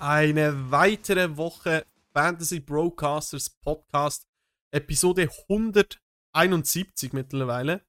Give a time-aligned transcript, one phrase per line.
[0.00, 4.26] eine weitere Woche Fantasy Broadcasters Podcast,
[4.70, 7.82] Episode 171 mittlerweile.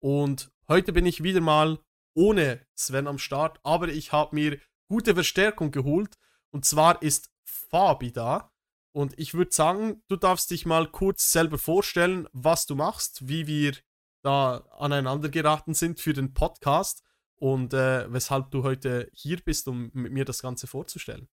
[0.00, 1.78] Und heute bin ich wieder mal
[2.14, 6.16] ohne Sven am Start, aber ich habe mir gute Verstärkung geholt.
[6.50, 8.50] Und zwar ist Fabi da.
[8.92, 13.46] Und ich würde sagen, du darfst dich mal kurz selber vorstellen, was du machst, wie
[13.46, 13.74] wir
[14.22, 17.04] da aneinander geraten sind für den Podcast
[17.36, 21.28] und äh, weshalb du heute hier bist, um mit mir das Ganze vorzustellen.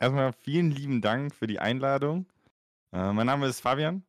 [0.00, 2.26] Erstmal vielen lieben Dank für die Einladung.
[2.90, 4.02] Äh, mein Name ist Fabian.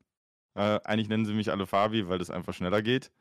[0.56, 3.12] Äh, eigentlich nennen sie mich alle Fabi, weil das einfach schneller geht.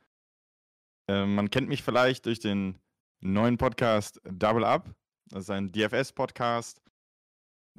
[1.09, 2.79] Äh, man kennt mich vielleicht durch den
[3.21, 4.95] neuen Podcast Double Up.
[5.31, 6.81] Das ist ein DFS-Podcast.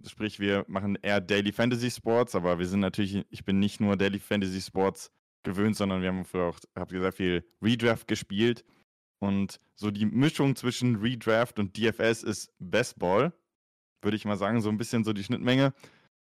[0.06, 3.96] Sprich, wir machen eher Daily Fantasy Sports, aber wir sind natürlich, ich bin nicht nur
[3.96, 5.10] Daily Fantasy Sports
[5.44, 6.60] gewöhnt, sondern wir haben früher auch,
[6.92, 8.66] ihr sehr viel Redraft gespielt.
[9.20, 13.32] Und so die Mischung zwischen Redraft und DFS ist Best Ball
[14.02, 15.74] würde ich mal sagen, so ein bisschen so die Schnittmenge.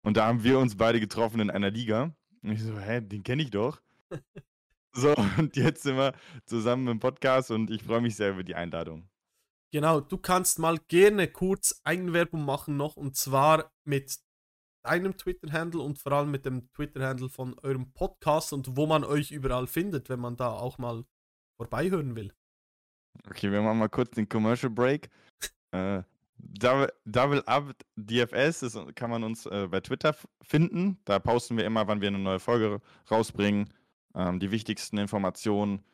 [0.04, 2.14] Und da haben wir uns beide getroffen in einer Liga.
[2.42, 3.80] Und ich so, hä, den kenne ich doch.
[4.92, 8.54] so, und jetzt sind wir zusammen im Podcast und ich freue mich sehr über die
[8.54, 9.08] Einladung.
[9.72, 14.18] Genau, du kannst mal gerne kurz Eigenwerbung machen noch und zwar mit
[14.82, 19.30] deinem Twitter-Handle und vor allem mit dem Twitter-Handle von eurem Podcast und wo man euch
[19.30, 21.04] überall findet, wenn man da auch mal
[21.56, 22.34] vorbeihören will.
[23.28, 25.08] Okay, wir machen mal kurz den Commercial Break.
[25.74, 26.02] äh,
[26.42, 30.98] Double, Double Up DFS das kann man uns äh, bei Twitter finden.
[31.04, 33.68] Da posten wir immer, wann wir eine neue Folge rausbringen.
[34.14, 35.84] Ähm, die wichtigsten Informationen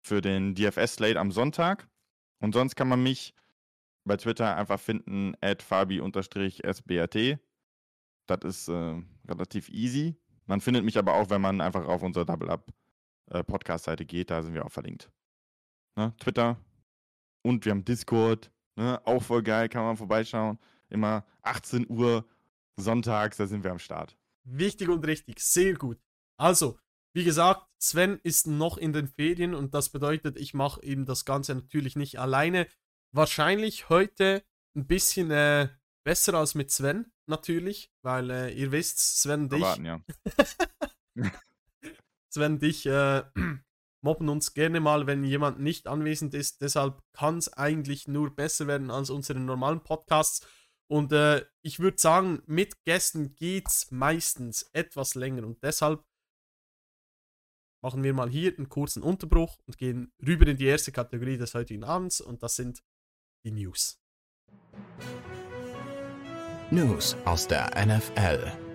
[0.00, 1.86] für den DFS-Slate am Sonntag.
[2.40, 3.34] Und sonst kann man mich
[4.04, 7.38] bei Twitter einfach finden, at fabi-sbrt.
[8.26, 10.16] Das ist äh, relativ easy.
[10.46, 12.72] Man findet mich aber auch, wenn man einfach auf unsere Double Up
[13.26, 14.30] äh, Podcast-Seite geht.
[14.30, 15.10] Da sind wir auch verlinkt.
[15.96, 16.14] Ne?
[16.18, 16.56] Twitter.
[17.42, 18.50] Und wir haben Discord.
[18.78, 19.04] Ne?
[19.04, 20.56] Auch voll geil, kann man vorbeischauen.
[20.88, 22.24] Immer 18 Uhr
[22.76, 24.16] sonntags, da sind wir am Start.
[24.44, 25.98] Wichtig und richtig, sehr gut.
[26.36, 26.78] Also,
[27.12, 31.24] wie gesagt, Sven ist noch in den Ferien und das bedeutet, ich mache eben das
[31.24, 32.68] Ganze natürlich nicht alleine.
[33.10, 34.44] Wahrscheinlich heute
[34.76, 35.70] ein bisschen äh,
[36.04, 39.60] besser als mit Sven, natürlich, weil äh, ihr wisst, Sven dich.
[39.60, 40.00] Erwarten, ja.
[42.30, 43.24] Sven dich äh,
[44.00, 46.60] mobben uns gerne mal, wenn jemand nicht anwesend ist.
[46.60, 50.46] Deshalb kann es eigentlich nur besser werden als unsere normalen Podcasts.
[50.90, 55.44] Und äh, ich würde sagen, mit Gästen geht es meistens etwas länger.
[55.46, 56.02] Und deshalb
[57.82, 61.54] machen wir mal hier einen kurzen Unterbruch und gehen rüber in die erste Kategorie des
[61.54, 62.20] heutigen Abends.
[62.20, 62.82] Und das sind
[63.44, 64.00] die News.
[66.70, 68.67] News aus der NFL.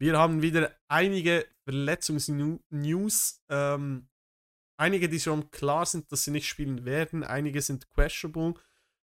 [0.00, 3.42] Wir haben wieder einige Verletzungsnews.
[3.48, 4.08] Ähm,
[4.78, 7.24] einige, die schon klar sind, dass sie nicht spielen werden.
[7.24, 8.54] Einige sind questionable.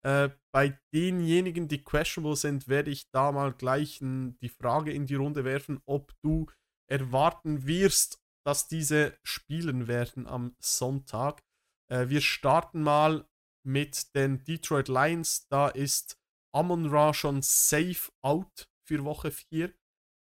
[0.04, 5.16] Äh, bei denjenigen, die questionable sind, werde ich da mal gleich die Frage in die
[5.16, 6.48] Runde werfen, ob du
[6.88, 11.44] erwarten wirst, dass diese spielen werden am Sonntag.
[11.92, 13.28] Äh, wir starten mal
[13.64, 15.48] mit den Detroit Lions.
[15.50, 16.18] Da ist
[16.52, 19.72] Amon Ra schon safe out für Woche 4.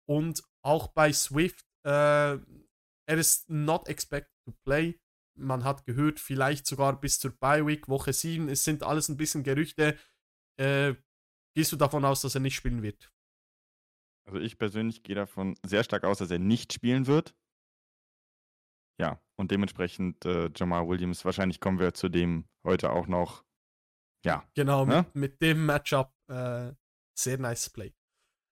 [0.07, 2.37] Und auch bei Swift, äh,
[3.07, 4.99] er ist not expected to play.
[5.37, 8.47] Man hat gehört, vielleicht sogar bis zur Bye Week, Woche 7.
[8.49, 9.97] Es sind alles ein bisschen Gerüchte.
[10.57, 10.95] Äh,
[11.55, 13.11] gehst du davon aus, dass er nicht spielen wird?
[14.27, 17.35] Also ich persönlich gehe davon sehr stark aus, dass er nicht spielen wird.
[18.99, 23.43] Ja, und dementsprechend äh, Jamal Williams, wahrscheinlich kommen wir zu dem heute auch noch.
[24.25, 24.47] Ja.
[24.55, 25.05] Genau, ne?
[25.13, 26.73] mit, mit, dem Matchup äh,
[27.17, 27.93] sehr nice Play.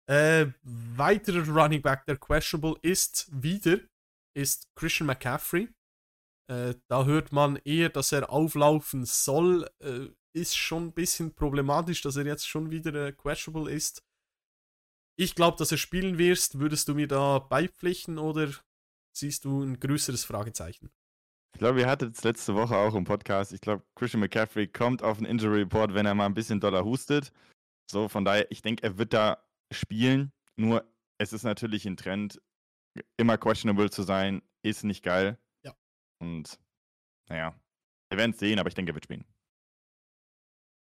[0.09, 3.79] Äh, weiterer Running Back, der questionable ist, wieder,
[4.35, 5.69] ist Christian McCaffrey.
[6.49, 9.69] Äh, da hört man eher, dass er auflaufen soll.
[9.79, 14.03] Äh, ist schon ein bisschen problematisch, dass er jetzt schon wieder äh, questionable ist.
[15.15, 16.59] Ich glaube, dass er spielen wirst.
[16.59, 18.49] Würdest du mir da beipflichten oder
[19.15, 20.91] siehst du ein größeres Fragezeichen?
[21.55, 23.53] Ich glaube, ihr hattet es letzte Woche auch im Podcast.
[23.53, 26.83] Ich glaube, Christian McCaffrey kommt auf den Injury Report, wenn er mal ein bisschen doller
[26.83, 27.31] hustet.
[27.89, 29.37] So, von daher, ich denke, er wird da
[29.73, 30.31] spielen.
[30.55, 32.41] Nur es ist natürlich ein Trend,
[33.17, 35.39] immer questionable zu sein, ist nicht geil.
[35.63, 35.75] Ja.
[36.19, 36.59] Und
[37.29, 37.59] naja,
[38.09, 39.25] wir werden es sehen, aber ich denke, er wird spielen.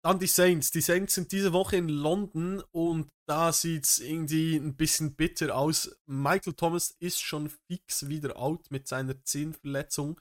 [0.04, 0.72] Dann die Saints.
[0.72, 5.56] Die Saints sind diese Woche in London und da sieht es irgendwie ein bisschen bitter
[5.56, 5.98] aus.
[6.06, 10.20] Michael Thomas ist schon fix wieder out mit seiner Zehenverletzung.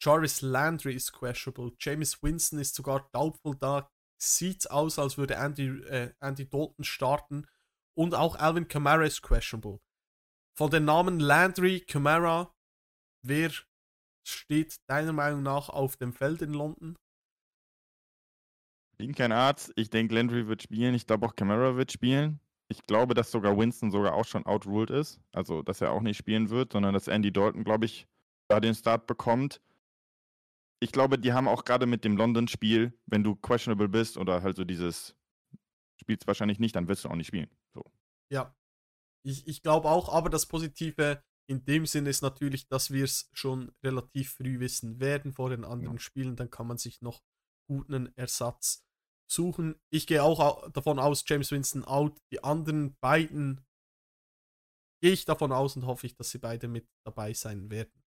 [0.00, 1.74] Jarvis Landry ist questionable.
[1.80, 3.56] James Winston ist sogar doubtful.
[3.56, 3.90] Da
[4.22, 7.46] sieht es aus, als würde Andy, äh, Andy Dalton starten.
[7.96, 9.80] Und auch Alvin Kamara ist questionable.
[10.56, 12.54] Von den Namen Landry, Kamara,
[13.22, 13.50] wer
[14.26, 16.96] steht deiner Meinung nach auf dem Feld in London?
[18.98, 19.72] Bin kein Arzt.
[19.76, 20.94] Ich denke, Landry wird spielen.
[20.94, 22.40] Ich glaube auch Camara wird spielen.
[22.68, 25.20] Ich glaube, dass sogar Winston sogar auch schon outruled ist.
[25.32, 28.06] Also, dass er auch nicht spielen wird, sondern dass Andy Dalton, glaube ich,
[28.48, 29.60] da den Start bekommt.
[30.80, 34.56] Ich glaube, die haben auch gerade mit dem London-Spiel, wenn du questionable bist oder halt
[34.56, 35.14] so dieses
[35.98, 37.48] spielst wahrscheinlich nicht, dann wirst du auch nicht spielen.
[38.30, 38.54] Ja.
[39.24, 43.30] Ich, ich glaube auch, aber das Positive in dem Sinne ist natürlich, dass wir es
[43.32, 46.00] schon relativ früh wissen werden vor den anderen ja.
[46.00, 46.36] Spielen.
[46.36, 47.22] Dann kann man sich noch
[47.68, 48.84] guten Ersatz
[49.30, 49.80] suchen.
[49.90, 52.20] Ich gehe auch davon aus, James Winston out.
[52.32, 53.64] Die anderen beiden
[55.00, 58.02] gehe ich davon aus und hoffe ich, dass sie beide mit dabei sein werden.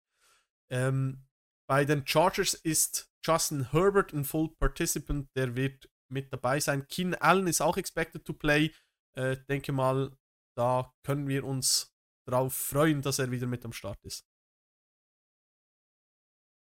[0.69, 1.25] Ähm,
[1.67, 6.87] bei den Chargers ist Justin Herbert ein Full Participant, der wird mit dabei sein.
[6.87, 8.71] Keen Allen ist auch expected to play.
[9.15, 10.11] Äh, denke mal,
[10.55, 11.95] da können wir uns
[12.27, 14.25] darauf freuen, dass er wieder mit am Start ist.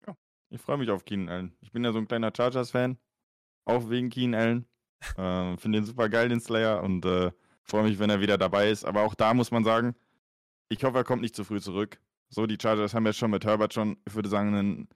[0.07, 0.17] Ja,
[0.51, 1.57] ich freue mich auf Keen Allen.
[1.61, 2.99] Ich bin ja so ein kleiner Chargers-Fan.
[3.65, 4.69] Auch wegen Keen Allen.
[5.17, 6.83] äh, Finde den super geil, den Slayer.
[6.83, 7.33] Und äh,
[7.63, 8.85] freue mich, wenn er wieder dabei ist.
[8.85, 9.95] Aber auch da muss man sagen,
[10.69, 12.01] ich hoffe, er kommt nicht zu früh zurück.
[12.31, 14.89] So, die Chargers haben ja schon mit Herbert schon, ich würde sagen, einen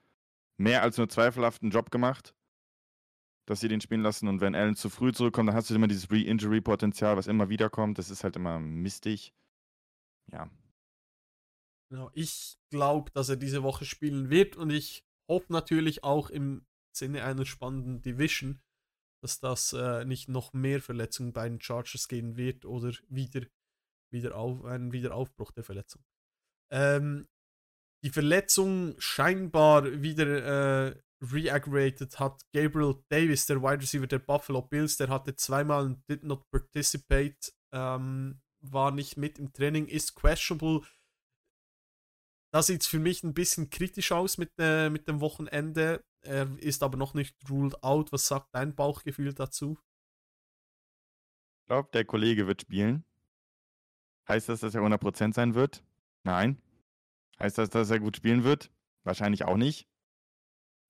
[0.58, 2.34] mehr als nur zweifelhaften Job gemacht,
[3.46, 4.28] dass sie den spielen lassen.
[4.28, 7.70] Und wenn Allen zu früh zurückkommt, dann hast du immer dieses Re-Injury-Potenzial, was immer wieder
[7.70, 7.98] kommt.
[7.98, 9.34] Das ist halt immer mistig.
[10.30, 10.50] Ja.
[11.90, 16.64] Genau, ich glaube, dass er diese Woche spielen wird und ich hoffe natürlich auch im
[16.96, 18.60] Sinne einer spannenden Division,
[19.22, 23.42] dass das äh, nicht noch mehr Verletzungen bei den Chargers gehen wird oder wieder,
[24.10, 26.02] wieder auf, ein Wiederaufbruch der Verletzung.
[26.70, 27.28] Ähm,
[28.04, 34.96] die Verletzung scheinbar wieder äh, reaggravated hat Gabriel Davis, der Wide Receiver der Buffalo Bills,
[34.96, 40.82] der hatte zweimal und did not participate, ähm, war nicht mit im Training, ist questionable.
[42.52, 46.04] Da sieht es für mich ein bisschen kritisch aus mit, äh, mit dem Wochenende.
[46.20, 48.12] Er ist aber noch nicht ruled out.
[48.12, 49.78] Was sagt dein Bauchgefühl dazu?
[51.62, 53.04] Ich glaube, der Kollege wird spielen.
[54.28, 55.82] Heißt das, dass er 100% sein wird?
[56.24, 56.60] Nein.
[57.38, 58.70] Heißt das, dass er gut spielen wird?
[59.04, 59.88] Wahrscheinlich auch nicht.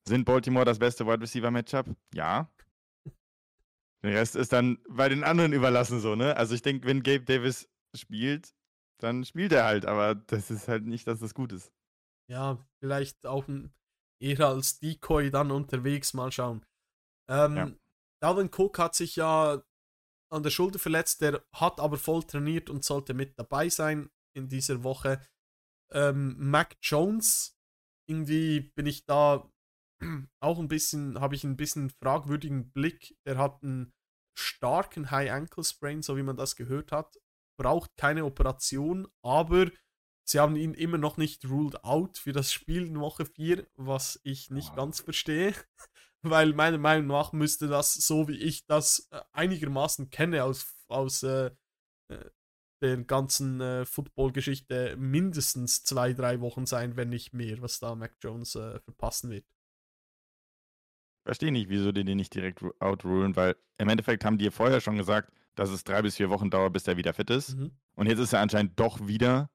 [0.07, 1.87] Sind Baltimore das beste Wide Receiver Matchup?
[2.15, 2.51] Ja.
[4.03, 6.37] Der Rest ist dann bei den anderen überlassen so, ne?
[6.37, 8.53] Also ich denke, wenn Gabe Davis spielt,
[9.01, 11.73] dann spielt er halt, aber das ist halt nicht, dass das gut ist.
[12.29, 13.47] Ja, vielleicht auch
[14.21, 16.65] eher als Decoy dann unterwegs, mal schauen.
[17.29, 17.73] Ähm, ja.
[18.21, 19.63] Dalvin Cook hat sich ja
[20.33, 24.49] an der Schulter verletzt, der hat aber voll trainiert und sollte mit dabei sein in
[24.49, 25.21] dieser Woche.
[25.93, 27.57] Ähm, Mac Jones,
[28.09, 29.52] irgendwie bin ich da
[30.41, 33.17] auch ein bisschen, habe ich ein bisschen fragwürdigen Blick.
[33.25, 33.93] Er hat einen
[34.39, 37.19] starken High Ankle Sprain, so wie man das gehört hat.
[37.59, 39.71] Braucht keine Operation, aber
[40.25, 44.21] sie haben ihn immer noch nicht ruled out für das Spiel in Woche 4, was
[44.25, 44.77] ich nicht wow.
[44.77, 45.55] ganz verstehe.
[46.25, 51.23] Weil meiner Meinung nach müsste das, so wie ich das äh, einigermaßen kenne aus, aus
[51.23, 51.51] äh,
[52.09, 52.31] äh
[52.81, 58.17] der ganzen äh, Football-Geschichte, mindestens zwei, drei Wochen sein, wenn nicht mehr, was da Mac
[58.21, 59.45] Jones äh, verpassen wird
[61.25, 64.97] verstehe nicht, wieso die den nicht direkt outrulen, weil im Endeffekt haben die vorher schon
[64.97, 67.57] gesagt, dass es drei bis vier Wochen dauert, bis der wieder fit ist.
[67.57, 67.73] Mhm.
[67.95, 69.51] Und jetzt ist er anscheinend doch wieder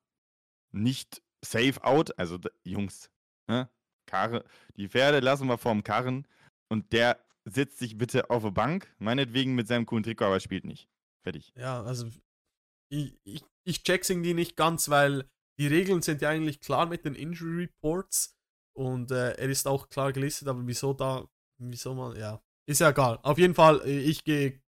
[0.71, 2.17] nicht safe out.
[2.19, 3.09] Also, Jungs,
[3.47, 3.69] ne?
[4.05, 4.45] Karre,
[4.75, 6.27] die Pferde lassen wir vorm Karren
[6.69, 10.65] und der sitzt sich bitte auf der Bank, meinetwegen mit seinem coolen Trikot, aber spielt
[10.65, 10.89] nicht.
[11.23, 11.53] Fertig.
[11.57, 12.07] Ja, also
[12.89, 17.05] ich, ich, ich check's irgendwie nicht ganz, weil die Regeln sind ja eigentlich klar mit
[17.05, 18.37] den Injury Reports
[18.73, 22.41] und äh, er ist auch klar gelistet, aber wieso da Wieso man, ja.
[22.65, 23.19] Ist ja egal.
[23.23, 24.61] Auf jeden Fall, äh, ich gehe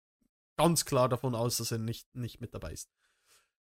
[0.58, 2.89] ganz klar davon aus, dass er nicht, nicht mit dabei ist.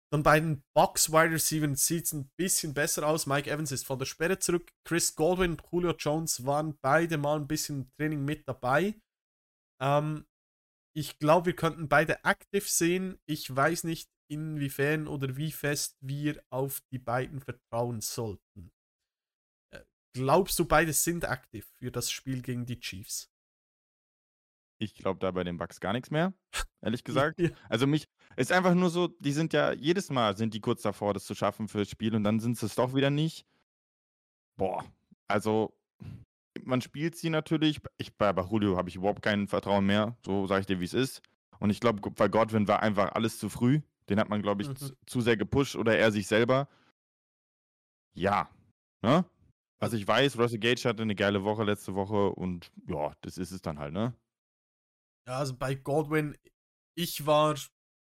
[0.09, 3.25] Dann bei den Box Wide Receiver sieht es ein bisschen besser aus.
[3.25, 4.71] Mike Evans ist von der Sperre zurück.
[4.85, 8.95] Chris Godwin und Julio Jones waren beide mal ein bisschen im Training mit dabei.
[9.81, 10.25] Ähm,
[10.95, 13.19] ich glaube, wir könnten beide aktiv sehen.
[13.25, 18.71] Ich weiß nicht, inwiefern oder wie fest wir auf die beiden vertrauen sollten.
[20.13, 23.29] Glaubst du, beide sind aktiv für das Spiel gegen die Chiefs?
[24.79, 26.33] Ich glaube da bei den Bucks gar nichts mehr,
[26.81, 27.39] ehrlich gesagt.
[27.39, 27.49] ja.
[27.67, 31.13] Also mich ist einfach nur so, die sind ja jedes Mal sind die kurz davor,
[31.13, 33.45] das zu schaffen für das Spiel und dann sind sie es doch wieder nicht.
[34.55, 34.85] Boah,
[35.27, 35.77] also
[36.63, 37.79] man spielt sie natürlich.
[37.97, 40.17] Ich bei, bei Julio habe ich überhaupt kein Vertrauen mehr.
[40.25, 41.21] So sage ich dir, wie es ist.
[41.59, 43.81] Und ich glaube, bei Godwin war einfach alles zu früh.
[44.09, 44.75] Den hat man, glaube ich, mhm.
[44.75, 46.67] zu, zu sehr gepusht oder er sich selber.
[48.13, 48.49] Ja,
[49.01, 49.25] ne?
[49.79, 53.51] Also ich weiß, Russell Gage hatte eine geile Woche letzte Woche und ja, das ist
[53.51, 54.15] es dann halt, ne?
[55.27, 56.37] Ja, also bei Godwin,
[56.97, 57.57] ich war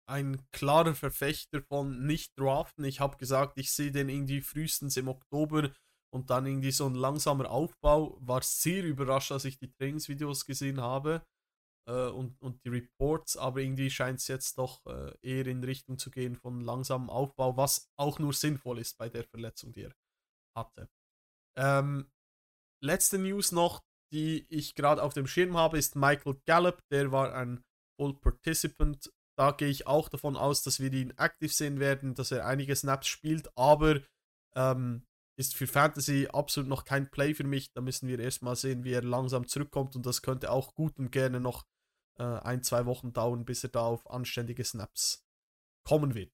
[0.10, 2.84] ein klarer Verfechter von nicht draften.
[2.84, 5.72] Ich habe gesagt, ich sehe den irgendwie frühestens im Oktober
[6.14, 8.18] und dann irgendwie so ein langsamer Aufbau.
[8.22, 11.24] War sehr überrascht, als ich die Trainingsvideos gesehen habe.
[11.90, 15.98] äh, und, und die Reports, aber irgendwie scheint es jetzt doch äh, eher in Richtung
[16.00, 19.94] zu gehen von langsamem Aufbau, was auch nur sinnvoll ist bei der Verletzung, die er
[20.58, 20.90] hatte.
[21.58, 22.10] Ähm,
[22.84, 26.82] letzte News noch, die ich gerade auf dem Schirm habe, ist Michael Gallup.
[26.90, 27.64] Der war ein
[28.00, 29.12] Full Participant.
[29.38, 32.76] Da gehe ich auch davon aus, dass wir ihn aktiv sehen werden, dass er einige
[32.76, 34.02] Snaps spielt, aber
[34.56, 35.06] ähm,
[35.38, 37.72] ist für Fantasy absolut noch kein Play für mich.
[37.74, 41.12] Da müssen wir erstmal sehen, wie er langsam zurückkommt und das könnte auch gut und
[41.12, 41.66] gerne noch
[42.20, 45.26] äh, ein, zwei Wochen dauern, bis er da auf anständige Snaps
[45.84, 46.32] kommen wird.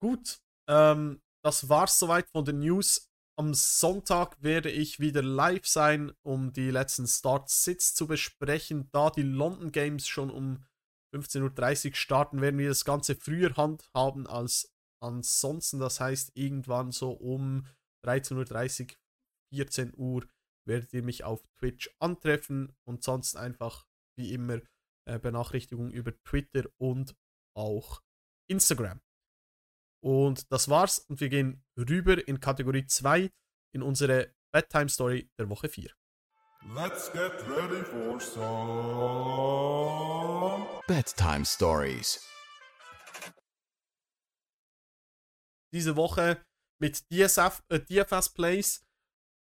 [0.00, 3.10] Gut, ähm, das war's soweit von den News.
[3.38, 8.88] Am Sonntag werde ich wieder live sein, um die letzten Start-Sits zu besprechen.
[8.90, 10.64] Da die London Games schon um
[11.14, 15.78] 15.30 Uhr starten, werden wir das Ganze früher handhaben als ansonsten.
[15.78, 17.66] Das heißt, irgendwann so um
[18.04, 18.96] 13.30 Uhr,
[19.54, 20.26] 14 Uhr
[20.66, 23.86] werdet ihr mich auf Twitch antreffen und sonst einfach
[24.18, 24.60] wie immer
[25.08, 27.16] äh, Benachrichtigungen über Twitter und
[27.56, 28.02] auch
[28.50, 29.00] Instagram.
[30.00, 33.30] Und das war's und wir gehen rüber in Kategorie 2
[33.74, 35.92] in unsere Bedtime Story der Woche 4.
[36.74, 39.38] Let's get ready for some
[40.86, 42.20] Bedtime Stories.
[45.72, 46.42] Diese Woche
[46.80, 48.86] mit DSF, äh, DFS Plays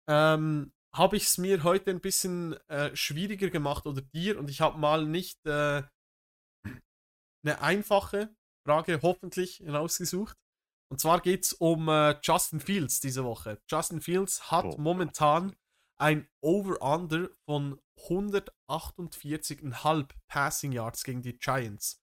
[0.09, 4.61] ähm, habe ich es mir heute ein bisschen äh, schwieriger gemacht oder dir und ich
[4.61, 5.83] habe mal nicht äh,
[7.43, 10.37] eine einfache Frage hoffentlich herausgesucht.
[10.91, 13.61] Und zwar geht es um äh, Justin Fields diese Woche.
[13.69, 14.75] Justin Fields hat Oh.
[14.77, 15.55] momentan
[15.99, 22.01] ein Over-Under von 148,5 Passing Yards gegen die Giants.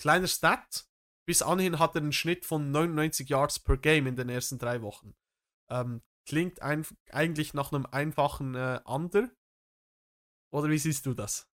[0.00, 0.86] Kleiner Stat,
[1.26, 4.82] bis anhin hat er einen Schnitt von 99 Yards per Game in den ersten drei
[4.82, 5.14] Wochen.
[5.70, 9.30] Ähm, klingt ein, eigentlich nach einem einfachen äh, Under.
[10.52, 11.49] Oder wie siehst du das?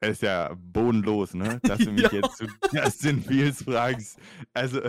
[0.00, 1.60] Er ist ja bodenlos, ne?
[1.62, 2.12] Dass du mich Ja.
[2.20, 4.18] jetzt zu Justin Fields fragst.
[4.54, 4.80] Also,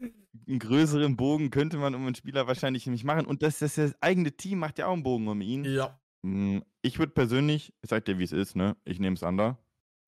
[0.00, 3.26] einen größeren Bogen könnte man um einen Spieler wahrscheinlich nicht machen.
[3.26, 5.64] Und das, das, das eigene Team macht ja auch einen Bogen um ihn.
[5.64, 5.98] Ja.
[6.22, 8.76] Mm, Ich würde persönlich, ich sag dir, wie es ist, ne?
[8.84, 9.58] Ich nehme es under.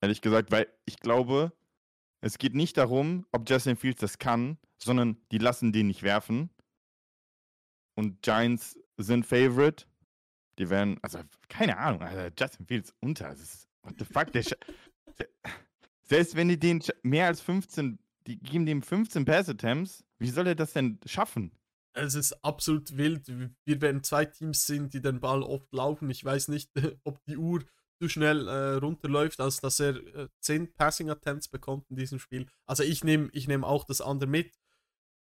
[0.00, 1.52] Ehrlich gesagt, weil ich glaube,
[2.20, 6.50] es geht nicht darum, ob Justin Fields das kann, sondern die lassen den nicht werfen.
[7.96, 9.86] Und Giants sind Favorite.
[10.58, 13.28] Die werden, also keine Ahnung, also Justin Fields unter.
[13.28, 14.44] Das ist, what the fuck, der,
[15.18, 15.28] der
[16.02, 20.54] Selbst wenn die den mehr als 15, die geben dem 15 Pass-Attempts, wie soll er
[20.54, 21.52] das denn schaffen?
[21.92, 23.26] Es ist absolut wild.
[23.64, 26.10] Wir werden zwei Teams sind, die den Ball oft laufen.
[26.10, 26.70] Ich weiß nicht,
[27.04, 27.64] ob die Uhr
[28.00, 32.46] zu schnell äh, runterläuft, als dass er äh, 10 Passing Attempts bekommt in diesem Spiel.
[32.66, 34.54] Also ich nehme ich nehm auch das andere mit.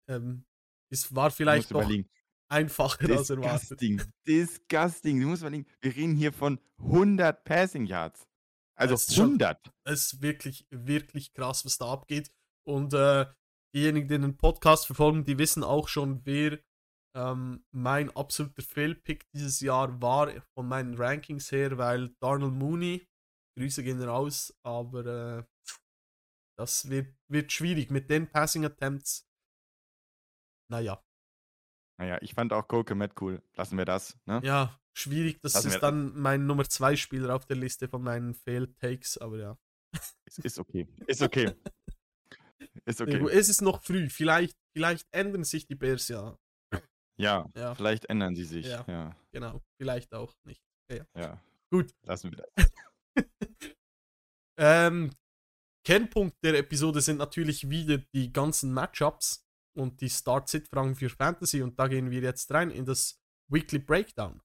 [0.07, 0.45] Ähm,
[0.89, 2.09] es war vielleicht überlegen.
[2.49, 3.81] einfacher als erwartet.
[3.81, 4.01] Disgusting.
[4.25, 5.21] Disgusting.
[5.21, 8.27] Du musst überlegen, wir reden hier von 100 Passing Yards.
[8.81, 9.71] Also schon- 100.
[9.85, 12.31] Es ist wirklich, wirklich krass, was da abgeht.
[12.67, 13.25] Und äh,
[13.75, 16.59] diejenigen, die den Podcast verfolgen, die wissen auch schon, wer
[17.15, 23.07] ähm, mein absoluter Fail-Pick dieses Jahr war von meinen Rankings her, weil Darnell Mooney,
[23.57, 25.43] Grüße gehen raus, aber äh,
[26.57, 29.27] das wird, wird schwierig mit den Passing Attempts.
[30.69, 31.03] Naja,
[31.99, 33.43] Naja, ich fand auch Cole Komet cool.
[33.55, 34.17] Lassen wir das.
[34.25, 34.39] Ne?
[34.43, 35.39] ja, schwierig.
[35.41, 39.37] Das wir- ist dann mein Nummer 2 Spieler auf der Liste von meinen Fail-Takes, aber
[39.39, 39.57] ja.
[40.25, 40.87] Ist, ist okay.
[41.07, 41.53] Ist okay.
[42.85, 43.27] Ist Ja, okay.
[43.31, 44.09] Es ist noch früh.
[44.09, 46.37] Vielleicht, vielleicht ändern sich die Bears ja.
[47.19, 48.65] Ja, Ja, vielleicht ändern sie sich.
[48.67, 48.85] Ja.
[48.87, 49.61] Ja, genau.
[49.79, 50.61] Vielleicht auch nicht.
[51.15, 51.41] ja.
[51.71, 51.91] Gut.
[52.05, 52.71] Lassen wir das.
[54.57, 55.11] Ähm,
[55.83, 59.43] Kernpunkt der Episode sind natürlich wieder die ganzen Matchups
[59.75, 61.61] und die Start-Sit-Fragen für Fantasy.
[61.63, 63.19] Und da gehen wir jetzt rein in das
[63.51, 64.39] Weekly Breakdown.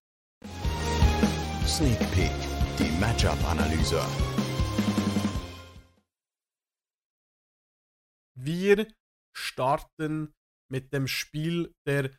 [1.66, 2.30] Sneak Peek,
[2.78, 4.00] die Matchup-Analyse.
[8.38, 8.86] Wir
[9.36, 10.32] starten
[10.70, 12.12] mit dem Spiel der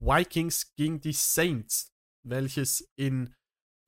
[0.00, 1.92] Vikings gegen die Saints,
[2.24, 3.34] welches in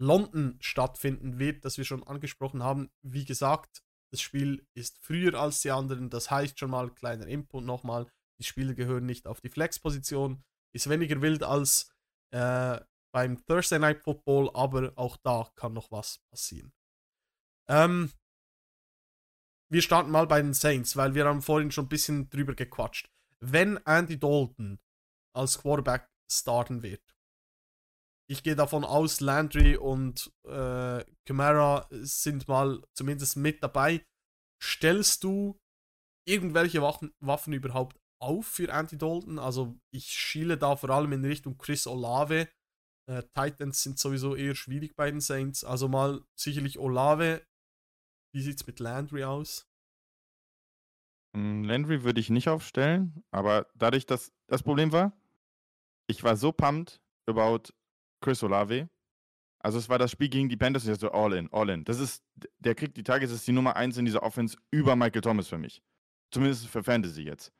[0.03, 2.91] London stattfinden wird, das wir schon angesprochen haben.
[3.07, 7.63] Wie gesagt, das Spiel ist früher als die anderen, das heißt schon mal, kleiner Input
[7.63, 10.43] nochmal, die Spieler gehören nicht auf die Flex-Position,
[10.75, 11.95] ist weniger wild als
[12.33, 12.81] äh,
[13.15, 16.73] beim Thursday Night Football, aber auch da kann noch was passieren.
[17.69, 18.11] Ähm,
[19.71, 23.09] wir starten mal bei den Saints, weil wir haben vorhin schon ein bisschen drüber gequatscht.
[23.41, 24.81] Wenn Andy Dalton
[25.33, 27.03] als Quarterback starten wird,
[28.29, 34.05] ich gehe davon aus, Landry und äh, Kamara sind mal zumindest mit dabei.
[34.61, 35.61] Stellst du
[36.27, 39.39] irgendwelche Waffen, Waffen überhaupt auf für Andy Dalton?
[39.39, 42.49] Also ich schiele da vor allem in Richtung Chris Olave,
[43.07, 45.65] Äh, Titans sind sowieso eher schwierig bei den Saints.
[45.65, 47.47] Also mal sicherlich Olave.
[48.33, 49.69] Wie sieht es mit Landry aus?
[51.35, 55.13] Mm, Landry würde ich nicht aufstellen, aber dadurch, dass das Problem war,
[56.07, 57.73] ich war so pumped about
[58.21, 58.89] Chris Olave.
[59.61, 61.85] Also es war das Spiel gegen die Panthers, ich so all in, all in.
[61.85, 62.23] Das ist,
[62.59, 65.59] der kriegt die Tages, ist die Nummer 1 in dieser Offense über Michael Thomas für
[65.59, 65.83] mich.
[66.31, 67.53] Zumindest für Fantasy jetzt.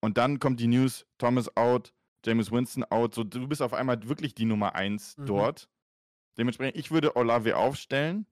[0.00, 1.92] Und dann kommt die News, Thomas out,
[2.24, 3.14] James Winston out.
[3.14, 5.26] So, du bist auf einmal wirklich die Nummer 1 Mhm.
[5.26, 5.68] dort.
[6.38, 8.26] Dementsprechend, ich würde Olave aufstellen,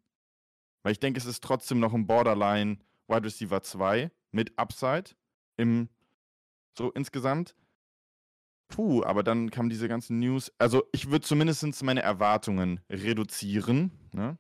[0.83, 2.79] weil ich denke, es ist trotzdem noch ein Borderline
[3.09, 5.11] Wide Receiver 2 mit Upside
[5.57, 5.89] im
[6.77, 7.55] so insgesamt.
[8.69, 10.53] Puh, aber dann kamen diese ganzen News.
[10.59, 13.91] Also ich würde zumindest meine Erwartungen reduzieren.
[14.13, 14.37] Ne?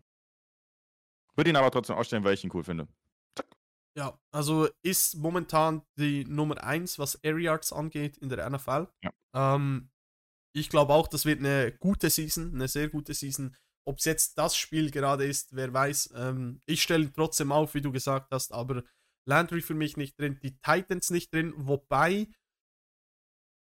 [1.34, 2.86] Würde ihn aber trotzdem ausstellen, weil ich ihn cool finde.
[3.96, 8.86] Ja, also ist momentan die Nummer 1, was Air Yards angeht in der NFL.
[9.02, 9.12] Ja.
[9.34, 9.90] Ähm,
[10.54, 13.56] ich glaube auch, das wird eine gute Season, eine sehr gute Season.
[13.86, 16.12] Ob es jetzt das Spiel gerade ist, wer weiß.
[16.14, 18.84] Ähm, ich stelle ihn trotzdem auf, wie du gesagt hast, aber
[19.26, 22.28] Landry für mich nicht drin, die Titans nicht drin, wobei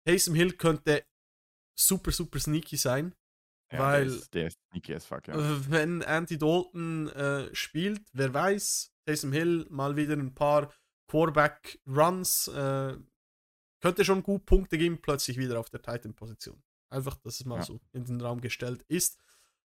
[0.07, 1.05] Taysom Hill könnte
[1.79, 3.15] super, super sneaky sein.
[3.73, 5.35] Ja, Weil- Der ist, der ist sneaky as fuck, ja.
[5.35, 10.73] Äh, Wenn Andy Dalton äh, spielt, wer weiß, Taysom Hill mal wieder ein paar
[11.09, 12.97] Quarterback-Runs, äh,
[13.81, 16.63] könnte schon gut Punkte geben, plötzlich wieder auf der Titan-Position.
[16.91, 17.63] Einfach, dass es mal Ja.
[17.63, 19.19] so in den Raum gestellt ist.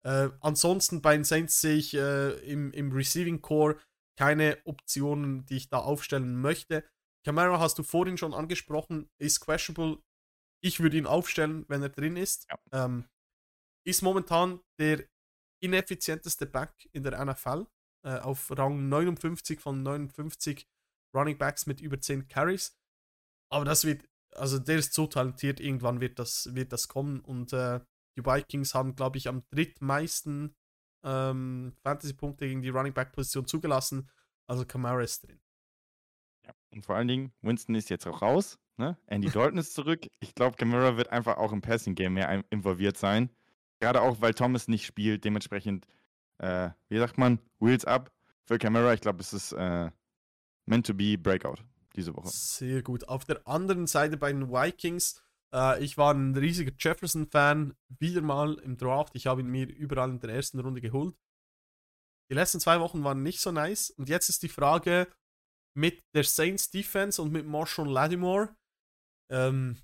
[0.05, 3.79] Äh, ansonsten bei den Saints sehe ich äh, im, im Receiving Core
[4.19, 6.85] keine Optionen, die ich da aufstellen möchte.
[7.25, 10.03] Camara hast du vorhin schon angesprochen, ist questionable.
[10.61, 12.49] Ich würde ihn aufstellen, wenn er drin ist.
[12.51, 12.85] Ja.
[12.85, 13.09] Ähm,
[13.85, 15.05] ist momentan der
[15.61, 17.67] ineffizienteste Back in der NFL.
[18.05, 20.67] Äh, auf Rang 59 von 59
[21.15, 22.77] Running Backs mit über 10 Carries.
[23.49, 27.21] Aber das wird, also der ist so talentiert, irgendwann wird das, wird das kommen.
[27.21, 27.81] Und äh,
[28.17, 30.55] die Vikings haben, glaube ich, am drittmeisten
[31.05, 34.11] ähm, Fantasy-Punkte gegen die Running Back-Position zugelassen.
[34.47, 35.41] Also Kamara ist drin.
[36.45, 36.53] Ja.
[36.71, 38.59] Und vor allen Dingen, Winston ist jetzt auch raus.
[38.79, 38.97] Ne?
[39.07, 40.07] Andy Dalton ist zurück.
[40.21, 43.31] Ich glaube, Camara wird einfach auch im Passing-Game mehr involviert sein.
[43.81, 45.25] Gerade auch, weil Thomas nicht spielt.
[45.25, 45.87] Dementsprechend,
[46.43, 48.13] äh, wie sagt man, Wheels up
[48.45, 48.93] für Camara.
[48.93, 49.91] Ich glaube, es ist äh,
[50.67, 51.63] meant to be Breakout
[51.95, 52.29] diese Woche.
[52.29, 53.09] Sehr gut.
[53.09, 55.23] Auf der anderen Seite bei den Vikings,
[55.55, 59.15] äh, ich war ein riesiger Jefferson-Fan, wieder mal im Draft.
[59.15, 61.17] Ich habe ihn mir überall in der ersten Runde geholt.
[62.31, 63.91] Die letzten zwei Wochen waren nicht so nice.
[63.91, 65.07] Und jetzt ist die Frage
[65.75, 68.55] mit der Saints Defense und mit Marshall Lattimore.
[69.31, 69.77] Ähm,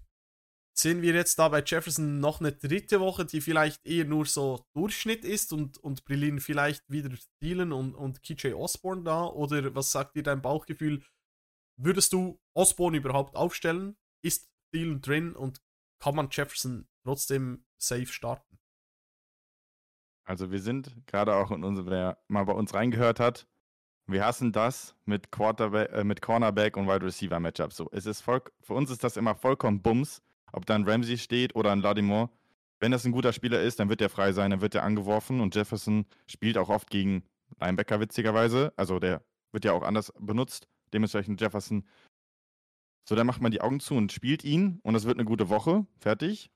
[0.79, 4.65] sehen wir jetzt da bei Jefferson noch eine dritte Woche, die vielleicht eher nur so
[4.75, 7.11] Durchschnitt ist und, und brillieren vielleicht wieder
[7.41, 9.25] Thielen und, und KJ Osborne da?
[9.25, 11.03] Oder was sagt dir dein Bauchgefühl?
[11.77, 13.97] Würdest du Osborne überhaupt aufstellen?
[14.23, 15.61] Ist Thielen drin und
[16.01, 18.59] kann man Jefferson trotzdem safe starten?
[20.25, 23.49] Also wir sind gerade auch in unserem, wer mal bei uns reingehört hat,
[24.07, 27.77] wir hassen das mit Quarterback, äh, mit Cornerback und Wide Receiver Matchups.
[27.77, 31.19] So, es ist voll, für uns ist das immer vollkommen Bums, ob da ein Ramsey
[31.19, 32.31] steht oder ein Ladimore.
[32.81, 35.41] Wenn das ein guter Spieler ist, dann wird der frei sein, dann wird er angeworfen
[35.41, 37.25] und Jefferson spielt auch oft gegen
[37.61, 38.73] Linebacker witzigerweise.
[38.77, 40.69] Also der wird ja auch anders benutzt.
[40.93, 41.87] Dementsprechend Jefferson.
[43.09, 45.49] So, dann macht man die Augen zu und spielt ihn und es wird eine gute
[45.49, 45.87] Woche.
[45.99, 46.51] Fertig.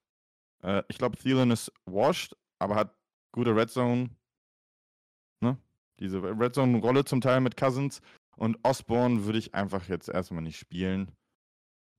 [0.63, 2.95] Äh, ich glaube, Thielen ist washed, aber hat
[3.33, 4.11] gute Red Zone,
[5.41, 5.59] ne?
[5.99, 8.01] Diese Red Zone-Rolle zum Teil mit Cousins.
[8.37, 11.13] Und Osborne würde ich einfach jetzt erstmal nicht spielen.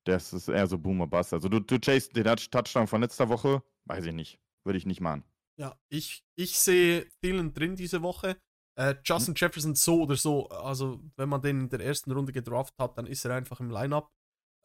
[0.06, 1.34] Das ist eher so Boomer Bust.
[1.34, 4.40] Also du, du chase den Touch- Touchdown von letzter Woche, weiß ich nicht.
[4.66, 5.24] Würde ich nicht machen.
[5.60, 8.38] Ja, ich, ich sehe Thielen drin diese Woche.
[8.76, 12.74] Äh, Justin Jefferson so oder so, also wenn man den in der ersten Runde gedraft
[12.80, 14.12] hat, dann ist er einfach im Lineup.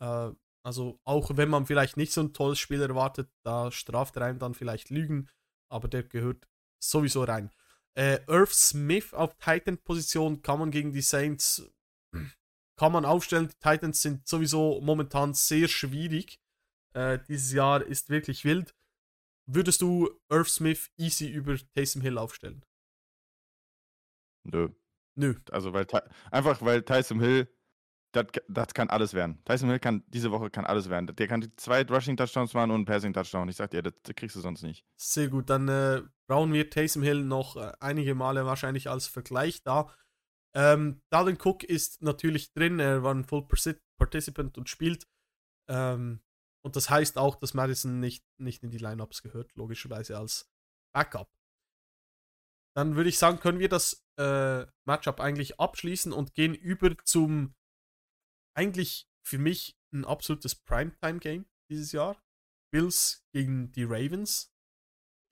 [0.01, 0.31] Äh,
[0.65, 4.39] also auch wenn man vielleicht nicht so ein tolles Spiel erwartet, da straft er einen
[4.39, 5.29] dann vielleicht Lügen,
[5.71, 6.49] aber der gehört
[6.83, 7.51] sowieso rein.
[7.97, 11.71] Äh, Irv Smith auf Titan-Position kann man gegen die Saints
[12.79, 13.49] kann man aufstellen.
[13.49, 16.41] Die Titans sind sowieso momentan sehr schwierig.
[16.95, 18.75] Äh, dieses Jahr ist wirklich wild.
[19.47, 22.65] Würdest du Irv Smith easy über Taysom Hill aufstellen?
[24.45, 24.69] Nö.
[25.17, 25.35] Nö.
[25.51, 25.87] Also weil
[26.31, 27.49] einfach weil Tyson Hill,
[28.13, 29.43] das kann alles werden.
[29.45, 31.07] Tyson Hill kann diese Woche kann alles werden.
[31.15, 33.49] Der kann zwei Rushing Touchdowns machen und einen Passing Touchdown.
[33.49, 34.85] Ich sag dir, das, das kriegst du sonst nicht.
[34.97, 35.51] Sehr gut.
[35.51, 39.93] Dann äh, brauchen wir Taysom Hill noch äh, einige Male wahrscheinlich als Vergleich da.
[40.59, 42.81] Ähm, Dalvin Cook ist natürlich drin.
[42.81, 45.07] Er war ein Full Particip- Participant und spielt.
[45.71, 46.21] Ähm,
[46.65, 50.51] und das heißt auch, dass Madison nicht, nicht in die Lineups gehört, logischerweise als
[50.93, 51.31] Backup.
[52.77, 57.55] Dann würde ich sagen, können wir das äh, Matchup eigentlich abschließen und gehen über zum
[58.57, 62.21] eigentlich für mich ein absolutes Primetime-Game dieses Jahr.
[62.73, 64.53] Bills gegen die Ravens.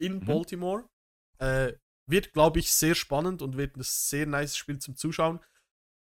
[0.01, 0.27] in Mhm.
[0.27, 0.89] Baltimore.
[1.39, 1.75] Äh,
[2.07, 5.41] wird, glaube ich, sehr spannend und wird ein sehr nice Spiel zum Zuschauen.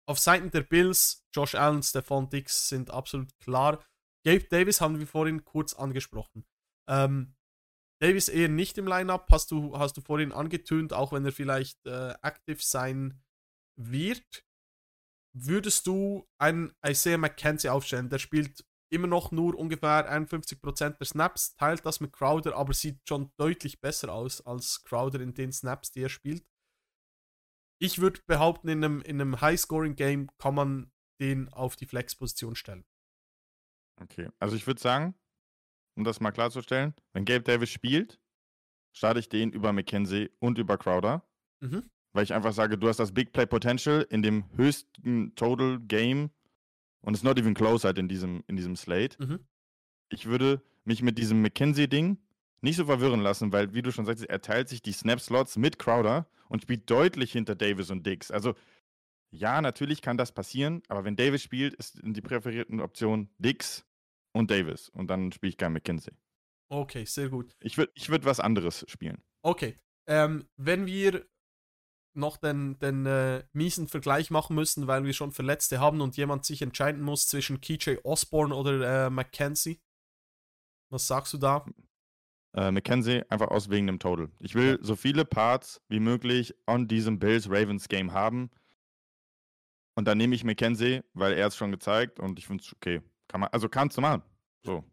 [0.07, 3.85] Auf Seiten der Bills, Josh Allen, Stefan Dix sind absolut klar.
[4.25, 6.45] Gabe Davis haben wir vorhin kurz angesprochen.
[6.89, 7.37] Ähm,
[8.01, 11.87] Davis eher nicht im Lineup, hast du, hast du vorhin angetönt, auch wenn er vielleicht
[11.87, 13.23] äh, aktiv sein
[13.77, 14.45] wird.
[15.33, 18.09] Würdest du einen Isaiah McKenzie aufstellen?
[18.09, 23.01] Der spielt immer noch nur ungefähr 51% der Snaps, teilt das mit Crowder, aber sieht
[23.09, 26.45] schon deutlich besser aus als Crowder in den Snaps, die er spielt.
[27.81, 32.85] Ich würde behaupten, in einem, in einem High-Scoring-Game kann man den auf die Flex-Position stellen.
[34.03, 35.15] Okay, also ich würde sagen,
[35.97, 38.21] um das mal klarzustellen, wenn Gabe Davis spielt,
[38.95, 41.27] starte ich den über McKenzie und über Crowder,
[41.63, 41.91] Mhm.
[42.13, 46.31] weil ich einfach sage, du hast das Big Play Potential in dem höchsten Total Game
[47.03, 49.17] und it's not even close halt in diesem, in diesem Slate.
[49.23, 49.41] Mhm.
[50.09, 52.19] Ich würde mich mit diesem McKenzie-Ding
[52.63, 55.79] nicht so verwirren lassen, weil, wie du schon sagst, er teilt sich die Snap-Slots mit
[55.79, 58.31] Crowder und spielt deutlich hinter Davis und Diggs.
[58.31, 58.55] Also,
[59.31, 63.87] ja, natürlich kann das passieren, aber wenn Davis spielt, ist die präferierten Optionen Diggs
[64.33, 64.89] und Davis.
[64.89, 66.13] Und dann spiele ich kein McKenzie.
[66.69, 67.57] Okay, sehr gut.
[67.61, 69.23] Ich würde ich würd was anderes spielen.
[69.43, 71.27] Okay, ähm, wenn wir
[72.15, 76.45] noch den, den äh, miesen Vergleich machen müssen, weil wir schon Verletzte haben und jemand
[76.45, 79.81] sich entscheiden muss zwischen KJ Osborne oder äh, Mackenzie.
[80.91, 81.65] Was sagst du da?
[82.53, 84.29] Äh, McKenzie einfach aus wegen dem Total.
[84.41, 88.51] Ich will so viele Parts wie möglich on diesem Bills-Ravens-Game haben.
[89.95, 93.03] Und dann nehme ich McKenzie, weil er es schon gezeigt und ich finde es okay.
[93.29, 94.23] Kann man, also kannst du machen.
[94.65, 94.85] So.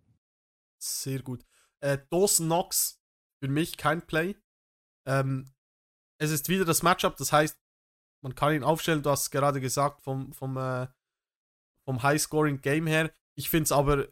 [0.78, 1.44] Sehr gut.
[1.80, 3.02] Äh, Dawson Knox,
[3.40, 4.36] für mich kein Play.
[5.08, 5.52] Ähm,
[6.18, 7.60] es ist wieder das Matchup, das heißt,
[8.22, 10.88] man kann ihn aufstellen, du hast es gerade gesagt, vom, vom, äh,
[11.84, 13.12] vom High-Scoring-Game her.
[13.36, 14.08] Ich finde es aber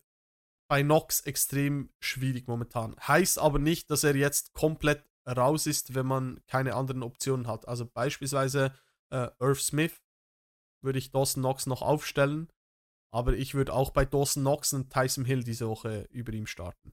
[0.68, 2.96] bei Knox extrem schwierig momentan.
[3.00, 7.68] Heißt aber nicht, dass er jetzt komplett raus ist, wenn man keine anderen Optionen hat.
[7.68, 8.74] Also beispielsweise
[9.10, 10.02] äh, Irv Smith
[10.82, 12.52] würde ich Dawson Knox noch aufstellen.
[13.12, 16.92] Aber ich würde auch bei Dawson Knox und Tyson Hill diese Woche über ihm starten.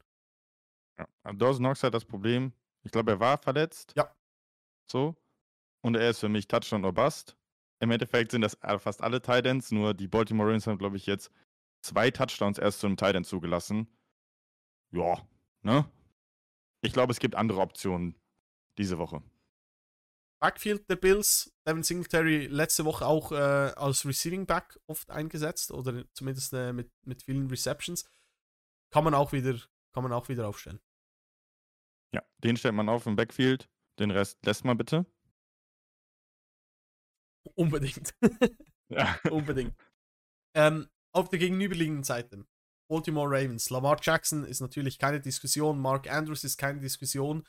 [0.98, 1.06] Ja.
[1.24, 2.52] Aber Dawson Knox hat das Problem,
[2.84, 3.92] ich glaube, er war verletzt.
[3.96, 4.14] Ja.
[4.92, 5.16] So.
[5.82, 7.36] Und er ist für mich Touchdown or Bust.
[7.80, 11.06] Im Endeffekt sind das äh, fast alle Titans, nur die Baltimore Ravens haben, glaube ich,
[11.06, 11.32] jetzt
[11.80, 13.88] zwei Touchdowns erst zu einem Titan zugelassen.
[14.92, 15.26] Ja,
[15.62, 15.90] ne?
[16.82, 18.14] Ich glaube, es gibt andere Optionen
[18.78, 19.22] diese Woche.
[20.40, 26.04] Backfield der Bills, Devin Singletary letzte Woche auch äh, als Receiving Back oft eingesetzt oder
[26.12, 28.04] zumindest äh, mit, mit vielen Receptions.
[28.90, 29.54] Kann man auch wieder,
[29.92, 30.80] kann man auch wieder aufstellen.
[32.12, 33.71] Ja, den stellt man auf im Backfield.
[33.98, 35.06] Den Rest lässt man bitte.
[37.54, 38.14] Unbedingt.
[38.90, 39.18] Ja.
[39.30, 39.74] Unbedingt.
[40.54, 42.44] Ähm, auf der gegenüberliegenden Seite.
[42.90, 43.70] Baltimore Ravens.
[43.70, 45.78] Lamar Jackson ist natürlich keine Diskussion.
[45.80, 47.48] Mark Andrews ist keine Diskussion.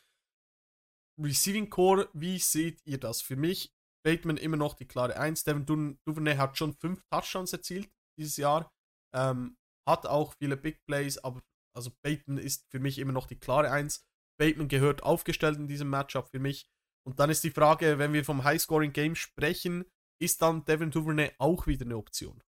[1.22, 3.22] Receiving Core, wie seht ihr das?
[3.22, 3.74] Für mich
[4.06, 5.44] Bateman immer noch die klare 1.
[5.44, 8.72] Devin Du- Duvernay hat schon fünf Touchdowns erzielt dieses Jahr.
[9.14, 11.42] Ähm, hat auch viele Big Plays, aber
[11.76, 14.02] also Bateman ist für mich immer noch die klare 1.
[14.38, 16.68] Bateman gehört aufgestellt in diesem Matchup für mich.
[17.06, 19.86] Und dann ist die Frage, wenn wir vom High-Scoring-Game sprechen,
[20.20, 22.42] ist dann Devin Duvernay auch wieder eine Option?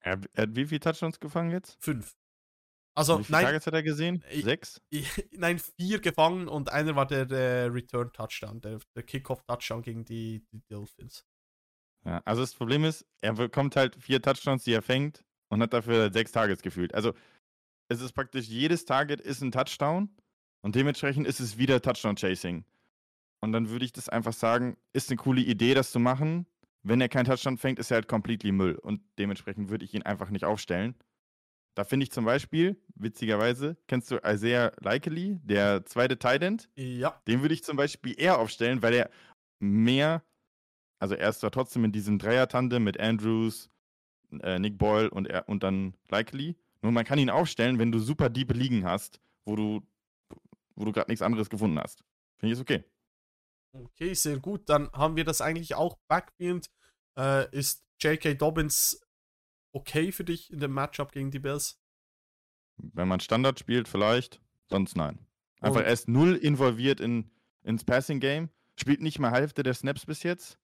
[0.00, 1.76] Er, er hat wie viele Touchdowns gefangen jetzt?
[1.80, 2.16] Fünf.
[2.94, 4.24] Also, wie viele nein, Targets hat er gesehen?
[4.42, 4.80] Sechs?
[5.30, 10.62] nein, vier gefangen und einer war der, der Return-Touchdown, der, der Kickoff-Touchdown gegen die, die
[10.66, 11.24] Dolphins.
[12.04, 15.72] Ja, also das Problem ist, er bekommt halt vier Touchdowns, die er fängt und hat
[15.72, 16.94] dafür sechs Targets gefühlt.
[16.94, 17.14] Also
[17.88, 20.10] es ist praktisch, jedes Target ist ein Touchdown
[20.62, 22.64] und dementsprechend ist es wieder Touchdown-Chasing.
[23.40, 26.46] Und dann würde ich das einfach sagen, ist eine coole Idee, das zu machen.
[26.82, 30.02] Wenn er keinen Touchdown fängt, ist er halt completely Müll und dementsprechend würde ich ihn
[30.02, 30.94] einfach nicht aufstellen.
[31.74, 36.68] Da finde ich zum Beispiel, witzigerweise, kennst du Isaiah Likely, der zweite Tight End?
[36.74, 39.10] Ja, Den würde ich zum Beispiel eher aufstellen, weil er
[39.60, 40.24] mehr,
[40.98, 43.70] also er ist zwar trotzdem in diesem Dreier-Tandem mit Andrews,
[44.40, 46.56] äh, Nick Boyle und, er, und dann Likely.
[46.82, 49.82] Nur man kann ihn aufstellen, wenn du super deep Ligen hast, wo du,
[50.74, 52.04] wo du gerade nichts anderes gefunden hast.
[52.38, 52.84] Finde ich es okay.
[53.72, 54.68] okay, sehr gut.
[54.68, 56.70] Dann haben wir das eigentlich auch Backfield.
[57.16, 58.34] Äh, ist J.K.
[58.34, 59.00] Dobbins
[59.72, 61.80] okay für dich in dem Matchup gegen die Bills?
[62.76, 65.26] Wenn man Standard spielt, vielleicht, sonst nein.
[65.60, 67.30] Einfach Und- er ist null involviert in,
[67.64, 70.58] ins Passing-Game, spielt nicht mal Hälfte der Snaps bis jetzt.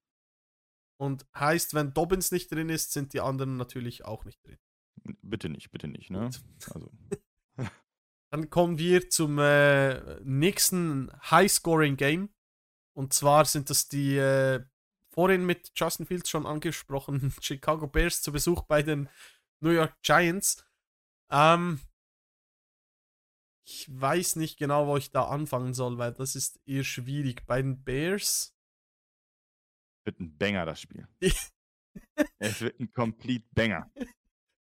[0.97, 4.59] Und heißt, wenn Dobbins nicht drin ist, sind die anderen natürlich auch nicht drin.
[5.23, 6.31] Bitte nicht, bitte nicht, ne?
[6.73, 6.91] Also,
[8.31, 12.31] Dann kommen wir zum äh, nächsten High-Scoring-Game.
[12.97, 14.65] Und zwar sind das die äh,
[15.11, 19.09] vorhin mit Justin Fields schon angesprochenen Chicago Bears zu Besuch bei den
[19.61, 20.67] New York Giants.
[21.31, 21.81] Ähm,
[23.67, 27.47] ich weiß nicht genau, wo ich da anfangen soll, weil das ist eher schwierig.
[27.47, 28.55] Bei den Bears.
[30.05, 31.09] Wird ein Banger, das Spiel.
[32.39, 33.91] es wird ein Complete Banger.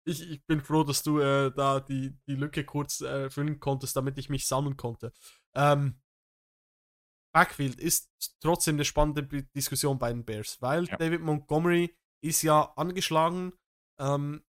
[0.04, 3.96] Ich, ich bin froh, dass du äh, da die, die Lücke kurz äh, füllen konntest,
[3.96, 5.14] damit ich mich sammeln konnte.
[5.56, 6.02] Ähm,
[7.34, 8.12] Backfield ist
[8.42, 10.98] trotzdem eine spannende B- Diskussion bei den Bears, weil Ja.
[10.98, 13.54] David Montgomery ist ja angeschlagen.
[14.00, 14.44] Ähm,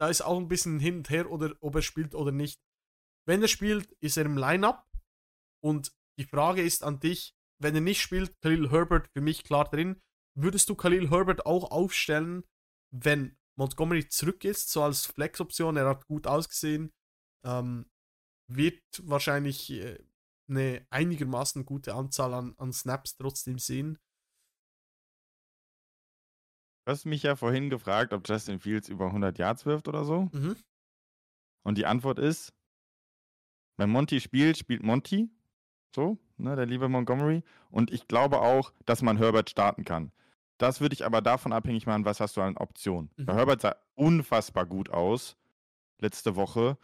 [0.00, 2.62] da ist auch ein bisschen hin und her, oder, ob er spielt oder nicht.
[3.26, 4.86] Wenn er spielt, ist er im Lineup.
[5.62, 9.64] Und die Frage ist an dich, wenn er nicht spielt, Khalil Herbert für mich klar
[9.68, 10.00] drin.
[10.38, 12.44] Würdest du Khalil Herbert auch aufstellen,
[12.94, 15.76] wenn Montgomery zurück ist, so als Flex-Option?
[15.76, 16.92] Er hat gut ausgesehen.
[17.44, 17.86] Ähm,
[18.48, 19.98] wird wahrscheinlich äh,
[20.48, 23.98] eine einigermaßen gute Anzahl an, an Snaps trotzdem sehen.
[26.86, 30.30] Du hast mich ja vorhin gefragt, ob Justin Fields über 100 Yards wirft oder so.
[30.32, 30.56] Mhm.
[31.62, 32.54] Und die Antwort ist,
[33.76, 35.30] wenn Monty spielt, spielt Monty.
[35.94, 37.42] So, ne, der liebe Montgomery.
[37.70, 40.12] Und ich glaube auch, dass man Herbert starten kann.
[40.60, 43.10] Das würde ich aber davon abhängig machen, was hast du an Optionen.
[43.16, 43.26] Mhm.
[43.26, 45.36] Weil Herbert sah unfassbar gut aus
[45.98, 46.76] letzte Woche.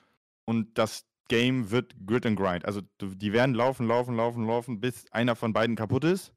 [0.47, 2.65] Und das Game wird Grit and Grind.
[2.65, 6.33] Also die werden laufen, laufen, laufen, laufen, bis einer von beiden kaputt ist.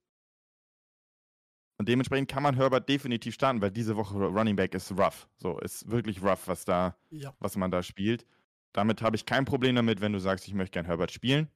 [1.78, 5.30] Und dementsprechend kann man Herbert definitiv starten, weil diese Woche Running Back ist rough.
[5.38, 7.34] So, ist wirklich rough, was da Ja.
[7.40, 8.26] was man da spielt.
[8.74, 11.48] Damit habe ich kein Problem damit, wenn du sagst, ich möchte gern Herbert spielen.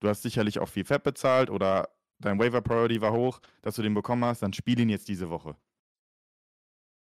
[0.00, 1.90] Du hast sicherlich auch viel Fett bezahlt oder
[2.24, 5.30] dein Waiver Priority war hoch, dass du den bekommen hast, dann spiel ihn jetzt diese
[5.30, 5.56] Woche.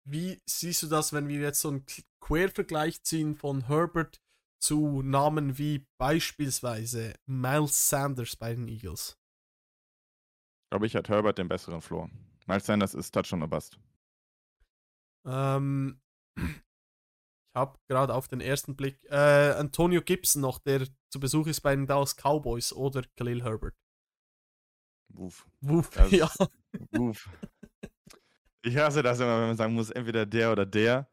[0.08, 1.86] Wie siehst du das, wenn wir jetzt so einen
[2.22, 4.22] Quervergleich ziehen von Herbert
[4.60, 9.18] zu Namen wie beispielsweise Miles Sanders bei den Eagles?
[10.72, 12.10] Glaube ich, hat Herbert den besseren Floor.
[12.46, 13.80] Miles Sanders ist Touchdown or Bust.
[15.26, 16.02] Ähm,
[16.38, 21.62] ich habe gerade auf den ersten Blick äh, Antonio Gibson noch, der zu Besuch ist
[21.62, 23.76] bei den Dallas Cowboys oder Khalil Herbert.
[25.18, 25.46] Wuff.
[25.62, 26.30] Wuff, Das- ja.
[26.92, 27.30] Wuff.
[28.62, 31.08] Ich hasse das immer, wenn man sagen muss, entweder der oder der.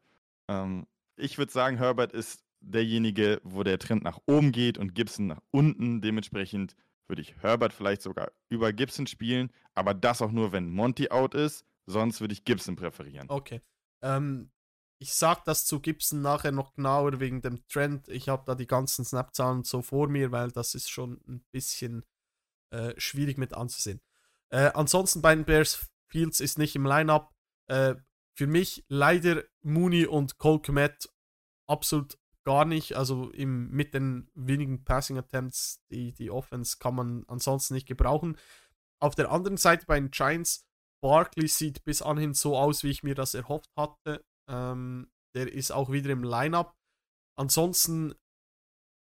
[0.47, 0.87] Ähm,
[1.17, 5.39] ich würde sagen, Herbert ist derjenige, wo der Trend nach oben geht und Gibson nach
[5.51, 6.01] unten.
[6.01, 6.75] Dementsprechend
[7.07, 11.35] würde ich Herbert vielleicht sogar über Gibson spielen, aber das auch nur, wenn Monty out
[11.35, 11.63] ist.
[11.85, 13.29] Sonst würde ich Gibson präferieren.
[13.29, 13.61] Okay.
[14.01, 14.49] Ähm,
[14.97, 18.07] ich sag das zu Gibson nachher noch genauer wegen dem Trend.
[18.07, 22.03] Ich habe da die ganzen Snap-Zahlen so vor mir, weil das ist schon ein bisschen
[22.73, 24.01] äh, schwierig mit anzusehen.
[24.49, 27.31] Äh, ansonsten bei den Bears, Fields ist nicht im Lineup.
[27.67, 27.95] Äh,
[28.35, 31.09] für mich leider Mooney und Cole Komet
[31.67, 32.95] absolut gar nicht.
[32.95, 38.37] Also im, mit den wenigen Passing Attempts, die, die Offense kann man ansonsten nicht gebrauchen.
[38.99, 40.65] Auf der anderen Seite bei den Giants,
[41.01, 44.23] Barkley sieht bis anhin so aus, wie ich mir das erhofft hatte.
[44.49, 46.75] Ähm, der ist auch wieder im Lineup.
[47.37, 48.13] Ansonsten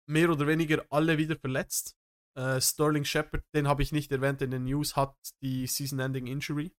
[0.06, 1.97] mehr oder weniger alle wieder verletzt.
[2.38, 6.72] Äh, Sterling Shepard, den habe ich nicht erwähnt in den News, hat die Season-Ending Injury.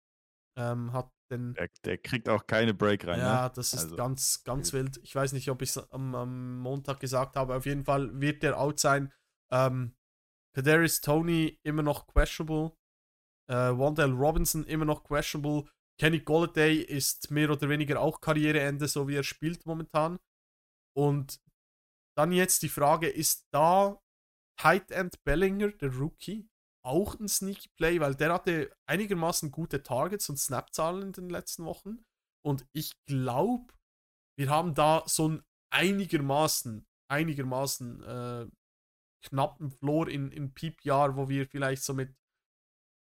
[0.56, 3.18] Ähm, hat den Der, der kriegt auch keine Break rein.
[3.18, 3.52] ja, ne?
[3.54, 4.98] das ist Also, ganz, ganz wild.
[5.02, 7.56] Ich weiß nicht, ob ich es am, am Montag gesagt habe.
[7.56, 9.12] Auf jeden Fall wird der out sein.
[9.52, 9.96] Ähm,
[10.54, 12.76] Kadarius Tony immer noch questionable.
[13.50, 15.68] Äh, Wandale Robinson immer noch questionable.
[16.00, 20.18] Kenny Golladay ist mehr oder weniger auch Karriereende, so wie er spielt momentan.
[20.96, 21.40] Und
[22.16, 24.00] dann jetzt die Frage, ist da
[24.58, 26.48] Tight End Bellinger, der Rookie,
[26.84, 31.64] auch ein Sneaky Play, weil der hatte einigermaßen gute Targets und Snap-Zahlen in den letzten
[31.64, 32.04] Wochen.
[32.44, 33.72] Und ich glaube,
[34.38, 38.46] wir haben da so ein einigermaßen, einigermaßen äh,
[39.26, 42.16] knappen Floor in, in PPR, wo wir vielleicht so mit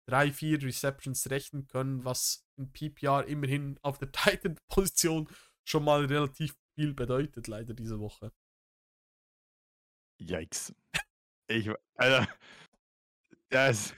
[0.08, 5.28] drei, vier Receptions rechnen können, was in PPR immerhin auf der Titan-Position
[5.68, 8.32] schon mal relativ viel bedeutet, leider diese Woche.
[10.18, 10.74] Yikes.
[11.48, 12.26] Ich, also,
[13.50, 13.94] das,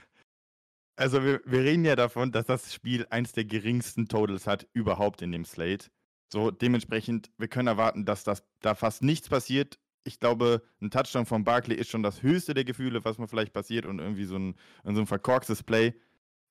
[0.95, 5.21] also wir, wir reden ja davon, dass das Spiel eins der geringsten Totals hat überhaupt
[5.21, 5.87] in dem Slate.
[6.31, 9.79] So, dementsprechend, wir können erwarten, dass das da fast nichts passiert.
[10.03, 13.53] Ich glaube, ein Touchdown von Barkley ist schon das höchste der Gefühle, was mir vielleicht
[13.53, 15.93] passiert und irgendwie so ein, so ein verkorkstes Play.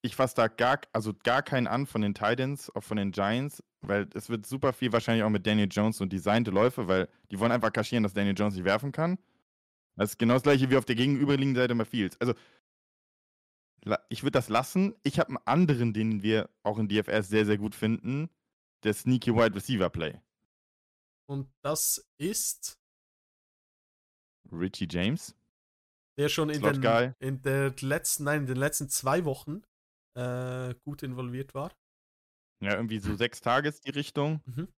[0.02, 3.62] Ich fasse da gar, also gar keinen an von den Titans, auch von den Giants,
[3.80, 7.38] weil es wird super viel wahrscheinlich auch mit Daniel Jones und designte Läufe, weil die
[7.38, 9.18] wollen einfach kaschieren, dass Daniel Jones nicht werfen kann.
[9.98, 12.20] Das ist genau das gleiche wie auf der gegenüberliegenden Seite bei Fields.
[12.20, 12.34] Also,
[14.08, 14.94] ich würde das lassen.
[15.02, 18.30] Ich habe einen anderen, den wir auch in DFS sehr, sehr gut finden.
[18.84, 20.20] Der Sneaky Wide Receiver Play.
[21.28, 22.78] Und das ist
[24.52, 25.34] Richie James.
[26.16, 29.62] der schon in, den, in der letzten, nein, in den letzten zwei Wochen
[30.16, 31.76] äh, gut involviert war.
[32.62, 34.42] Ja, irgendwie so sechs Tages die Richtung.
[34.46, 34.68] Mhm.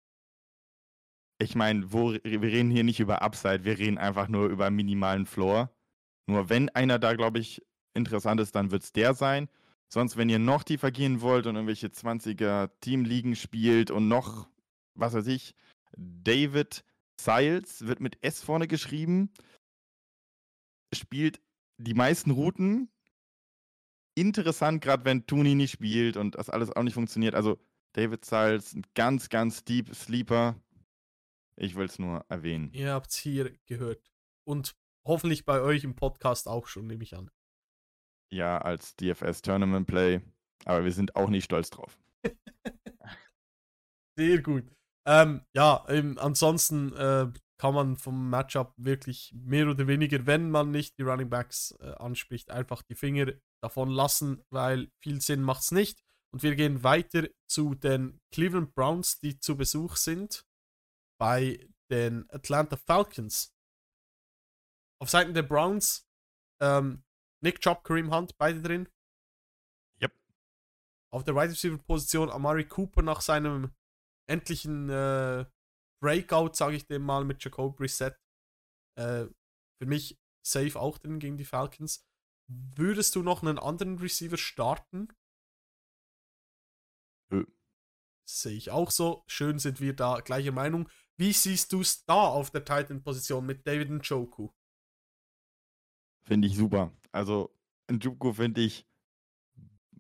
[1.41, 5.71] Ich meine, wir reden hier nicht über Upside, wir reden einfach nur über minimalen Floor.
[6.27, 7.63] Nur wenn einer da, glaube ich,
[7.95, 9.49] interessant ist, dann wird es der sein.
[9.89, 14.49] Sonst, wenn ihr noch tiefer gehen wollt und irgendwelche 20er Teamligen spielt und noch,
[14.95, 15.55] was weiß ich,
[15.97, 16.85] David
[17.19, 19.31] Siles wird mit S vorne geschrieben,
[20.95, 21.41] spielt
[21.79, 22.91] die meisten Routen.
[24.15, 27.35] Interessant, gerade wenn Tooney nicht spielt und das alles auch nicht funktioniert.
[27.35, 27.59] Also
[27.95, 30.55] David Siles, ein ganz, ganz deep Sleeper.
[31.61, 32.73] Ich will es nur erwähnen.
[32.73, 34.11] Ihr habt es hier gehört.
[34.45, 37.31] Und hoffentlich bei euch im Podcast auch schon, nehme ich an.
[38.33, 40.23] Ja, als DFS Tournament Play.
[40.65, 41.99] Aber wir sind auch nicht stolz drauf.
[44.19, 44.65] Sehr gut.
[45.07, 50.71] Ähm, ja, ähm, ansonsten äh, kann man vom Matchup wirklich mehr oder weniger, wenn man
[50.71, 55.63] nicht die Running Backs äh, anspricht, einfach die Finger davon lassen, weil viel Sinn macht
[55.63, 56.03] es nicht.
[56.33, 60.47] Und wir gehen weiter zu den Cleveland Browns, die zu Besuch sind
[61.21, 63.55] bei den Atlanta Falcons.
[65.01, 66.09] Auf Seiten der Browns
[66.61, 67.05] ähm,
[67.43, 68.89] Nick Chubb, Kareem Hunt, beide drin.
[70.01, 70.19] Yep.
[71.13, 73.75] Auf der Wide Receiver Position Amari Cooper nach seinem
[74.29, 75.47] endlichen äh,
[76.03, 78.15] Breakout, sage ich dem mal, mit Jacob Reset.
[78.99, 79.27] Äh,
[79.79, 82.07] für mich safe auch drin gegen die Falcons.
[82.49, 85.09] Würdest du noch einen anderen Receiver starten?
[87.31, 87.47] Nö.
[88.29, 89.25] Sehe ich auch so.
[89.27, 90.89] Schön sind wir da gleicher Meinung.
[91.21, 94.49] Wie siehst du es da auf der Titan-Position mit David Njoku?
[96.25, 96.97] Finde ich super.
[97.13, 97.55] Also,
[97.91, 98.87] Njoku finde ich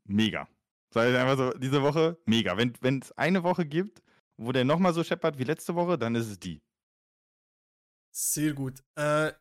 [0.05, 0.49] mega.
[0.95, 2.57] Sag ich einfach so, diese Woche mega.
[2.57, 4.03] Wenn es eine Woche gibt,
[4.39, 6.63] wo der nochmal so scheppert wie letzte Woche, dann ist es die.
[8.17, 8.83] Sehr gut.
[8.97, 9.35] Äh,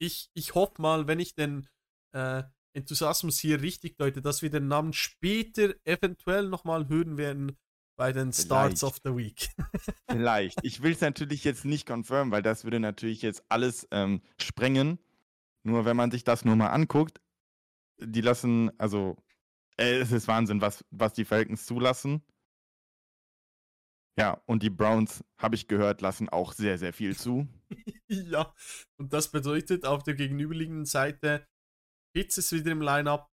[0.00, 1.68] ich, ich hoffe mal, wenn ich den
[2.14, 2.44] äh,
[2.74, 7.58] Enthusiasmus hier richtig deute, dass wir den Namen später eventuell nochmal hören werden
[7.96, 8.82] bei den Starts Vielleicht.
[8.82, 9.48] of the Week.
[10.10, 10.58] Vielleicht.
[10.62, 14.98] Ich will es natürlich jetzt nicht confirmen, weil das würde natürlich jetzt alles ähm, sprengen.
[15.62, 17.20] Nur wenn man sich das nur mal anguckt,
[17.98, 19.16] die lassen, also
[19.78, 22.22] äh, es ist Wahnsinn, was, was die Falcons zulassen.
[24.18, 27.48] Ja, und die Browns, habe ich gehört, lassen auch sehr, sehr viel zu.
[28.08, 28.54] ja,
[28.98, 31.46] und das bedeutet auf der gegenüberliegenden Seite
[32.16, 33.30] Hitz ist wieder im Lineup.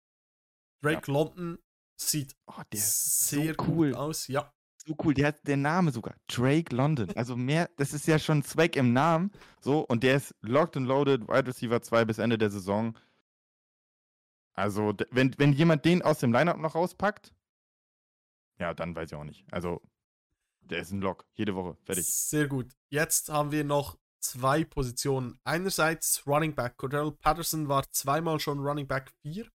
[0.83, 1.57] Drake London
[1.97, 3.93] sieht Oh, sehr so cool.
[3.95, 4.27] aus.
[4.27, 4.51] Ja,
[4.85, 5.13] so cool.
[5.13, 6.15] Der hat der Name sogar.
[6.27, 7.09] Drake London.
[7.15, 9.31] Also mehr, das ist ja schon Zweck im Namen.
[9.61, 12.97] So, und der ist locked and loaded, Wide Receiver 2 bis Ende der Saison.
[14.55, 17.33] Also, wenn, wenn jemand den aus dem Lineup noch rauspackt,
[18.59, 19.45] ja, dann weiß ich auch nicht.
[19.51, 19.81] Also,
[20.61, 21.25] der ist ein Lock.
[21.33, 21.75] Jede Woche.
[21.83, 22.05] Fertig.
[22.05, 22.71] Sehr gut.
[22.89, 25.39] Jetzt haben wir noch zwei Positionen.
[25.43, 26.77] Einerseits Running Back.
[26.77, 29.49] Cordell Patterson war zweimal schon Running Back 4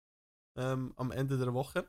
[0.55, 1.87] ähm, am Ende der Woche.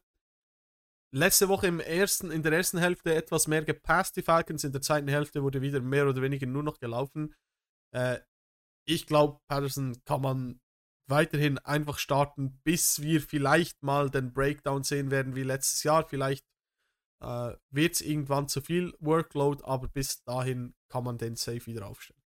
[1.10, 4.64] Letzte Woche im ersten, in der ersten Hälfte etwas mehr gepasst, die Falcons.
[4.64, 7.34] In der zweiten Hälfte wurde wieder mehr oder weniger nur noch gelaufen.
[7.94, 8.18] Äh,
[8.86, 10.60] ich glaube, Patterson kann man
[11.08, 16.06] weiterhin einfach starten, bis wir vielleicht mal den Breakdown sehen werden wie letztes Jahr.
[16.06, 16.46] Vielleicht
[17.22, 21.86] äh, wird es irgendwann zu viel Workload, aber bis dahin kann man den safe wieder
[21.86, 22.22] aufstellen.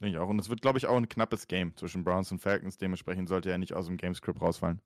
[0.00, 0.28] Denke ich auch.
[0.28, 2.76] Und es wird, glaube ich, auch ein knappes Game zwischen Browns und Falcons.
[2.76, 4.82] Dementsprechend sollte er nicht aus dem Gamescript rausfallen.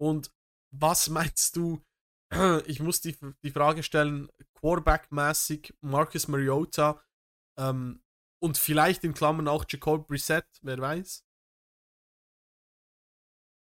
[0.00, 0.32] Und
[0.80, 1.82] was meinst du?
[2.66, 7.00] Ich muss die, die Frage stellen, Quarterback-mäßig Marcus Mariota
[7.56, 8.02] ähm,
[8.40, 11.24] und vielleicht in Klammern auch Jacob Brissett, wer weiß.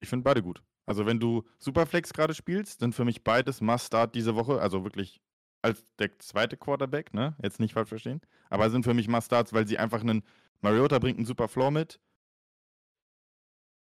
[0.01, 0.63] Ich finde beide gut.
[0.87, 4.61] Also, wenn du Superflex gerade spielst, sind für mich beides Must-Start diese Woche.
[4.61, 5.21] Also wirklich
[5.63, 7.37] als der zweite Quarterback, ne?
[7.43, 8.21] Jetzt nicht falsch verstehen.
[8.49, 10.25] Aber sind für mich Must-Starts, weil sie einfach einen.
[10.61, 12.01] Mariota bringt einen super Floor mit.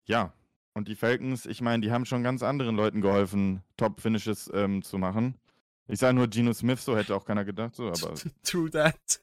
[0.06, 0.34] Ja.
[0.74, 4.98] Und die Falcons, ich meine, die haben schon ganz anderen Leuten geholfen, Top-Finishes ähm, zu
[4.98, 5.38] machen.
[5.86, 9.20] Ich sage nur Geno Smith, so hätte auch keiner gedacht, so, aber True that.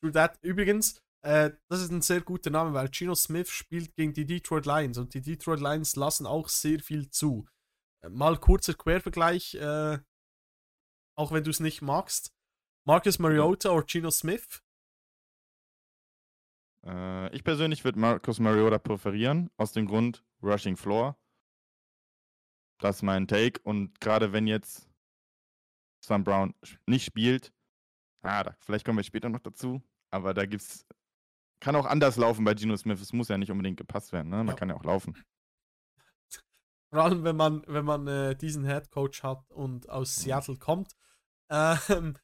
[0.00, 0.38] True that.
[0.42, 4.66] Übrigens, äh, das ist ein sehr guter Name, weil Geno Smith spielt gegen die Detroit
[4.66, 7.46] Lions und die Detroit Lions lassen auch sehr viel zu.
[8.02, 9.98] Äh, Mal kurzer Quervergleich, äh,
[11.16, 12.32] auch wenn du es nicht magst.
[12.86, 14.62] Marcus Mariota oder Geno Smith?
[16.86, 21.16] Äh, ich persönlich würde Marcus Mariota präferieren, aus dem Grund Rushing Floor.
[22.78, 23.60] Das ist mein Take.
[23.62, 24.88] Und gerade wenn jetzt
[26.04, 26.54] Sam Brown
[26.86, 27.52] nicht spielt,
[28.22, 30.86] ah, da, vielleicht kommen wir später noch dazu, aber da gibt's.
[31.60, 33.00] Kann auch anders laufen bei Geno Smith.
[33.00, 34.38] Es muss ja nicht unbedingt gepasst werden, ne?
[34.38, 34.54] Man Ja.
[34.54, 35.14] kann ja auch laufen.
[36.92, 40.94] Vor allem, wenn man, wenn man äh, diesen Head Coach hat und aus Seattle kommt.
[41.50, 42.18] Ähm,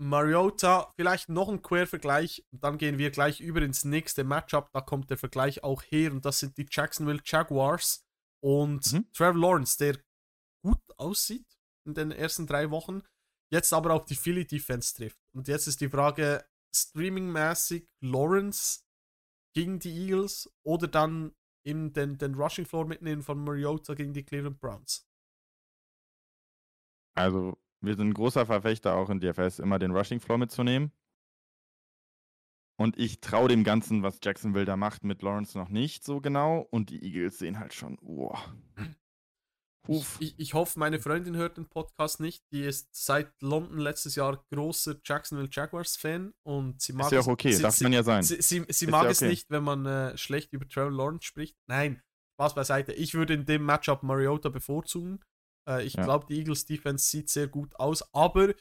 [0.00, 4.70] Mariota, vielleicht noch ein Quervergleich, dann gehen wir gleich über ins nächste Matchup.
[4.72, 8.06] Da kommt der Vergleich auch her und das sind die Jacksonville Jaguars
[8.40, 9.12] und Mhm.
[9.12, 9.98] Trevor Lawrence, der
[10.64, 13.02] gut aussieht in den ersten drei Wochen,
[13.52, 15.18] jetzt aber auch die Philly Defense trifft.
[15.34, 16.44] Und jetzt ist die Frage,
[16.74, 18.84] streamingmäßig Lawrence
[19.54, 21.34] gegen die Eagles oder dann
[21.66, 25.08] in den, den Rushing Floor mitnehmen von Mariota gegen die Cleveland Browns?
[27.16, 30.92] Also, wir sind ein großer Verfechter auch in DFS, immer den Rushing Floor mitzunehmen.
[32.80, 36.60] Und ich traue dem Ganzen, was Jacksonville da macht, mit Lawrence noch nicht so genau.
[36.70, 38.38] Und die Eagles sehen halt schon, wow.
[39.88, 42.44] Ich, ich, ich, hoffe, meine Freundin hört den Podcast nicht.
[42.52, 47.26] Die ist seit London letztes Jahr großer Jacksonville Jaguars-Fan und sie mag ist ja auch
[47.26, 48.22] okay, es, darf sie, man ja sein.
[48.22, 49.30] Sie, sie, sie mag ja es okay.
[49.30, 51.56] nicht, wenn man äh, schlecht über Trevor Lawrence spricht.
[51.68, 52.02] Nein,
[52.34, 52.92] Spaß beiseite.
[52.92, 55.20] Ich würde in dem Matchup Mariota bevorzugen.
[55.68, 56.04] Äh, ich Ja.
[56.04, 58.54] glaube, die Eagles Defense sieht sehr gut aus, aber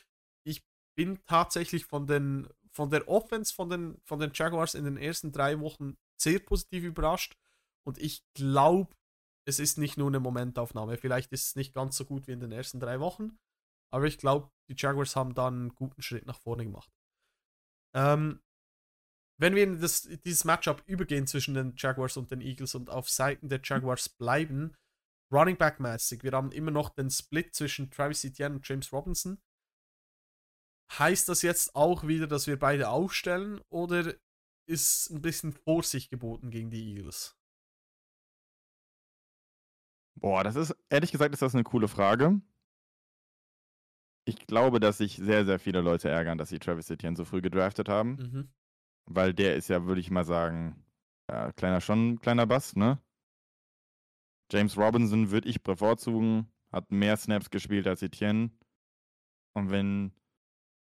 [0.46, 0.64] ich
[0.96, 5.32] bin tatsächlich von den von der Offense von den, von den Jaguars in den ersten
[5.32, 7.36] drei Wochen sehr positiv überrascht
[7.88, 8.96] und ich glaube,
[9.48, 10.98] es ist nicht nur eine Momentaufnahme.
[10.98, 13.40] Vielleicht ist es nicht ganz so gut wie in den ersten drei Wochen,
[13.92, 16.92] aber ich glaube, die Jaguars haben da einen guten Schritt nach vorne gemacht.
[17.96, 18.42] Ähm,
[19.40, 23.10] wenn wir in das, dieses Matchup übergehen zwischen den Jaguars und den Eagles und auf
[23.10, 24.76] Seiten der Jaguars bleiben,
[25.32, 29.42] Running Back mäßig, wir haben immer noch den Split zwischen Travis Etienne und James Robinson.
[30.98, 34.16] Heißt das jetzt auch wieder, dass wir beide aufstellen oder
[34.68, 37.38] ist ein bisschen Vorsicht geboten gegen die Eagles?
[40.16, 42.42] Boah, das ist, ehrlich gesagt, ist das eine coole Frage.
[44.26, 47.42] Ich glaube, dass sich sehr, sehr viele Leute ärgern, dass sie Travis Etienne so früh
[47.42, 48.16] gedraftet haben.
[48.16, 48.50] Mhm.
[49.06, 50.86] Weil der ist ja, würde ich mal sagen,
[51.30, 53.02] ja, kleiner schon ein kleiner Bass, ne?
[54.52, 58.52] James Robinson würde ich bevorzugen, hat mehr Snaps gespielt als Etienne.
[59.54, 60.14] Und wenn,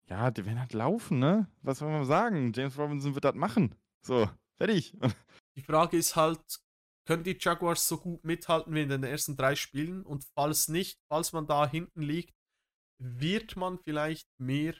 [0.10, 1.50] ja, die werden halt laufen, ne?
[1.62, 2.52] Was soll man sagen?
[2.54, 3.76] James Robinson wird das machen.
[4.02, 4.96] So, fertig.
[5.56, 6.60] Die Frage ist halt,
[7.08, 10.04] können die Jaguars so gut mithalten wie in den ersten drei Spielen?
[10.06, 12.36] Und falls nicht, falls man da hinten liegt,
[13.02, 14.76] wird man vielleicht mehr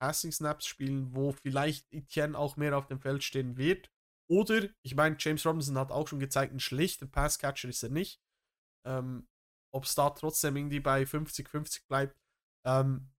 [0.00, 3.91] Passing Snaps spielen, wo vielleicht Etienne auch mehr auf dem Feld stehen wird.
[4.32, 8.18] Oder, ich meine, James Robinson hat auch schon gezeigt, ein schlechter Passcatcher ist er nicht.
[8.86, 9.28] Ähm,
[9.74, 12.16] Ob es da trotzdem irgendwie bei 50-50 bleibt.
[12.66, 13.12] Ähm,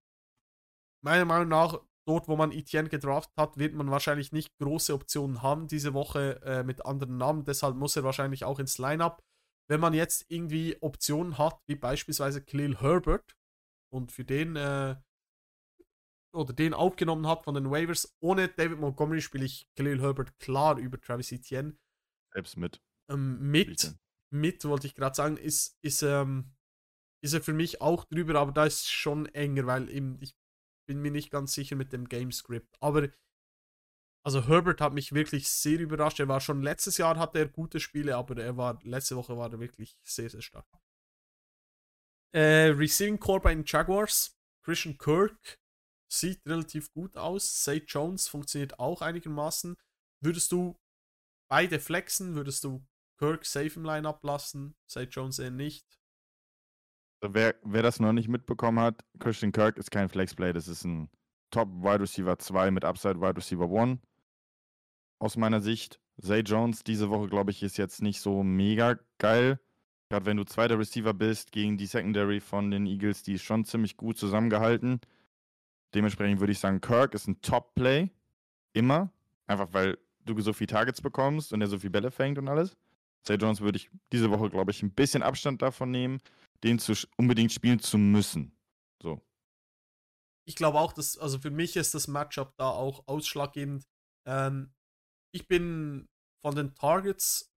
[1.05, 5.43] meiner Meinung nach, dort, wo man Etienne gedraftet hat, wird man wahrscheinlich nicht große Optionen
[5.43, 7.45] haben diese Woche äh, mit anderen Namen.
[7.45, 9.21] Deshalb muss er wahrscheinlich auch ins Lineup.
[9.69, 13.35] Wenn man jetzt irgendwie Optionen hat, wie beispielsweise Khalil Herbert
[13.93, 14.95] und für den äh,
[16.33, 20.77] oder den aufgenommen hat von den Waivers, ohne David Montgomery spiele ich Khalil Herbert klar
[20.77, 21.77] über Travis Etienne.
[22.33, 22.81] Selbst mit.
[23.09, 23.95] Ähm, mit,
[24.31, 26.53] mit, wollte ich gerade sagen, ist, ist, ähm,
[27.21, 30.35] ist er für mich auch drüber, aber da ist es schon enger, weil eben ich
[30.87, 32.75] bin mir nicht ganz sicher mit dem Gamescript.
[32.81, 33.09] Aber
[34.25, 36.19] also Herbert hat mich wirklich sehr überrascht.
[36.19, 39.51] Er war schon letztes Jahr hatte er gute Spiele, aber er war letzte Woche war
[39.51, 40.65] er wirklich sehr sehr stark.
[42.33, 45.62] Äh, Receiving Core bei den Jaguars, Christian Kirk
[46.19, 47.63] sieht relativ gut aus.
[47.63, 49.75] Say Jones funktioniert auch einigermaßen.
[50.21, 50.77] Würdest du
[51.49, 52.35] beide flexen?
[52.35, 52.85] Würdest du
[53.17, 54.75] Kirk safe im Line-Up lassen?
[54.85, 55.99] Say Jones eher nicht?
[57.21, 60.83] Also wer, wer das noch nicht mitbekommen hat, Christian Kirk ist kein Flexplay, das ist
[60.83, 61.09] ein
[61.51, 63.99] Top Wide Receiver 2 mit Upside Wide Receiver 1.
[65.19, 69.59] Aus meiner Sicht, Zay Jones diese Woche, glaube ich, ist jetzt nicht so mega geil.
[70.09, 73.63] Gerade wenn du zweiter Receiver bist gegen die Secondary von den Eagles, die ist schon
[73.63, 74.99] ziemlich gut zusammengehalten.
[75.93, 78.09] Dementsprechend würde ich sagen, Kirk ist ein Top-Play.
[78.73, 79.11] Immer.
[79.47, 82.75] Einfach weil du so viele Targets bekommst und er so viele Bälle fängt und alles.
[83.23, 86.19] Zay Jones würde ich diese Woche, glaube ich, ein bisschen Abstand davon nehmen,
[86.63, 88.55] den zu unbedingt spielen zu müssen.
[89.01, 89.21] So.
[90.45, 93.85] Ich glaube auch, dass, also für mich ist das Matchup da auch ausschlaggebend.
[94.27, 94.73] Ähm,
[95.33, 96.07] ich bin
[96.41, 97.53] von den Targets,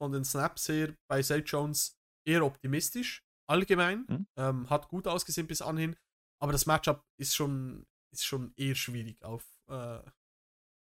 [0.00, 1.96] von den Snaps her bei Zay Jones
[2.26, 4.06] eher optimistisch, allgemein.
[4.08, 4.26] Hm?
[4.36, 5.96] Ähm, hat gut ausgesehen bis anhin,
[6.40, 10.00] aber das Matchup ist schon, ist schon eher schwierig auf äh,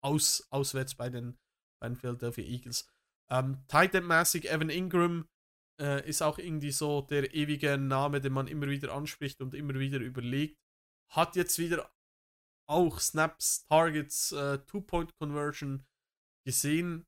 [0.04, 1.38] aus, auswärts bei den,
[1.80, 2.86] bei den Philadelphia Eagles.
[3.30, 5.28] Ähm, Tight End-mäßig, Evan Ingram
[5.80, 9.74] äh, ist auch irgendwie so der ewige Name, den man immer wieder anspricht und immer
[9.74, 10.60] wieder überlegt.
[11.10, 11.90] Hat jetzt wieder
[12.68, 15.86] auch Snaps, Targets, äh, Two-Point-Conversion
[16.46, 17.06] gesehen.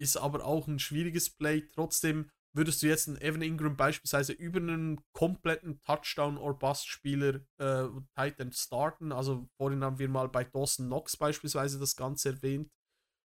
[0.00, 1.68] Ist aber auch ein schwieriges Play.
[1.72, 7.88] Trotzdem würdest du jetzt einen Evan Ingram beispielsweise über einen kompletten Touchdown- or Bust-Spieler äh,
[8.14, 9.12] Tight End starten.
[9.12, 12.70] Also vorhin haben wir mal bei Dawson Knox beispielsweise das Ganze erwähnt.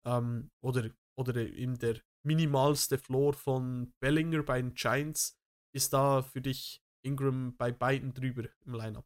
[0.06, 5.40] Ähm, oder, oder eben der minimalste Floor von Bellinger bei den Giants.
[5.74, 9.06] Ist da für dich Ingram bei beiden drüber im Lineup?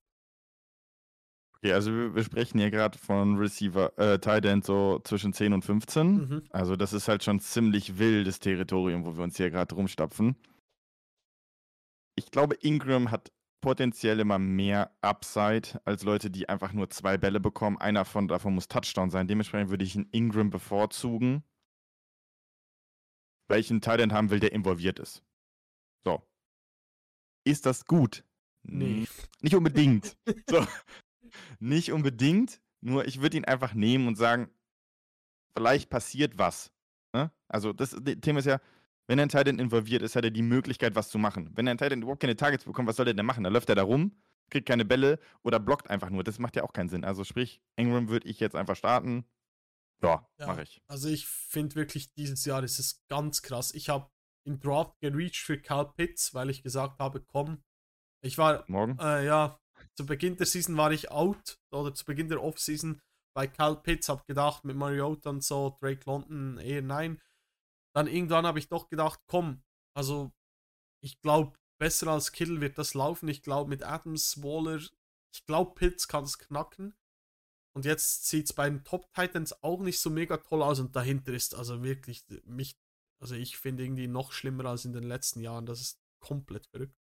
[1.62, 5.54] Okay, also wir, wir sprechen hier gerade von Receiver, äh, Tight End so zwischen 10
[5.54, 6.08] und 15.
[6.08, 6.44] Mhm.
[6.52, 10.38] Also das ist halt schon ziemlich wildes Territorium, wo wir uns hier gerade rumstapfen.
[12.16, 13.32] Ich glaube, Ingram hat
[13.62, 17.78] potenziell immer mehr Upside als Leute, die einfach nur zwei Bälle bekommen.
[17.78, 19.28] Einer von, davon muss Touchdown sein.
[19.28, 21.44] Dementsprechend würde ich einen Ingram bevorzugen,
[23.50, 25.24] weil ich einen Tight haben will, der involviert ist.
[26.06, 26.22] So.
[27.46, 28.24] Ist das gut?
[28.64, 29.08] Nee.
[29.42, 30.16] Nicht unbedingt.
[30.50, 30.66] so.
[31.60, 34.50] Nicht unbedingt, nur ich würde ihn einfach nehmen und sagen,
[35.56, 36.72] vielleicht passiert was.
[37.14, 37.32] Ne?
[37.48, 38.60] Also das, das Thema ist ja,
[39.08, 41.50] wenn ein Titan involviert ist, hat er die Möglichkeit, was zu machen.
[41.56, 43.44] Wenn ein Titan überhaupt keine Targets bekommt, was soll er denn machen?
[43.44, 44.16] Da läuft er da rum,
[44.50, 46.24] kriegt keine Bälle oder blockt einfach nur.
[46.24, 47.04] Das macht ja auch keinen Sinn.
[47.04, 49.26] Also sprich, Ingram würde ich jetzt einfach starten.
[50.02, 50.48] Ja, Ja.
[50.48, 50.82] mache ich.
[50.88, 53.74] Also ich finde wirklich, dieses Jahr ist es ganz krass.
[53.74, 54.10] Ich habe
[54.46, 57.64] im Draft gereached für Cal Pitts, weil ich gesagt habe, komm,
[58.22, 58.98] ich war, Morgen?
[59.00, 59.60] äh, ja,
[59.96, 63.02] zu Beginn der Season war ich out oder zu Beginn der Offseason
[63.36, 67.22] bei Cal Pitts, habe gedacht, mit Mariota und so, Drake London eher nein.
[67.96, 69.64] Dann irgendwann habe ich doch gedacht, komm,
[69.96, 70.32] also
[71.04, 73.30] ich glaube, besser als Kittle wird das laufen.
[73.30, 74.82] Ich glaube, mit Adams, Waller,
[75.34, 76.96] ich glaube, Pitts kann es knacken.
[77.76, 80.96] Und jetzt sieht es bei den Top Titans auch nicht so mega toll aus und
[80.96, 82.78] dahinter ist also wirklich mich,
[83.22, 85.66] also ich finde irgendwie noch schlimmer als in den letzten Jahren.
[85.66, 86.98] Das ist komplett verrückt.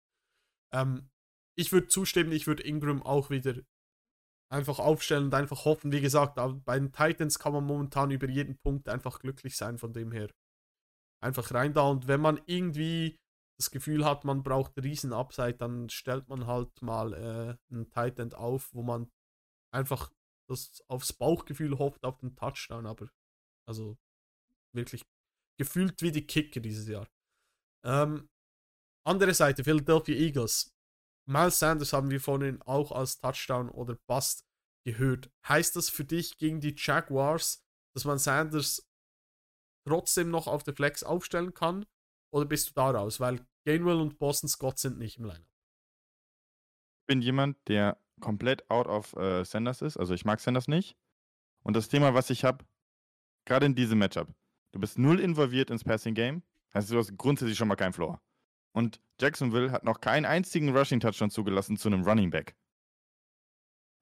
[0.74, 1.10] Ähm,
[1.58, 3.56] ich würde zustimmen, ich würde Ingram auch wieder
[4.50, 5.92] einfach aufstellen und einfach hoffen.
[5.92, 9.92] Wie gesagt, bei den Titans kann man momentan über jeden Punkt einfach glücklich sein, von
[9.92, 10.30] dem her.
[11.22, 13.18] Einfach rein da und wenn man irgendwie
[13.60, 18.34] das Gefühl hat, man braucht riesen Upside, dann stellt man halt mal äh, einen Titan
[18.34, 19.10] auf, wo man
[19.74, 20.12] einfach
[20.48, 23.10] das aufs Bauchgefühl hofft auf den Touchdown, aber
[23.68, 23.98] also
[24.74, 25.04] wirklich
[25.60, 27.08] gefühlt wie die Kicker dieses Jahr.
[27.84, 28.30] Ähm,
[29.06, 30.77] andere Seite, Philadelphia Eagles.
[31.28, 34.46] Miles Sanders haben wir vorhin auch als Touchdown oder Bust
[34.86, 35.30] gehört.
[35.48, 38.90] Heißt das für dich gegen die Jaguars, dass man Sanders
[39.86, 41.86] trotzdem noch auf der Flex aufstellen kann?
[42.32, 43.20] Oder bist du da raus?
[43.20, 45.42] Weil Gainwell und Boston Scott sind nicht im Lineup.
[47.02, 49.98] Ich bin jemand, der komplett out of äh, Sanders ist.
[49.98, 50.98] Also ich mag Sanders nicht.
[51.64, 52.66] Und das Thema, was ich habe,
[53.46, 54.30] gerade in diesem Matchup,
[54.72, 58.22] du bist null involviert ins Passing Game, heißt du hast grundsätzlich schon mal keinen Floor.
[58.72, 62.56] Und Jacksonville hat noch keinen einzigen Rushing-Touchdown zugelassen zu einem Running Back.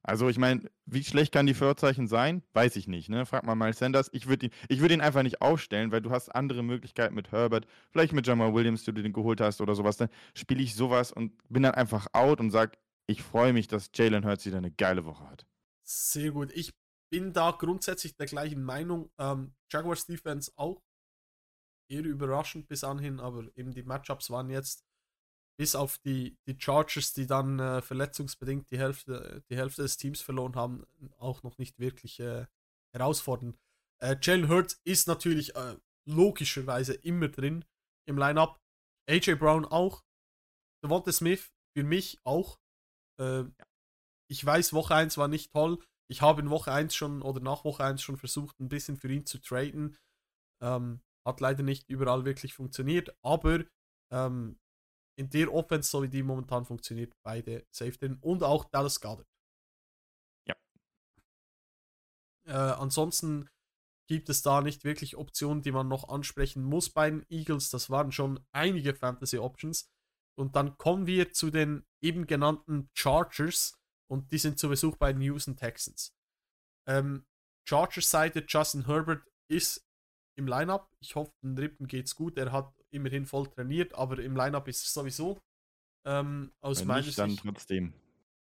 [0.02, 2.44] Also ich meine, wie schlecht kann die Vorzeichen sein?
[2.52, 3.08] Weiß ich nicht.
[3.08, 3.26] Ne?
[3.26, 4.08] Frag mal Miles Sanders.
[4.12, 7.66] Ich würde ihn, würd ihn einfach nicht aufstellen, weil du hast andere Möglichkeiten mit Herbert,
[7.90, 9.96] vielleicht mit Jamal Williams, die du den geholt hast oder sowas.
[9.96, 13.90] Dann spiele ich sowas und bin dann einfach out und sage, ich freue mich, dass
[13.94, 15.44] Jalen Hurts wieder eine geile Woche hat.
[15.82, 16.52] Sehr gut.
[16.52, 16.72] Ich
[17.10, 19.10] bin da grundsätzlich der gleichen Meinung.
[19.18, 20.82] Ähm, Jaguars Defense auch
[21.88, 24.84] eher überraschend bis anhin, aber eben die Matchups waren jetzt
[25.58, 30.20] bis auf die, die Chargers, die dann äh, verletzungsbedingt die Hälfte, die Hälfte des Teams
[30.20, 30.84] verloren haben,
[31.18, 32.46] auch noch nicht wirklich äh,
[32.92, 33.58] herausfordernd.
[34.02, 35.76] Äh, Jalen Hurts ist natürlich äh,
[36.06, 37.64] logischerweise immer drin
[38.06, 38.60] im Lineup.
[39.08, 40.04] AJ Brown auch.
[40.84, 42.58] Devonta Smith für mich auch.
[43.18, 43.44] Äh,
[44.28, 45.78] ich weiß, Woche 1 war nicht toll.
[46.08, 49.10] Ich habe in Woche 1 schon oder nach Woche 1 schon versucht, ein bisschen für
[49.10, 49.96] ihn zu traden.
[50.62, 53.64] Ähm, hat leider nicht überall wirklich funktioniert, aber
[54.12, 54.58] ähm,
[55.18, 59.28] in der Offense, so wie die momentan funktioniert, beide safe drin und auch Dallas Goddard.
[60.46, 60.56] Ja.
[62.46, 63.48] Äh, ansonsten
[64.08, 67.70] gibt es da nicht wirklich Optionen, die man noch ansprechen muss bei den Eagles.
[67.70, 69.90] Das waren schon einige Fantasy Options.
[70.38, 75.12] Und dann kommen wir zu den eben genannten Chargers und die sind zu Besuch bei
[75.12, 76.14] den Houston Texans.
[76.86, 77.26] Ähm,
[77.66, 79.85] Chargers Seite Justin Herbert ist
[80.36, 80.88] im Lineup.
[81.00, 82.36] Ich hoffe, den Rippen geht's gut.
[82.38, 85.40] Er hat immerhin voll trainiert, aber im Lineup ist es sowieso.
[86.06, 87.42] Ähm, aus Wenn meiner nicht, dann Sicht.
[87.42, 87.92] trotzdem.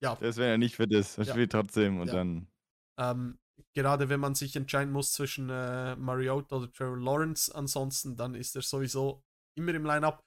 [0.02, 1.16] Ja, Das wäre ja nicht für das.
[1.16, 1.32] Das Ja.
[1.34, 2.14] spielt trotzdem und Ja.
[2.14, 2.48] dann.
[2.98, 3.38] ähm,
[3.74, 8.54] gerade wenn man sich entscheiden muss zwischen äh, Mariota oder Trevor Lawrence, ansonsten, dann ist
[8.56, 9.22] er sowieso
[9.56, 10.22] immer im Lineup.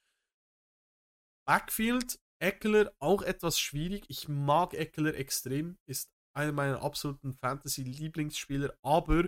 [1.47, 4.05] Backfield, Eckler auch etwas schwierig.
[4.07, 9.26] Ich mag Eckler extrem, ist einer meiner absoluten Fantasy-Lieblingsspieler, aber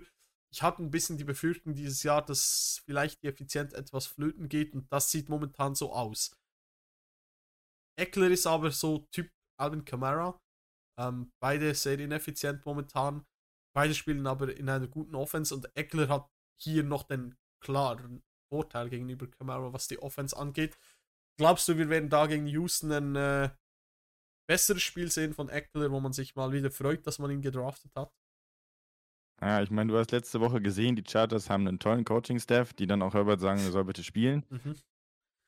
[0.53, 4.73] ich hatte ein bisschen die Befürchtung dieses Jahr, dass vielleicht die Effizienz etwas flöten geht
[4.73, 6.35] und das sieht momentan so aus.
[7.97, 10.39] Eckler ist aber so Typ Alvin Kamara.
[10.99, 13.25] Ähm, beide sehr ineffizient momentan.
[13.73, 16.29] Beide spielen aber in einer guten Offense und Eckler hat
[16.59, 18.21] hier noch den klaren
[18.51, 20.77] Vorteil gegenüber Kamara, was die Offense angeht.
[21.37, 23.49] Glaubst du, wir werden da gegen Houston ein äh,
[24.49, 27.91] besseres Spiel sehen von Eckler, wo man sich mal wieder freut, dass man ihn gedraftet
[27.95, 28.11] hat?
[29.41, 32.85] Ja, ich meine, du hast letzte Woche gesehen, die Chargers haben einen tollen Coaching-Staff, die
[32.85, 34.45] dann auch Herbert sagen, er soll bitte spielen.
[34.49, 34.75] Mhm.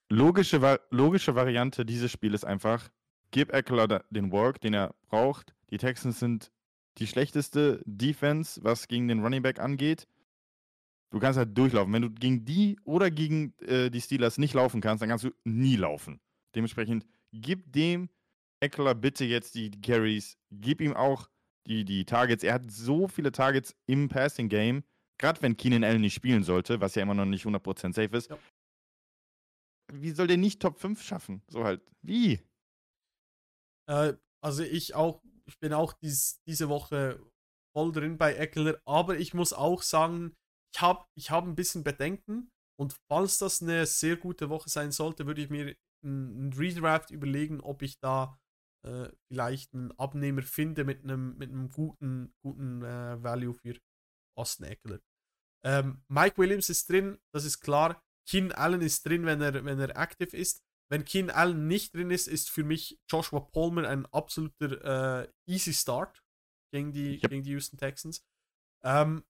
[0.09, 2.89] Logische, Va logische Variante dieses Spiels ist einfach,
[3.31, 5.53] gib Eckler den Work, den er braucht.
[5.69, 6.51] Die Texans sind
[6.97, 10.07] die schlechteste Defense, was gegen den Running Back angeht.
[11.11, 11.93] Du kannst halt durchlaufen.
[11.93, 15.31] Wenn du gegen die oder gegen äh, die Steelers nicht laufen kannst, dann kannst du
[15.43, 16.19] nie laufen.
[16.55, 18.09] Dementsprechend gib dem
[18.59, 21.29] Eckler bitte jetzt die Carries, gib ihm auch
[21.67, 22.43] die, die Targets.
[22.43, 24.83] Er hat so viele Targets im Passing Game,
[25.19, 28.29] gerade wenn Keenan Allen nicht spielen sollte, was ja immer noch nicht 100% safe ist.
[28.29, 28.39] Ja.
[29.91, 31.41] Wie soll der nicht Top 5 schaffen?
[31.47, 31.81] So halt.
[32.01, 32.39] Wie?
[33.89, 37.19] Äh, also ich auch, ich bin auch dies, diese Woche
[37.75, 40.35] voll drin bei Eckler, aber ich muss auch sagen,
[40.73, 42.49] ich habe ich hab ein bisschen Bedenken
[42.79, 47.61] und falls das eine sehr gute Woche sein sollte, würde ich mir einen Redraft überlegen,
[47.61, 48.37] ob ich da
[48.83, 53.79] äh, vielleicht einen Abnehmer finde mit einem, mit einem guten, guten äh, Value für
[54.37, 54.99] Austin Eckler.
[55.65, 58.03] Ähm, Mike Williams ist drin, das ist klar.
[58.27, 60.61] Keen Allen ist drin, wenn er, wenn er aktiv ist.
[60.89, 65.73] Wenn Keen Allen nicht drin ist, ist für mich Joshua Palmer ein absoluter äh, Easy
[65.73, 66.23] Start
[66.73, 67.29] gegen die, Yep.
[67.29, 68.25] gegen die Houston Texans.
[68.83, 69.23] Ähm,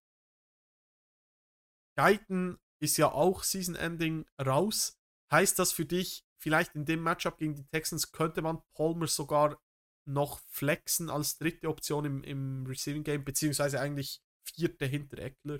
[1.95, 4.97] Guyton ist ja auch Season Ending raus.
[5.31, 9.59] Heißt das für dich, vielleicht in dem Matchup gegen die Texans könnte man Palmer sogar
[10.05, 15.59] noch flexen als dritte Option im, im Receiving Game, beziehungsweise eigentlich vierte hinter Eckler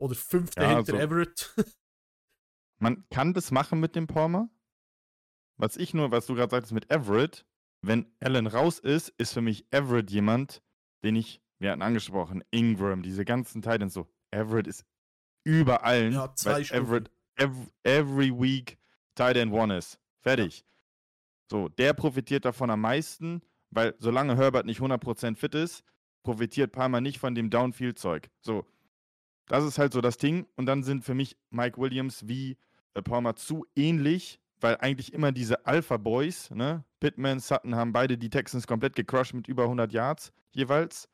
[0.00, 1.54] oder fünfte Ja, hinter also- Everett.
[2.80, 4.48] Man kann das machen mit dem Palmer.
[5.60, 7.46] Was ich nur, was du gerade sagtest mit Everett,
[7.84, 10.62] wenn Allen raus ist, ist für mich Everett jemand,
[11.04, 14.10] den ich, wir hatten angesprochen, Ingram, diese ganzen Titans so.
[14.32, 14.84] Everett ist
[15.44, 16.84] über allen, Ja, zwei Stufen.
[16.86, 18.78] Everett ev every week
[19.14, 19.98] Titan One ist.
[20.20, 20.64] Fertig.
[21.50, 25.84] So, der profitiert davon am meisten, weil solange Herbert nicht 100% fit ist,
[26.22, 28.30] profitiert Palmer nicht von dem Downfield-Zeug.
[28.40, 28.64] So,
[29.46, 30.46] das ist halt so das Ding.
[30.56, 32.56] Und dann sind für mich Mike Williams wie
[32.94, 38.30] äh, Palmer zu ähnlich, weil eigentlich immer diese Alpha-Boys, ne, Pittman, Sutton haben beide die
[38.30, 41.08] Texans komplett gecrushed mit über 100 Yards jeweils.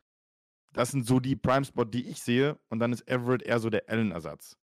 [0.75, 2.59] Das sind so die Prime-Spot, die ich sehe.
[2.69, 4.57] Und dann ist Everett eher so der Allen-Ersatz.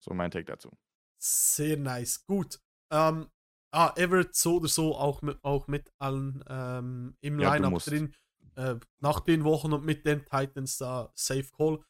[0.00, 0.70] So mein Take dazu.
[1.18, 2.26] Sehr nice.
[2.26, 2.60] Gut.
[2.92, 3.30] Ähm,
[3.72, 8.14] ah, Everett so oder so auch mit, auch mit allen ähm, im Ja, Lineup drin.
[8.56, 11.84] Äh, nach den Wochen und mit den Titans da Safe Call.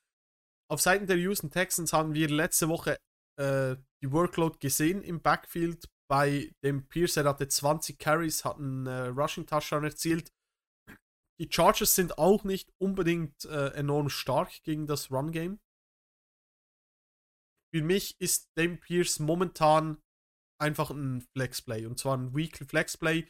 [0.68, 2.98] Auf Seiten der Houston Texans haben wir letzte Woche
[3.38, 7.18] äh, die Workload gesehen im Backfield bei dem Pierce.
[7.18, 10.32] Er hatte 20 Carries, hat einen äh, Rushing Touchdown erzielt.
[11.38, 15.60] Die Chargers sind auch nicht unbedingt äh, enorm stark gegen das Run Game.
[17.74, 20.02] Für mich ist Dame Pierce momentan
[20.58, 21.86] einfach ein Flexplay.
[21.86, 23.28] Und zwar ein Weekly Flexplay,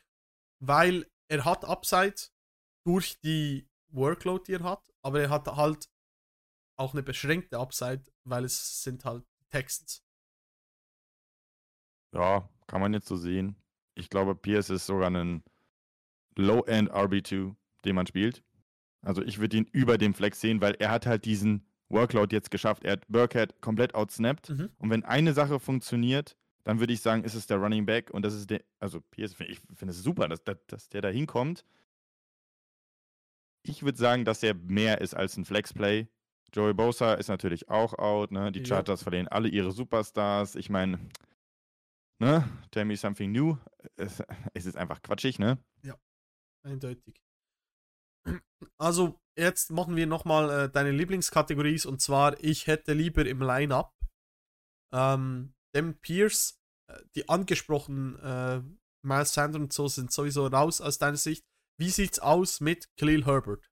[0.60, 2.14] weil er hat Upside
[2.84, 5.88] durch die Workload, die er hat, aber er hat halt
[6.78, 10.04] auch eine beschränkte Upside, weil es sind halt Texans.
[12.14, 13.56] Ja, kann man jetzt so sehen.
[13.94, 15.42] Ich glaube, Pierce ist sogar ein
[16.36, 17.54] Low-End RB2,
[17.84, 18.44] den man spielt.
[19.02, 22.50] Also ich würde ihn über dem Flex sehen, weil er hat halt diesen Workload jetzt
[22.50, 22.84] geschafft.
[22.84, 24.50] Er hat Burkhead komplett outsnapped.
[24.50, 24.70] Mhm.
[24.78, 26.36] Und wenn eine Sache funktioniert,
[26.66, 29.36] dann würde ich sagen, ist es der Running Back und das ist der, also Pierce,
[29.38, 31.64] ich finde es super, dass, dass, dass der da hinkommt.
[33.62, 36.08] Ich würde sagen, dass er mehr ist als ein Flex-Play.
[36.52, 38.50] Joey Bosa ist natürlich auch out, ne?
[38.50, 38.66] Die Ja.
[38.66, 40.56] Chargers verlieren alle ihre Superstars.
[40.56, 40.98] Ich meine,
[42.18, 42.48] ne?
[42.72, 43.56] Tell me something new.
[43.94, 44.20] Es,
[44.52, 45.58] es ist einfach quatschig, ne?
[46.64, 47.22] Eindeutig.
[48.76, 53.94] Also, jetzt machen wir nochmal äh, deine Lieblingskategories und zwar, ich hätte lieber im Line-Up
[54.92, 58.62] ähm, dem Pierce, äh, die angesprochenen äh,
[59.02, 61.46] Miles Sanders und so sind sowieso raus aus deiner Sicht.
[61.78, 63.70] Wie sieht's aus mit Khalil Herbert?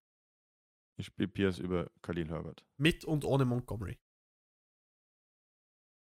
[0.96, 2.64] Ich spiele Pierce über Khalil Herbert.
[2.76, 3.98] Mit und ohne Montgomery.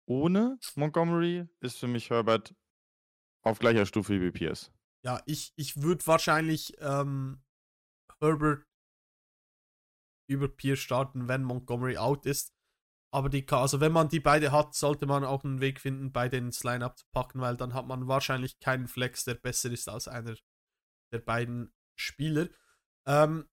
[0.09, 2.55] Ohne Montgomery ist für mich Herbert
[3.43, 4.73] auf gleicher Stufe wie Pierce.
[5.05, 7.43] Ja, ich, ich würde wahrscheinlich ähm,
[8.21, 8.67] Herbert
[10.29, 12.55] über Pierce starten, wenn Montgomery out ist.
[13.15, 16.39] Aber die, also wenn man die beide hat, sollte man auch einen Weg finden, beide
[16.39, 20.09] ins Line-Up zu packen, weil dann hat man wahrscheinlich keinen Flex, der besser ist als
[20.09, 20.35] einer
[21.13, 22.49] der beiden Spieler.
[23.07, 23.51] Ähm,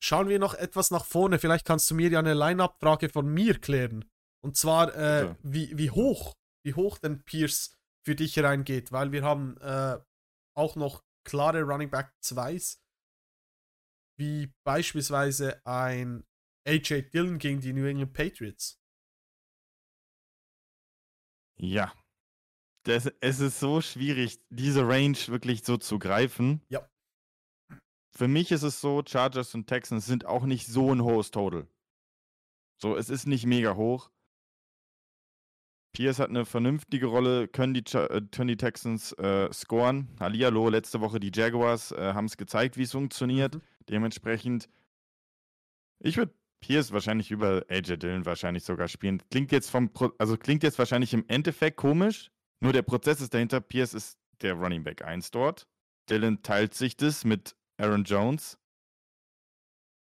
[0.00, 1.40] schauen wir noch etwas nach vorne.
[1.40, 4.08] Vielleicht kannst du mir ja eine Line-Up-Frage von mir klären.
[4.40, 5.36] Und zwar, äh, Bitte.
[5.42, 9.98] wie, wie hoch, wie hoch denn Pierce für dich reingeht, weil wir haben äh,
[10.54, 12.78] auch noch klare Running Back 2s,
[14.16, 16.24] wie beispielsweise ein
[16.68, 18.80] AJ Dillon gegen die New England Patriots.
[21.56, 21.92] Ja.
[22.84, 26.62] Das, es ist so schwierig, diese Range wirklich so zu greifen.
[26.68, 26.88] Ja.
[28.16, 31.66] Für mich ist es so, Chargers und Texans sind auch nicht so ein hohes Total.
[32.80, 34.10] So, es ist nicht mega hoch.
[35.92, 40.08] Pierce hat eine vernünftige Rolle, können die, äh, können die Texans äh, scoren.
[40.20, 43.56] Hallihallo, letzte Woche die Jaguars äh, haben es gezeigt, wie es funktioniert.
[43.56, 43.62] Mhm.
[43.88, 44.68] Dementsprechend,
[45.98, 49.22] ich würde Pierce wahrscheinlich über AJ Dillon wahrscheinlich sogar spielen.
[49.30, 52.30] Klingt jetzt vom, Pro also klingt jetzt wahrscheinlich im Endeffekt komisch,
[52.60, 53.60] nur der Prozess ist dahinter.
[53.60, 55.66] Pierce ist der Running Back 1 dort.
[56.10, 58.58] Dylan teilt sich das mit Aaron Jones.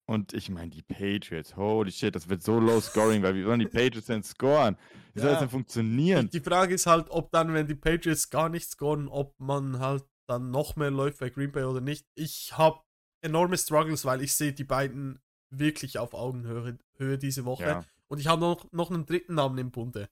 [0.10, 3.60] Und ich meine, die Patriots, holy shit, das wird so low scoring, weil wie sollen
[3.60, 4.78] die Patriots denn scoren?
[5.14, 5.34] Wie soll Ja.
[5.34, 6.30] das denn funktionieren?
[6.30, 10.06] Die Frage ist halt, ob dann, wenn die Patriots gar nicht scoren, ob man halt
[10.30, 12.06] dann noch mehr läuft bei Green Bay oder nicht.
[12.16, 12.82] Ich habe
[13.22, 15.20] enorme Struggles, weil ich sehe die beiden
[15.50, 17.64] wirklich auf Augenhöhe Höhe diese Woche.
[17.64, 20.10] Ja, Und ich habe noch, noch einen dritten Namen im Bunde.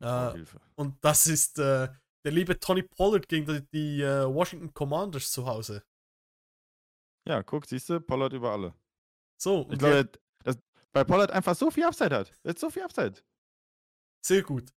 [0.00, 0.44] Äh,
[0.74, 1.88] und das ist äh,
[2.24, 5.82] der liebe Tony Pollard gegen die, die äh, Washington Commanders zu Hause.
[7.26, 8.74] Ja, guck, siehst du, Pollard über alle.
[9.40, 10.58] So, Ich glaube, jetzt- dass,
[10.92, 12.32] weil Pollard einfach so viel Upside hat.
[12.46, 13.22] Hat so viel Upside.
[14.24, 14.70] sehr gut.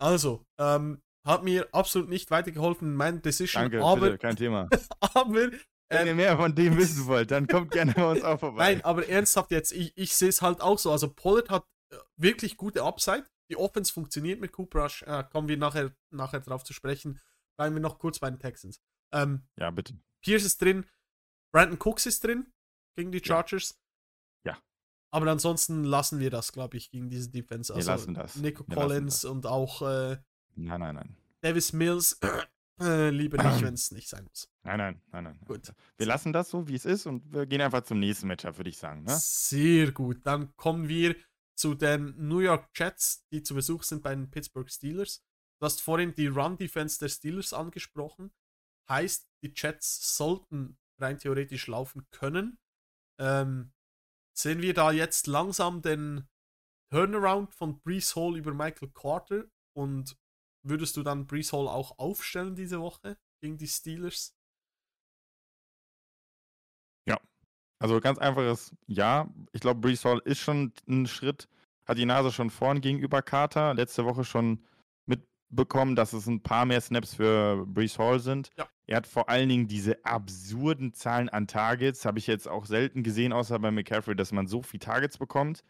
[0.00, 4.68] Also, ähm, hat mir absolut nicht weitergeholfen in meiner Decision, Danke, aber, bitte, kein Thema.
[5.00, 5.50] aber
[5.88, 8.72] Wenn ähm, ihr mehr von dem wissen wollt, dann kommt gerne bei uns auch vorbei.
[8.74, 10.92] Nein, aber ernsthaft jetzt, ich, ich sehe es halt auch so.
[10.92, 13.24] Also Pollard hat äh, wirklich gute Upside.
[13.50, 15.02] Die Offense funktioniert mit Cooper Rush.
[15.02, 17.20] Äh, kommen wir nachher, nachher drauf zu sprechen.
[17.56, 18.80] Bleiben wir noch kurz bei den Texans.
[19.12, 19.94] Ähm, Ja, bitte.
[20.20, 20.84] Pierce ist drin.
[21.52, 22.52] Brandon Cooks ist drin
[22.96, 23.80] gegen die Chargers.
[24.44, 24.58] Ja.
[25.10, 27.72] Aber ansonsten lassen wir das, glaube ich, gegen diese Defense.
[27.72, 28.36] Wir Also lassen das.
[28.36, 30.18] Nico Wir Collins und auch äh,
[30.56, 31.16] Nein, nein, nein.
[31.40, 32.18] Davis Mills.
[32.80, 34.48] Äh, lieber nicht, wenn es nicht sein muss.
[34.62, 35.40] Nein, nein, nein, nein.
[35.46, 35.72] Gut.
[35.96, 38.70] Wir lassen das so, wie es ist und wir gehen einfach zum nächsten Matchup, würde
[38.70, 39.04] ich sagen.
[39.04, 39.16] Ne?
[39.18, 40.24] Sehr gut.
[40.24, 41.16] Dann kommen wir
[41.56, 45.24] zu den New York Jets, die zu Besuch sind bei den Pittsburgh Steelers.
[45.60, 48.32] Du hast vorhin die Run-Defense der Steelers angesprochen.
[48.88, 52.58] Heißt, die Jets sollten rein theoretisch laufen können.
[53.20, 53.72] Ähm,
[54.36, 56.28] sehen wir da jetzt langsam den
[56.90, 59.44] Turnaround von Brees Hall über Michael Carter
[59.76, 60.16] und
[60.62, 64.34] würdest du dann Brees Hall auch aufstellen diese Woche gegen die Steelers?
[67.78, 69.28] Also ganz einfaches Ja.
[69.52, 71.48] Ich glaube, Brees Hall ist schon ein Schritt,
[71.86, 73.74] hat die Nase schon vorn gegenüber Carter.
[73.74, 74.64] Letzte Woche schon
[75.06, 78.50] mitbekommen, dass es ein paar mehr Snaps für Brees Hall sind.
[78.56, 78.68] Ja.
[78.86, 82.04] Er hat vor allen Dingen diese absurden Zahlen an Targets.
[82.04, 85.62] Habe ich jetzt auch selten gesehen, außer bei McCaffrey, dass man so viel Targets bekommt.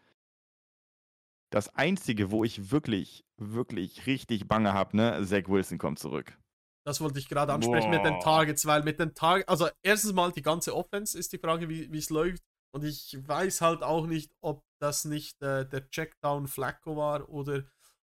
[1.51, 6.37] Das Einzige, wo ich wirklich, wirklich richtig Bange habe, ne, Zach Wilson kommt zurück.
[6.85, 8.23] Das wollte ich gerade ansprechen mit den Boah.
[8.23, 11.97] Targets, weil mit den Targets, also erstens mal die ganze Offense ist die Frage, wie
[11.97, 12.43] es läuft.
[12.71, 17.63] Und ich weiß halt auch nicht, ob das nicht äh, der Checkdown Flacco war oder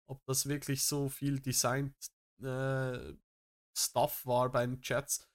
[0.09, 1.93] ob das wirklich so viel Designed
[2.41, 3.13] äh,
[3.77, 5.25] Stuff war bei den Jets.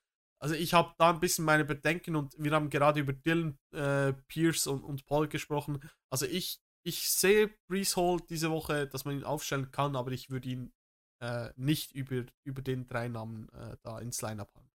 [0.43, 4.13] Also ich habe da ein bisschen meine Bedenken und wir haben gerade über Dylan äh,
[4.29, 5.81] Pierce und, und Paul gesprochen.
[6.11, 10.31] Also ich, ich sehe Brees Hall diese Woche, dass man ihn aufstellen kann, aber ich
[10.31, 10.73] würde ihn
[11.21, 14.71] äh, nicht über, über den drei Namen äh, da ins Line-Up haben.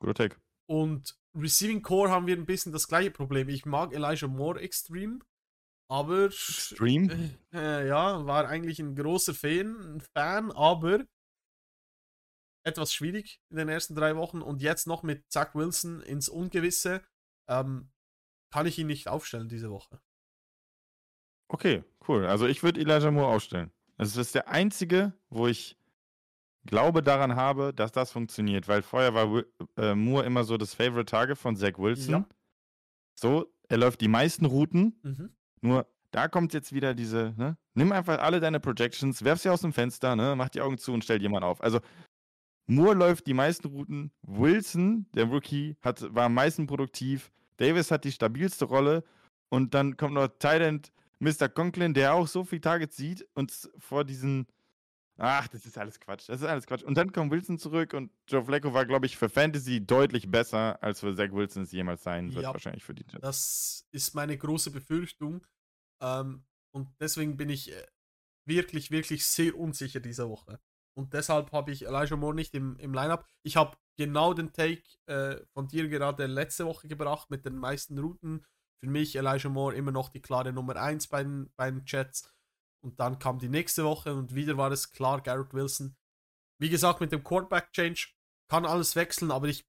[0.00, 0.40] Guter Take.
[0.68, 3.48] Und Receiving Core haben wir ein bisschen das gleiche Problem.
[3.48, 5.22] Ich mag Elijah Moore extrem,
[5.90, 7.36] aber Stream?
[7.52, 11.04] äh, ja, war eigentlich ein großer Fan, Fan, aber
[12.64, 17.04] etwas schwierig in den ersten drei Wochen und jetzt noch mit Zach Wilson ins Ungewisse.
[17.48, 17.92] Ähm,
[18.56, 20.00] kann ich ihn nicht aufstellen diese Woche.
[21.48, 22.24] Okay, cool.
[22.24, 23.70] Also ich würde Elijah Moore aufstellen.
[23.98, 25.76] Das ist der einzige, wo ich
[26.64, 29.44] glaube daran habe, dass das funktioniert, weil vorher war
[29.76, 32.12] äh, Moore immer so das Favorite Target von Zach Wilson.
[32.14, 32.26] Ja.
[33.14, 35.36] So, er läuft die meisten Routen, Mhm.
[35.60, 37.58] nur da kommt jetzt wieder diese, ne?
[37.74, 40.34] Nimm einfach alle deine Projections, werf sie aus dem Fenster, ne?
[40.34, 41.62] Mach die Augen zu und stell jemand auf.
[41.62, 41.80] Also
[42.66, 48.04] Moore läuft die meisten Routen, Wilson, der Rookie, hat, war am meisten produktiv, Davis hat
[48.04, 49.04] die stabilste Rolle
[49.48, 51.48] und dann kommt noch Tident Mr.
[51.48, 54.46] Conklin, der auch so viel Targets sieht und vor diesen.
[55.18, 56.28] Ach, das ist alles Quatsch.
[56.28, 56.82] Das ist alles Quatsch.
[56.82, 60.82] Und dann kommt Wilson zurück und Joe Flacco war, glaube ich, für Fantasy deutlich besser,
[60.82, 62.52] als für Zach Wilson es jemals sein wird, Ja.
[62.52, 63.22] wahrscheinlich für die Jets.
[63.22, 65.46] Das ist meine große Befürchtung.
[66.02, 67.86] Ähm, und deswegen bin ich äh,
[68.44, 70.60] wirklich, wirklich sehr unsicher diese Woche.
[70.96, 73.26] Und deshalb habe ich Elijah Moore nicht im, im Lineup.
[73.44, 77.98] Ich habe genau den Take äh, von dir gerade letzte Woche gebracht mit den meisten
[77.98, 78.44] Routen.
[78.82, 82.32] Für mich Elijah Moore immer noch die klare Nummer 1 bei den, bei den Jets.
[82.82, 85.96] Und dann kam die nächste Woche und wieder war es klar Garrett Wilson.
[86.60, 88.08] Wie gesagt, mit dem Quarterback-Change
[88.50, 89.68] kann alles wechseln, aber ich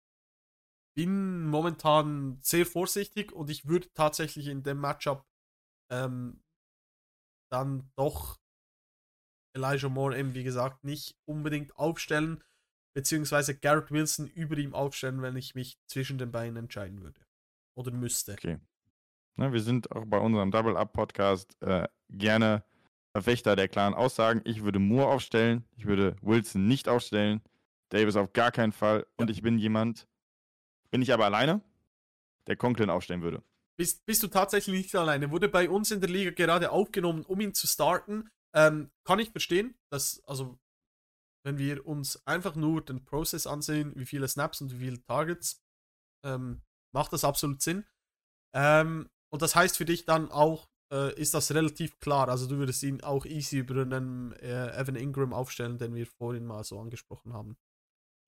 [0.96, 5.26] bin momentan sehr vorsichtig und ich würde tatsächlich in dem Matchup
[5.92, 6.44] ähm,
[7.52, 8.38] dann doch
[9.58, 12.44] Elijah Moore eben, wie gesagt, nicht unbedingt aufstellen,
[12.94, 17.20] beziehungsweise Garrett Wilson über ihm aufstellen, wenn ich mich zwischen den beiden entscheiden würde.
[17.76, 18.34] Oder müsste.
[18.34, 18.60] Okay.
[19.36, 22.64] Ne, wir sind auch bei unserem Double Up Podcast äh, gerne
[23.12, 24.42] Verfechter der klaren Aussagen.
[24.46, 27.42] Ich würde Moore aufstellen, ich würde Wilson nicht aufstellen,
[27.90, 29.06] Davis auf gar keinen Fall.
[29.16, 30.08] Und ich bin jemand,
[30.92, 31.62] bin ich aber alleine,
[32.48, 33.44] der Conklin aufstellen würde.
[33.78, 35.30] Bist, bist du tatsächlich nicht alleine?
[35.30, 38.30] Wurde bei uns in der Liga gerade aufgenommen, um ihn zu starten.
[38.58, 40.58] Ähm, kann ich verstehen, dass, also,
[41.46, 45.64] wenn wir uns einfach nur den Prozess ansehen, wie viele Snaps und wie viele Targets,
[46.26, 46.62] ähm,
[46.94, 47.86] macht das absolut Sinn.
[48.56, 52.30] Ähm, und das heißt für dich dann auch, äh, ist das relativ klar.
[52.30, 56.46] Also du würdest ihn auch easy über einen äh, Evan Ingram aufstellen, den wir vorhin
[56.46, 57.58] mal so angesprochen haben.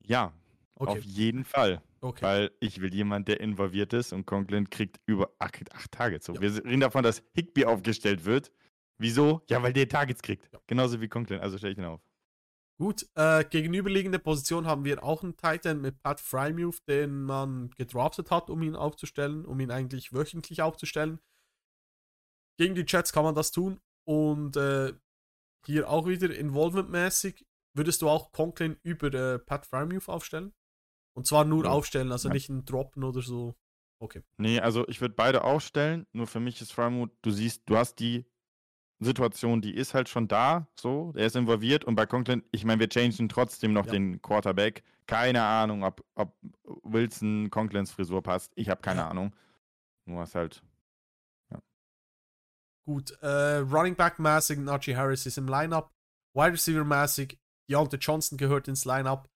[0.04, 0.34] Ja,
[0.80, 0.92] Okay.
[0.92, 1.82] auf jeden Fall.
[2.00, 2.24] Okay.
[2.24, 6.26] Weil ich will jemand, der involviert ist und Conklin kriegt über acht, acht Targets.
[6.26, 6.34] So.
[6.36, 6.42] Ja.
[6.42, 8.50] Wir reden davon, dass Higby aufgestellt wird.
[9.00, 9.42] Wieso?
[9.50, 10.52] Ja, weil der Targets kriegt.
[10.54, 10.60] Ja.
[10.68, 11.40] Genauso wie Conklin.
[11.40, 12.02] Also stelle ich ihn auf.
[12.78, 18.32] Gut, äh, gegenüberliegende Position haben wir auch einen Titan mit Pat Frymuth, den man gedraftet
[18.32, 21.20] hat, um ihn aufzustellen, um ihn eigentlich wöchentlich aufzustellen.
[22.58, 24.94] Gegen die Jets kann man das tun und äh,
[25.66, 27.46] hier auch wieder involvementmäßig
[27.76, 30.54] würdest du auch Conklin über äh, Pat Frymuth aufstellen?
[31.16, 31.72] Und zwar nur Ja.
[31.72, 32.34] aufstellen, also Ja.
[32.34, 33.56] nicht einen Droppen oder so.
[34.02, 34.24] Okay.
[34.38, 36.08] Nee, also ich würde beide aufstellen.
[36.14, 38.26] Nur für mich ist Frymuth, du siehst, du hast die
[39.00, 40.68] Situation, die ist halt schon da.
[40.76, 41.86] So, der ist involviert.
[41.86, 43.92] Und bei Conklin, ich meine, wir changen trotzdem noch Ja.
[43.94, 44.84] den Quarterback.
[45.08, 46.36] Keine Ahnung, ob, ob
[46.84, 48.52] Wilson Conklins Frisur passt.
[48.56, 49.10] Ich habe keine Ja.
[49.10, 49.34] Ahnung.
[50.06, 50.62] Nur was halt.
[52.88, 55.92] Gut, äh, Running Back mäßig Najee Harris ist im Lineup.
[56.34, 57.38] Wide Receiver mäßig
[57.70, 59.30] Deontay Johnson gehört ins Lineup.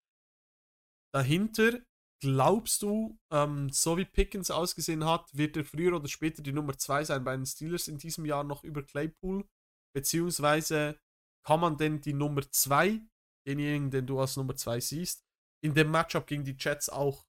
[1.13, 1.79] Dahinter
[2.19, 6.77] glaubst du, ähm, so wie Pickens ausgesehen hat, wird er früher oder später die Nummer
[6.77, 9.45] 2 sein bei den Steelers in diesem Jahr noch über Claypool?
[9.93, 10.99] Beziehungsweise
[11.45, 13.01] kann man denn die Nummer 2,
[13.47, 15.23] denjenigen, den du als Nummer 2 siehst,
[15.63, 17.25] in dem Matchup gegen die Jets auch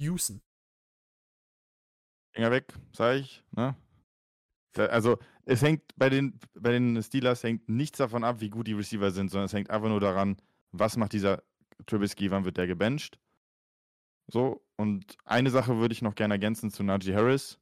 [0.00, 0.42] usen?
[2.34, 3.42] Finger weg, sag ich.
[3.52, 3.76] Ne?
[4.76, 8.74] Also, es hängt bei den, bei den Steelers hängt nichts davon ab, wie gut die
[8.74, 10.36] Receiver sind, sondern es hängt einfach nur daran,
[10.72, 11.42] was macht dieser
[11.86, 13.18] Trubisky, wann wird der gebencht.
[14.30, 17.58] So, und eine Sache würde ich noch gerne ergänzen zu Najee Harris.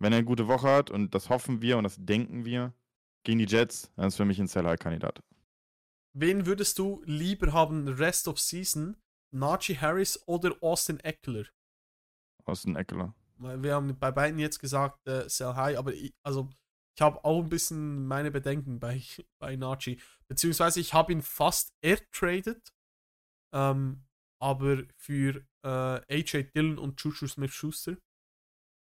[0.00, 2.72] Wenn er eine gute Woche hat, und das hoffen wir und das denken wir,
[3.28, 5.22] gegen die Jets, dann ist für mich ein Sell-High-Kandidat.
[6.14, 8.96] Wen würdest du lieber haben Rest of Season?
[9.34, 11.44] Najee Harris oder Austin Eckler?
[12.46, 13.14] Austin Eckler.
[13.36, 16.48] Wir haben bei beiden jetzt gesagt, äh, sell high, aber ich, also
[16.96, 19.02] ich habe auch ein bisschen meine Bedenken bei,
[19.38, 20.00] bei Najee.
[20.26, 22.72] Beziehungsweise ich habe ihn fast airtraded,
[23.54, 24.06] ähm,
[24.40, 27.98] aber für äh, AJ Dillon und Juju Smith Schuster.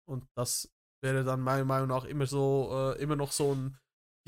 [0.09, 0.73] Und das
[1.03, 3.77] wäre dann meiner Meinung nach immer so, äh, immer noch so ein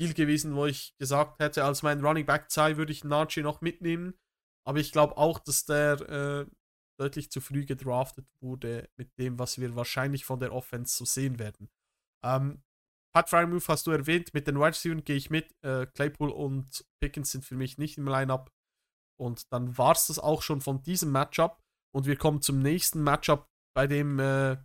[0.00, 3.60] Deal gewesen, wo ich gesagt hätte, als mein Running Back 2 würde ich Najee noch
[3.60, 4.14] mitnehmen.
[4.66, 6.46] Aber ich glaube auch, dass der äh,
[6.98, 11.38] deutlich zu früh gedraftet wurde mit dem, was wir wahrscheinlich von der Offense so sehen
[11.38, 11.68] werden.
[12.24, 12.62] Ähm,
[13.14, 15.54] Pat Frymouth hast du erwähnt, mit den Wide Receivers gehe ich mit.
[15.62, 18.50] Äh, Claypool und Pickens sind für mich nicht im Lineup.
[19.20, 21.62] Und dann war es das auch schon von diesem Matchup.
[21.94, 24.56] Und wir kommen zum nächsten Matchup, bei dem äh,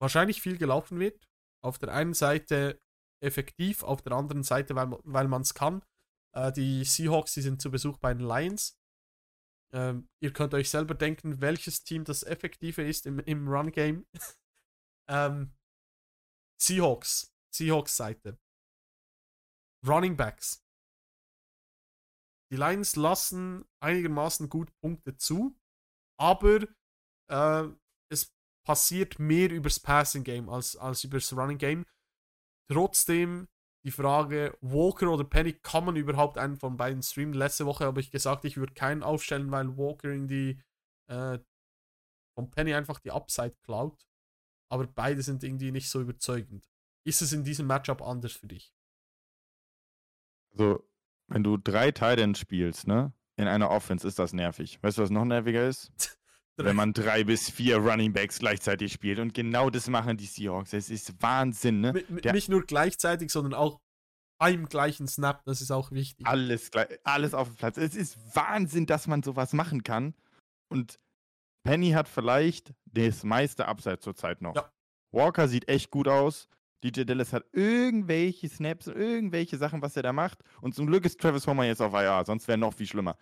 [0.00, 1.28] wahrscheinlich viel gelaufen wird.
[1.62, 2.80] Auf der einen Seite
[3.26, 5.82] effektiv, auf der anderen Seite, weil, weil man es kann.
[6.34, 8.78] Äh, die Seahawks, die sind zu Besuch bei den Lions.
[9.72, 14.06] Ähm, ihr könnt euch selber denken, welches Team das effektive ist im, im Run-Game.
[15.10, 15.54] ähm,
[16.60, 17.34] Seahawks.
[17.54, 18.38] Seahawks-Seite.
[19.86, 20.62] Running Backs.
[22.52, 25.56] Die Lions lassen einigermaßen gut Punkte zu,
[26.18, 26.62] aber
[27.28, 27.68] äh,
[28.08, 28.32] es
[28.64, 31.86] passiert mehr übers Passing Game als, als übers Running Game.
[32.68, 33.48] Trotzdem
[33.84, 37.34] die Frage, Walker oder Penny, kann man überhaupt einen von beiden streamen?
[37.34, 40.60] Letzte Woche habe ich gesagt, ich würde keinen aufstellen, weil Walker in die
[41.08, 41.38] äh,
[42.36, 44.04] von Penny einfach die Upside klaut.
[44.68, 46.68] Aber beide sind irgendwie nicht so überzeugend.
[47.04, 48.74] Ist es in diesem Matchup anders für dich?
[50.50, 50.82] Also,
[51.28, 54.82] wenn du drei Titans spielst, ne, in einer Offense, ist das nervig.
[54.82, 55.92] Weißt du, was noch nerviger ist?
[56.58, 59.18] Wenn man drei bis vier Running Backs gleichzeitig spielt.
[59.18, 60.72] Und genau das machen die Seahawks.
[60.72, 61.92] Es ist Wahnsinn, ne?
[62.24, 63.80] Der- nicht nur gleichzeitig, sondern auch
[64.38, 66.26] beim gleichen Snap, das ist auch wichtig.
[66.26, 67.76] Alles, gleich- alles auf dem Platz.
[67.76, 70.14] Es ist Wahnsinn, dass man sowas machen kann.
[70.68, 70.98] Und
[71.64, 74.54] Penny hat vielleicht das meiste Upside zurzeit noch.
[74.54, 74.70] Ja.
[75.12, 76.48] Walker sieht echt gut aus.
[76.84, 80.38] DJ Dallas hat irgendwelche Snaps, irgendwelche Sachen, was er da macht.
[80.60, 83.16] Und zum Glück ist Travis Homer jetzt auf IR, sonst wäre noch viel schlimmer.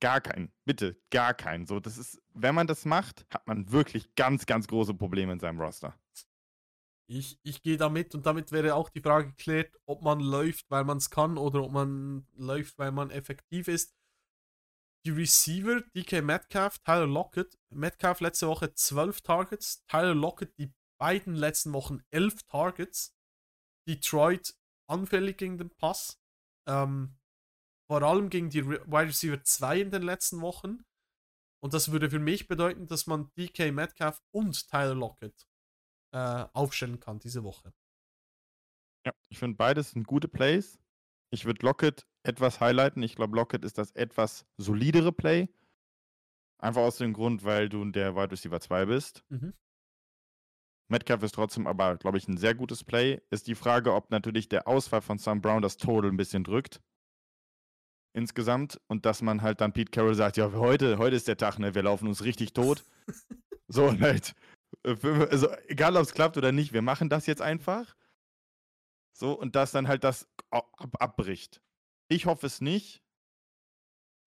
[0.00, 0.52] Gar keinen.
[0.64, 1.66] Bitte, gar keinen.
[1.66, 5.40] So, das ist, wenn man das macht, hat man wirklich ganz, ganz große Probleme in
[5.40, 5.98] seinem Roster.
[7.08, 10.84] Ich, ich gehe damit und damit wäre auch die Frage geklärt, ob man läuft, weil
[10.84, 13.94] man es kann oder ob man läuft, weil man effektiv ist.
[15.04, 17.56] Die Receiver, DK Metcalf, Tyler Lockett.
[17.70, 23.16] Metcalf letzte Woche 12 Targets, Tyler Lockett die beiden letzten Wochen 11 Targets.
[23.88, 24.56] Detroit
[24.88, 26.20] anfällig gegen den Pass.
[26.66, 27.15] Ähm,
[27.88, 30.84] vor allem gegen die Wide Receiver 2 in den letzten Wochen.
[31.62, 35.46] Und das würde für mich bedeuten, dass man DK Metcalf und Tyler Lockett
[36.12, 37.72] äh, aufstellen kann diese Woche.
[39.06, 40.78] Ja, ich finde beides sind gute Plays.
[41.30, 43.02] Ich würde Lockett etwas highlighten.
[43.02, 45.48] Ich glaube, Lockett ist das etwas solidere Play.
[46.58, 49.24] Einfach aus dem Grund, weil du der Wide Receiver 2 bist.
[49.28, 49.54] Mhm.
[50.88, 53.20] Metcalf ist trotzdem aber, glaube ich, ein sehr gutes Play.
[53.30, 56.80] Ist die Frage, ob natürlich der Ausfall von Sam Brown das Total ein bisschen drückt.
[58.16, 58.80] Insgesamt.
[58.88, 61.74] Und dass man halt dann Pete Carroll sagt, ja, heute, heute ist der Tag, ne?
[61.74, 62.82] Wir laufen uns richtig tot.
[63.68, 64.34] so, halt.
[64.82, 67.94] Also, egal ob es klappt oder nicht, wir machen das jetzt einfach.
[69.12, 71.60] So, und dass dann halt das ab abbricht.
[72.08, 73.02] Ich hoffe es nicht.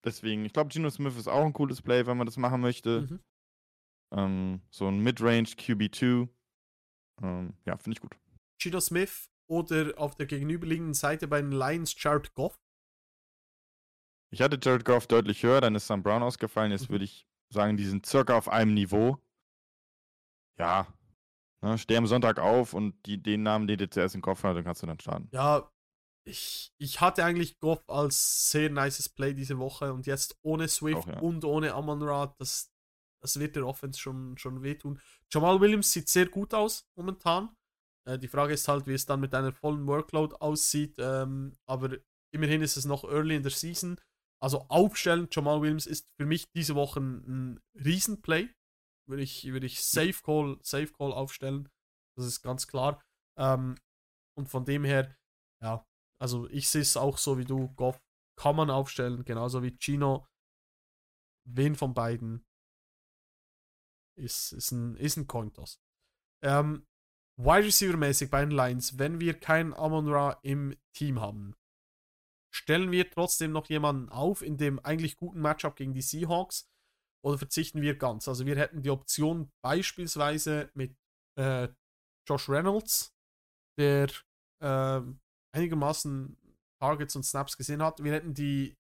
[0.06, 3.02] Deswegen, ich glaube, Geno Smith ist auch ein cooles Play, wenn man das machen möchte.
[3.02, 3.20] Mhm.
[4.14, 6.30] Ähm, so ein Midrange QB2.
[7.24, 8.16] Ähm, ja, finde ich gut.
[8.62, 12.60] Gino Smith oder auf der gegenüberliegenden Seite bei den Lions Jared Goff.
[14.32, 16.72] Ich hatte Jared Goff deutlich höher, dann ist Sam Brown ausgefallen.
[16.72, 16.94] Jetzt Mhm.
[16.94, 19.18] würde ich sagen, die sind circa auf einem Niveau.
[20.60, 20.88] Ja.
[21.62, 24.56] Ne, steh am Sonntag auf und die, den Namen, den du zuerst im Kopf hast,
[24.56, 25.28] dann kannst du dann starten.
[25.34, 25.70] Ja,
[26.26, 30.98] ich, ich hatte eigentlich Goff als sehr nices Play diese Woche und jetzt ohne Swift
[31.00, 31.20] Auch, ja.
[31.20, 32.00] und ohne Amon
[32.38, 32.72] das,
[33.22, 35.02] das wird der Offense schon, schon wehtun.
[35.32, 37.50] Jamal Williams sieht sehr gut aus momentan.
[38.08, 40.96] Äh, die Frage ist halt, wie es dann mit einer vollen Workload aussieht.
[41.00, 41.98] Ähm, aber
[42.32, 44.00] immerhin ist es noch early in der Season.
[44.42, 48.50] Also aufstellen, Jamal Williams ist für mich diese Woche ein, Riesenplay.
[49.08, 51.70] Würde ich, würde ich Safe Call, Safe Call aufstellen.
[52.16, 53.04] Das ist ganz klar.
[53.38, 53.76] Ähm,
[54.38, 55.18] und von dem her,
[55.62, 55.86] ja,
[56.22, 58.02] also ich sehe es auch so wie du, Goff
[58.38, 60.26] kann man aufstellen, genauso wie Gino.
[61.46, 62.46] Wen von beiden
[64.18, 65.82] ist, ist ein, ist ein Cointoss.
[66.44, 66.86] Ähm,
[67.38, 71.56] Wide Receiver mäßig bei den Lions, wenn wir keinen Amon Ra im Team haben,
[72.54, 76.70] stellen wir trotzdem noch jemanden auf in dem eigentlich guten Matchup gegen die Seahawks
[77.24, 78.28] oder verzichten wir ganz?
[78.28, 80.96] Also wir hätten die Option beispielsweise mit
[81.38, 81.70] äh,
[82.28, 83.14] Josh Reynolds,
[83.78, 84.10] der
[84.62, 85.02] äh,
[85.56, 86.38] einigermaßen
[86.80, 88.04] Targets und Snaps gesehen hat.
[88.04, 88.78] Wir hätten die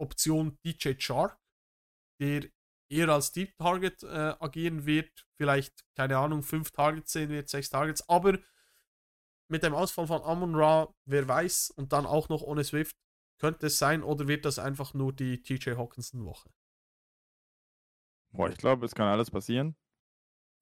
[0.00, 1.38] Option DJ Shark,
[2.20, 2.48] der
[2.90, 7.70] eher als Deep Target äh, agieren wird, vielleicht, keine Ahnung, fünf Targets sehen wird, sechs
[7.70, 8.38] Targets, aber
[9.50, 12.96] mit dem Ausfall von Amon Ra, wer weiß, und dann auch noch ohne Swift,
[13.38, 16.50] könnte es sein, oder wird das einfach nur die TJ Hawkinson-Woche?
[18.32, 19.74] Boah, ich glaube, es kann alles passieren.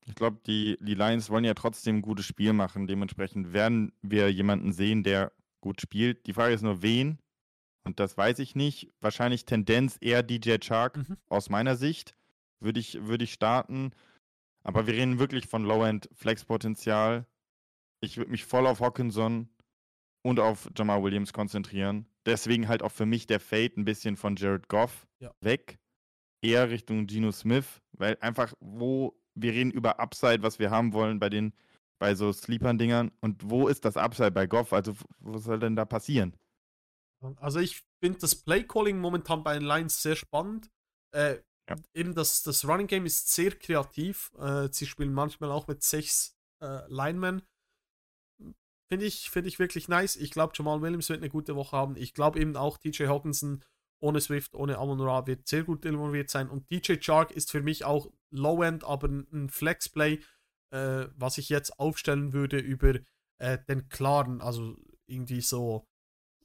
[0.07, 2.86] Ich glaube, die, die Lions wollen ja trotzdem ein gutes Spiel machen.
[2.86, 6.26] Dementsprechend werden wir jemanden sehen, der gut spielt.
[6.26, 7.18] Die Frage ist nur, wen?
[7.84, 8.91] Und das weiß ich nicht.
[9.01, 11.18] Wahrscheinlich Tendenz eher DJ Chark Mhm.
[11.28, 12.16] aus meiner Sicht.
[12.61, 13.93] Würde ich, würde ich starten.
[14.62, 17.26] Aber wir reden wirklich von Low-End Flex-Potenzial.
[18.01, 19.49] Ich würde mich voll auf Hawkinson
[20.25, 22.07] und auf Jamal Williams konzentrieren.
[22.27, 25.33] Deswegen halt auch für mich der Fade ein bisschen von Jared Goff Ja.
[25.41, 25.79] weg.
[26.43, 31.19] Eher Richtung Geno Smith, weil einfach, wo wir reden über Upside, was wir haben wollen
[31.19, 31.53] bei den,
[32.01, 33.11] bei so Sleepern-Dingern.
[33.21, 34.73] Und wo ist das Upside bei Goff?
[34.73, 36.37] Also, was soll denn da passieren?
[37.37, 40.71] Also ich finde das Playcalling momentan bei den Lions sehr spannend.
[41.13, 41.39] Äh,
[41.69, 41.77] Ja.
[41.93, 44.31] Eben das, das Running Game ist sehr kreativ.
[44.39, 47.43] Äh, sie spielen manchmal auch mit sechs äh, Linemen.
[48.89, 50.16] Finde ich, find ich wirklich nice.
[50.16, 51.97] Ich glaube, Jamal Williams wird eine gute Woche haben.
[51.97, 53.64] Ich glaube eben auch TJ Hawkinson
[54.01, 56.49] ohne Swift, ohne Amon Ra wird sehr gut involviert sein.
[56.49, 60.20] Und DJ Chark ist für mich auch Low-End, aber ein ein Flex-Play,
[60.70, 62.95] äh, was ich jetzt aufstellen würde über
[63.39, 64.76] äh, den klaren, also
[65.07, 65.86] irgendwie so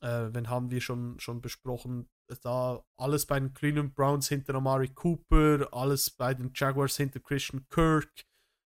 [0.03, 2.09] äh, wenn haben wir schon, schon besprochen,
[2.41, 7.65] da alles bei den Cleveland Browns hinter Amari Cooper, alles bei den Jaguars hinter Christian
[7.69, 8.25] Kirk.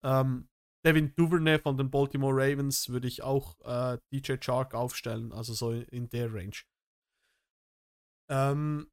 [0.04, 0.50] Ähm,
[0.86, 5.72] Devin Duvernay von den Baltimore Ravens würde ich auch äh, DJ Chark aufstellen, also so
[5.72, 6.56] in der Range.
[8.30, 8.92] Ähm,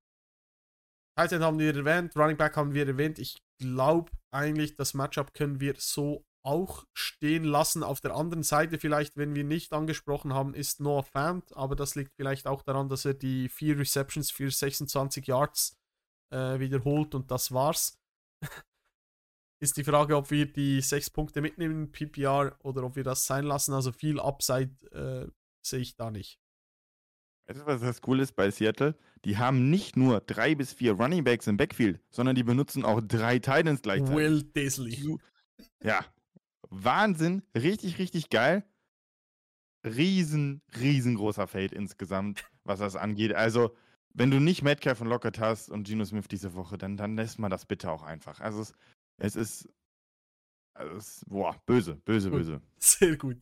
[1.19, 3.19] Tight End haben wir erwähnt, Running Back haben wir erwähnt.
[3.19, 7.83] Ich glaube eigentlich, das Matchup können wir so auch stehen lassen.
[7.83, 11.95] Auf der anderen Seite vielleicht, wenn wir nicht angesprochen haben, ist Noah Fant, aber das
[11.95, 15.79] liegt vielleicht auch daran, dass er die vier Receptions für 26 Yards
[16.33, 18.01] äh, wiederholt und das war's.
[19.63, 23.27] Ist die Frage, ob wir die sechs Punkte mitnehmen in PPR oder ob wir das
[23.27, 23.73] sein lassen.
[23.73, 25.31] Also viel Upside äh,
[25.65, 26.41] sehe ich da nicht.
[27.47, 28.97] Weißt du, was das cool ist bei Seattle?
[29.25, 33.01] Die haben nicht nur drei bis vier Running Backs im Backfield, sondern die benutzen auch
[33.01, 34.17] drei Titans gleichzeitig.
[34.17, 35.19] Will Disley.
[35.81, 36.05] Ja,
[36.69, 38.65] Wahnsinn, richtig, richtig geil.
[39.85, 43.33] Riesen, riesengroßer Fade insgesamt, was das angeht.
[43.33, 43.77] Also,
[44.13, 47.39] wenn du nicht Metcalf und Lockett hast und Geno Smith diese Woche, dann, dann lässt
[47.39, 48.41] man das bitte auch einfach.
[48.41, 48.75] Also, es,
[49.19, 49.69] es ist,
[50.75, 52.39] also es, boah, böse, böse, Gut.
[52.39, 52.63] böse.
[52.79, 53.41] Sehr gut.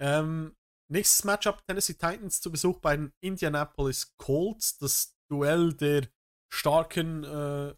[0.00, 0.56] Ähm,
[0.90, 4.78] nächstes Matchup: Tennessee Titans zu Besuch bei den Indianapolis Colts.
[4.78, 6.08] Das Duell der
[6.52, 7.74] starken äh,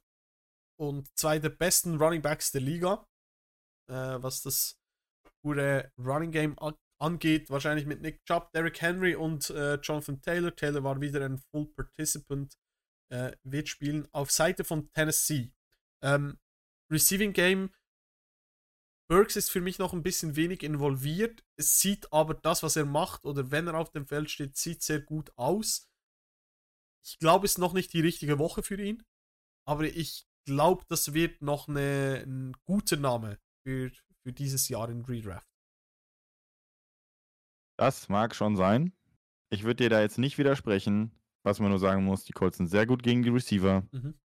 [0.79, 3.07] und zwei der besten Running Backs der Liga,
[3.89, 4.79] äh, was das
[5.43, 6.57] pure Running Game
[7.01, 10.55] angeht, wahrscheinlich mit Nick Chubb, Derrick Henry und äh, Jonathan Taylor.
[10.55, 12.59] Taylor war wieder ein Full Participant,
[13.13, 14.09] äh, wird spielen.
[14.13, 15.53] Auf Seite von Tennessee.
[16.03, 16.39] Ähm,
[16.91, 17.73] Receiving Game.
[19.09, 21.45] Burks ist für mich noch ein bisschen wenig involviert.
[21.57, 24.83] Es sieht aber das, was er macht oder wenn er auf dem Feld steht, sieht
[24.83, 25.89] sehr gut aus.
[27.05, 29.05] Ich glaube, es ist noch nicht die richtige Woche für ihn.
[29.65, 35.05] Aber ich glaube, das wird noch eine, ein guter Name für, für dieses Jahr in
[35.05, 35.47] Redraft.
[37.79, 38.93] Das mag schon sein.
[39.51, 41.13] Ich würde dir da jetzt nicht widersprechen.
[41.45, 43.87] Was man nur sagen muss, die Colts sind sehr gut gegen die Receiver.
[43.93, 44.19] Mhm.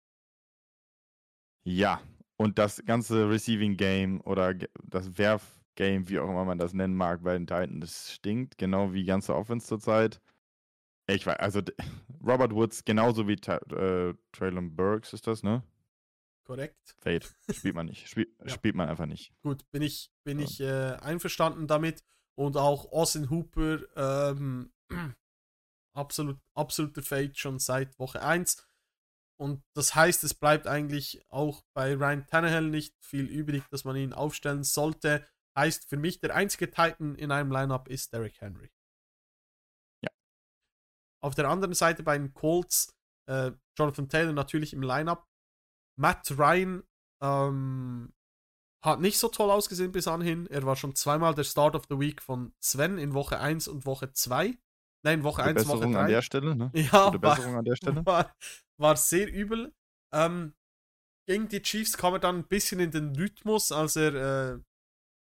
[1.65, 2.01] Ja,
[2.39, 6.95] und das ganze Receiving Game oder das Werf Game, wie auch immer man das nennen
[6.95, 10.21] mag, bei den Titans, das stinkt, genau wie ganze Offense zurzeit.
[11.07, 11.61] Ich weiß, also
[12.25, 15.63] Robert Woods, genauso wie äh, Traylon Burks ist das, ne?
[16.45, 16.95] Korrekt.
[16.99, 17.25] Fade.
[17.51, 18.07] Spielt man nicht.
[18.07, 18.49] Spiel, Ja.
[18.49, 19.33] Spielt man einfach nicht.
[19.43, 20.45] Gut, bin ich, bin Ja.
[20.45, 22.03] ich äh, einverstanden damit.
[22.35, 24.71] Und auch Austin Hooper, ähm,
[25.93, 28.65] absolut, absoluter Fade schon seit Woche 1.
[29.39, 33.95] Und das heißt, es bleibt eigentlich auch bei Ryan Tannehill nicht viel übrig, dass man
[33.95, 35.25] ihn aufstellen sollte.
[35.57, 38.69] Heißt für mich, der einzige Titan in einem Lineup ist Derrick Henry.
[40.03, 40.11] Ja.
[41.23, 42.93] Auf der anderen Seite bei den Colts,
[43.29, 45.25] äh, Jonathan Taylor natürlich im Lineup.
[45.97, 46.83] Matt Ryan
[47.21, 48.13] ähm,
[48.83, 50.47] hat nicht so toll ausgesehen bis anhin.
[50.47, 53.85] Er war schon zweimal der Start of the Week von Sven in Woche 1 und
[53.85, 54.57] Woche 2.
[55.03, 56.07] Nein, Woche Gute 1, Woche Besserung an 3.
[56.07, 56.71] der Stelle, ne?
[56.75, 58.05] Ja, Gute war, Besserung an der Stelle.
[58.05, 58.35] war,
[58.77, 59.73] war sehr übel.
[60.13, 60.53] Ähm,
[61.27, 64.15] gegen die Chiefs kam er dann ein bisschen in den Rhythmus, als er
[64.55, 64.59] äh,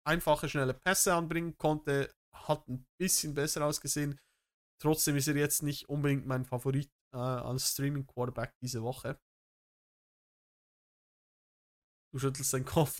[0.06, 2.12] einfache, schnelle Pässe anbringen konnte.
[2.34, 4.20] Hat ein bisschen besser ausgesehen.
[4.82, 9.18] Trotzdem ist er jetzt nicht unbedingt mein Favorit äh, als Streaming Quarterback diese Woche.
[12.12, 12.98] Du schüttelst deinen Kopf.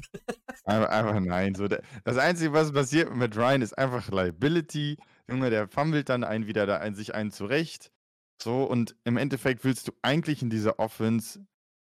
[0.64, 1.54] Einfach, einfach nein.
[1.54, 4.96] So, das Einzige, was passiert mit Ryan, ist einfach Liability.
[5.28, 7.90] Junge, der fummelt dann einen wieder da ein, sich einen zurecht.
[8.40, 11.46] So, und im Endeffekt willst du eigentlich in dieser Offense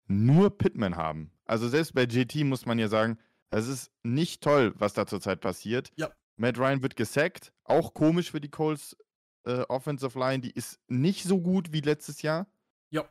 [0.06, 1.30] nur Pittman haben.
[1.44, 3.18] Also selbst bei JT muss man ja sagen,
[3.50, 5.90] es ist nicht toll, was da zurzeit passiert.
[5.96, 6.10] Ja.
[6.36, 7.52] Matt Ryan wird gesackt.
[7.64, 8.96] Auch komisch für die Colts
[9.44, 10.40] äh, Offensive Line.
[10.40, 12.46] Die ist nicht so gut wie letztes Jahr.
[12.90, 13.08] Ja.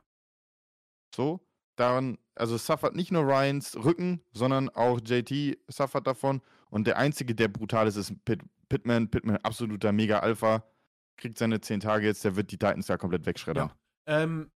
[1.15, 1.39] So,
[1.75, 6.41] daran, also suffert nicht nur Ryans Rücken, sondern auch JT suffert davon.
[6.69, 9.09] Und der Einzige, der brutal ist, ist Pitt, Pittman.
[9.09, 10.63] Pittman, absoluter Mega-Alpha.
[11.17, 13.69] Kriegt seine 10 Tage jetzt, der wird die Titans ja komplett wegschreddern.
[14.07, 14.21] Ja.
[14.23, 14.51] Ähm,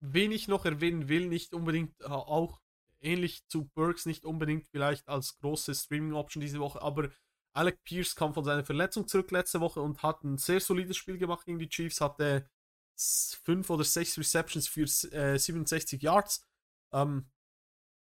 [0.00, 2.60] wen ich noch erwähnen will, nicht unbedingt äh, auch
[3.00, 7.10] ähnlich zu Burks, nicht unbedingt vielleicht als große Streaming-Option diese Woche, aber
[7.52, 11.18] Alec Pierce kam von seiner Verletzung zurück letzte Woche und hat ein sehr solides Spiel
[11.18, 12.48] gemacht gegen die Chiefs, hatte
[12.96, 14.82] s- fünf oder sechs Receptions für
[15.12, 16.46] äh, 67 Yards.
[16.92, 17.28] Ähm,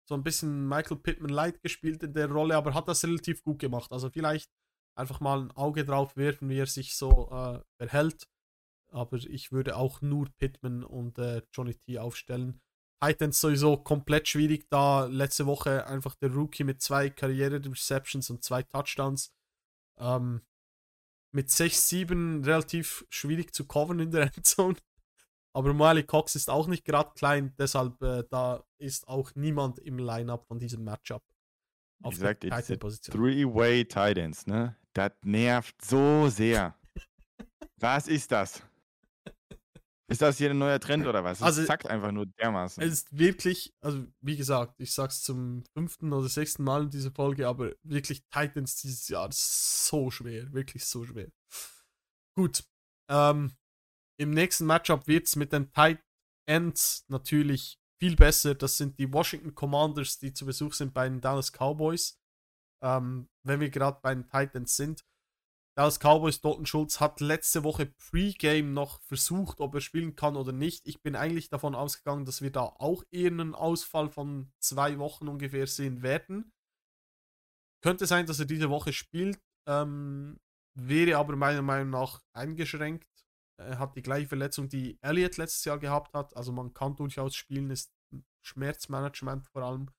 [0.08, 3.60] so ein bisschen Michael Pittman Light gespielt in der Rolle, aber hat das relativ gut
[3.60, 3.91] gemacht.
[3.91, 4.50] Also vielleicht
[4.98, 8.28] einfach mal ein Auge drauf werfen, wie er sich so äh, verhält.
[8.89, 12.62] Aber ich würde auch nur Pittman und äh, Johnny T aufstellen.
[13.02, 18.64] Titans sowieso komplett schwierig, da letzte Woche einfach der Rookie mit zwei Karriere-Receptions und zwei
[18.64, 19.32] Touchdowns.
[19.99, 20.41] Ähm,
[21.32, 24.78] mit 6-7 relativ schwierig zu covern in der Endzone.
[25.53, 29.98] Aber Miley Cox ist auch nicht gerade klein, deshalb äh, da ist auch niemand im
[29.98, 31.24] Lineup von diesem Matchup.
[32.03, 33.15] Auf Ich sag der Titan-Position.
[33.15, 34.76] Three-Way Titans, ne?
[34.98, 36.76] Das nervt so sehr.
[37.80, 38.64] was ist das?
[40.10, 41.38] Ist das hier ein neuer Trend oder was?
[41.38, 42.82] Es Also- zackt einfach nur dermaßen.
[42.82, 47.11] Es ist wirklich, also wie gesagt, ich sag's zum fünften oder sechsten Mal in dieser
[47.11, 51.28] Folge, aber wirklich Titans dieses Jahr so schwer, wirklich so schwer.
[52.36, 52.64] Gut,
[53.07, 53.52] ähm,
[54.19, 56.02] im nächsten Matchup wird's mit den Tight
[56.49, 58.56] Ends natürlich viel besser.
[58.56, 62.18] Das sind die Washington Commanders, die zu Besuch sind bei den Dallas Cowboys.
[62.82, 65.04] Ähm, wenn wir gerade bei den Titans sind.
[65.76, 70.52] Dallas Cowboys, Dalton Schulz hat letzte Woche Pre-Game noch versucht, ob er spielen kann oder
[70.52, 70.88] nicht.
[70.88, 75.28] Ich bin eigentlich davon ausgegangen, dass wir da auch eher einen Ausfall von zwei Wochen
[75.28, 76.52] ungefähr sehen werden.
[77.84, 80.40] Könnte sein, dass er diese Woche spielt, ähm,
[80.74, 83.08] wäre aber meiner Meinung nach eingeschränkt.
[83.60, 86.36] Er hat die gleiche Verletzung, die Elliott letztes Jahr gehabt hat.
[86.36, 87.91] Also man kann durchaus spielen, ist
[88.41, 89.91] Schmerzmanagement vor allem.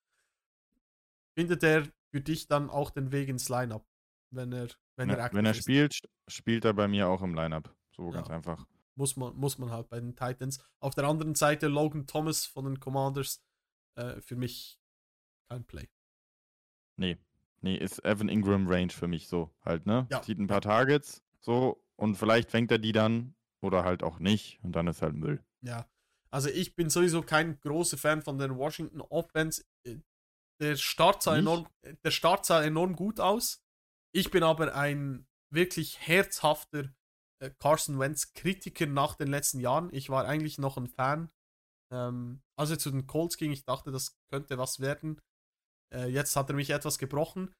[1.37, 3.86] Findet er für dich dann auch den Weg ins Lineup,
[4.30, 5.62] wenn er, wenn er Ja, aktiv wenn er ist?
[5.62, 7.74] spielt, st- spielt er bei mir auch im Lineup.
[7.90, 8.35] So ganz Ja.
[8.35, 8.66] einfach.
[8.94, 10.59] muss man, muss man halt bei den Titans.
[10.80, 13.40] Auf der anderen Seite Logan Thomas von den Commanders.
[13.97, 14.80] Äh, für mich
[15.48, 15.89] kein Play.
[16.97, 17.16] Nee.
[17.60, 20.06] Nee, ist Evan Ingram Range für mich so halt, ne?
[20.10, 20.22] Ja.
[20.22, 24.60] Zieht ein paar Targets, so, und vielleicht fängt er die dann oder halt auch nicht
[24.62, 25.44] und dann ist halt Müll.
[25.62, 25.89] Ja.
[26.30, 29.64] Also ich bin sowieso kein großer Fan von der Washington Offense.
[30.60, 31.40] Der Start sah, Nicht?
[31.40, 31.68] enorm,
[32.05, 33.62] der Start sah enorm gut aus.
[34.14, 36.93] Ich bin aber ein wirklich herzhafter
[37.40, 39.93] äh, Carson Wentz Kritiker nach den letzten Jahren.
[39.93, 41.30] Ich war eigentlich noch ein Fan.
[41.93, 45.20] Ähm, als er zu den Colts ging, ich dachte, das könnte was werden.
[45.94, 47.55] Äh, jetzt hat er mich etwas gebrochen.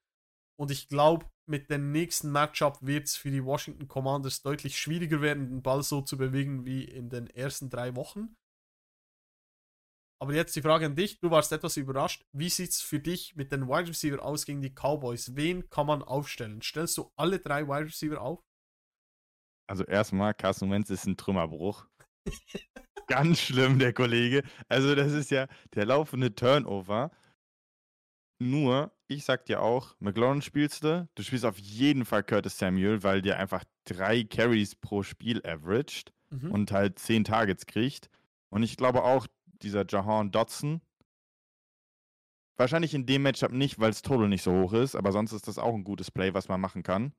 [0.61, 5.21] Und ich glaube, mit dem nächsten Matchup wird es für die Washington Commanders deutlich schwieriger
[5.23, 8.37] werden, den Ball so zu bewegen wie in den ersten drei Wochen.
[10.21, 11.21] Aber jetzt die Frage an dich.
[11.21, 12.25] Du warst etwas überrascht.
[12.33, 15.37] Wie sieht es für dich mit den Wide Receiver aus gegen die Cowboys?
[15.37, 16.61] Wen kann man aufstellen?
[16.61, 18.41] Stellst du alle drei Wide Receiver auf?
[19.71, 21.87] Also erstmal, Carson Wentz ist ein Trümmerbruch.
[23.07, 24.43] Ganz schlimm, der Kollege.
[24.69, 27.11] Also das ist ja der laufende Turnover.
[28.41, 33.03] Nur, ich sag dir auch, McLaurin spielst du, du spielst auf jeden Fall Curtis Samuel,
[33.03, 36.53] weil der einfach drei Carries pro Spiel averaged Mhm.
[36.53, 38.11] und halt zehn Targets kriegt.
[38.51, 39.27] Und ich glaube auch,
[39.63, 40.81] dieser Jahan Dotson,
[42.57, 45.49] wahrscheinlich in dem Matchup nicht, weil es Total nicht so hoch ist, aber sonst ist
[45.49, 47.15] das auch ein gutes Play, was man machen kann.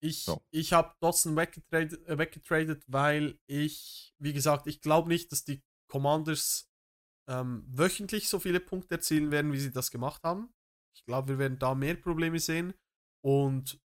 [0.00, 0.42] Ich, So.
[0.50, 5.62] ich habe Dotson weggetradet, äh, weggetradet, weil ich, wie gesagt, ich glaube nicht, dass die
[5.88, 6.68] Commanders
[7.28, 10.52] ähm, wöchentlich so viele Punkte erzielen werden, wie sie das gemacht haben.
[10.96, 12.74] Ich glaube, wir werden da mehr Probleme sehen.
[13.24, 13.80] Und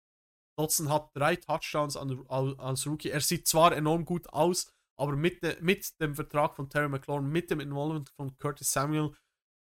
[0.59, 3.09] Dotson hat drei Touchdowns an, als Rookie.
[3.09, 4.71] Er sieht zwar enorm gut aus,
[5.03, 9.13] aber mit, de, mit dem Vertrag von Terry McLaurin, mit dem Involvement von Curtis Samuel,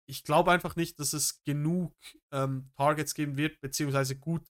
[0.09, 1.97] ich glaube einfach nicht, dass es genug
[2.33, 4.47] ähm, Targets geben wird, beziehungsweise gut,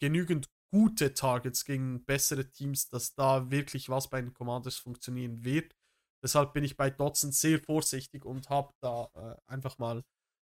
[0.00, 5.74] genügend gute Targets gegen bessere Teams, dass da wirklich was bei den Commanders funktionieren wird.
[6.22, 10.04] Deshalb bin ich bei Dotson sehr vorsichtig und habe da äh, einfach mal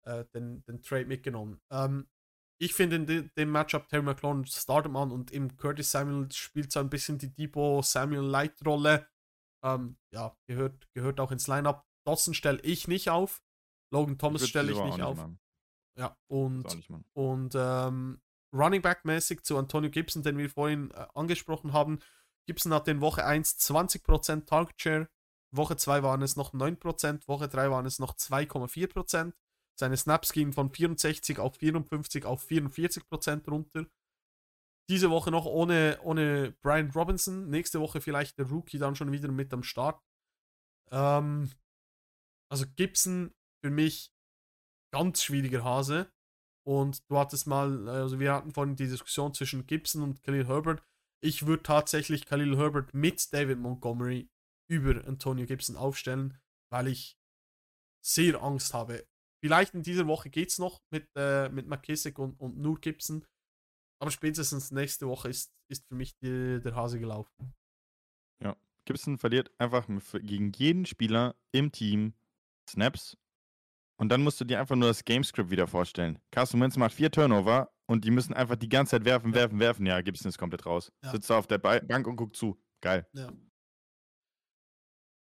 [0.06, 1.60] äh, den, den Trade mitgenommen.
[1.72, 2.08] Ähm,
[2.62, 6.72] ich finde in de, dem Matchup Terry McLaurin startet man und im Curtis Samuel spielt
[6.72, 9.08] so ein bisschen die Debo Samuel Light Rolle.
[9.64, 11.86] Ähm, ja, gehört, gehört auch ins Lineup.
[12.06, 13.42] Dotson stelle ich nicht auf.
[13.92, 15.18] Logan Thomas stelle ich nicht auf.
[15.18, 15.40] machen.
[15.98, 16.66] Ja, und
[17.14, 18.20] und ähm,
[18.54, 22.00] Running Back mäßig zu Antonio Gibson, den wir vorhin äh, angesprochen haben.
[22.48, 25.10] Gibson hat in Woche 1 20% Target Share,
[25.52, 29.34] Woche 2 waren es noch 9%, Woche 3 waren es noch 2,4%.
[29.80, 33.86] Seine Snaps gingen von 64 auf 54 auf 44% runter.
[34.90, 37.50] Diese Woche noch ohne, ohne Brian Robinson.
[37.50, 40.02] Nächste Woche vielleicht der Rookie dann schon wieder mit am Start.
[40.92, 41.52] Ähm,
[42.52, 43.34] also Gibson
[43.64, 44.14] für mich
[44.94, 46.12] ganz schwieriger Hase.
[46.66, 50.84] Und du hattest mal, also wir hatten vorhin die Diskussion zwischen Gibson und Khalil Herbert.
[51.22, 54.30] Ich würde tatsächlich Khalil Herbert mit David Montgomery
[54.70, 56.40] über Antonio Gibson aufstellen,
[56.72, 57.18] weil ich
[58.06, 59.06] sehr Angst habe.
[59.44, 63.26] Vielleicht in dieser Woche geht es noch mit, äh, mit McKissick und, und nur Gibson.
[64.04, 67.54] Aber spätestens nächste Woche ist, ist für mich die, der Hase gelaufen.
[68.86, 69.88] Gibson verliert einfach
[70.24, 72.16] gegen jeden Spieler im Team
[72.70, 73.16] Snaps.
[73.96, 76.20] Und dann musst du dir einfach nur das Gamescript wieder vorstellen.
[76.32, 79.36] Carson Wentz macht vier Turnover und die müssen einfach die ganze Zeit werfen, Ja.
[79.36, 79.86] werfen, werfen.
[79.86, 80.92] Ja, Gibson ist komplett raus.
[81.02, 81.12] Ja.
[81.12, 82.62] Sitzt da auf der Ba- Bank und guckt zu.
[82.82, 83.08] Geil.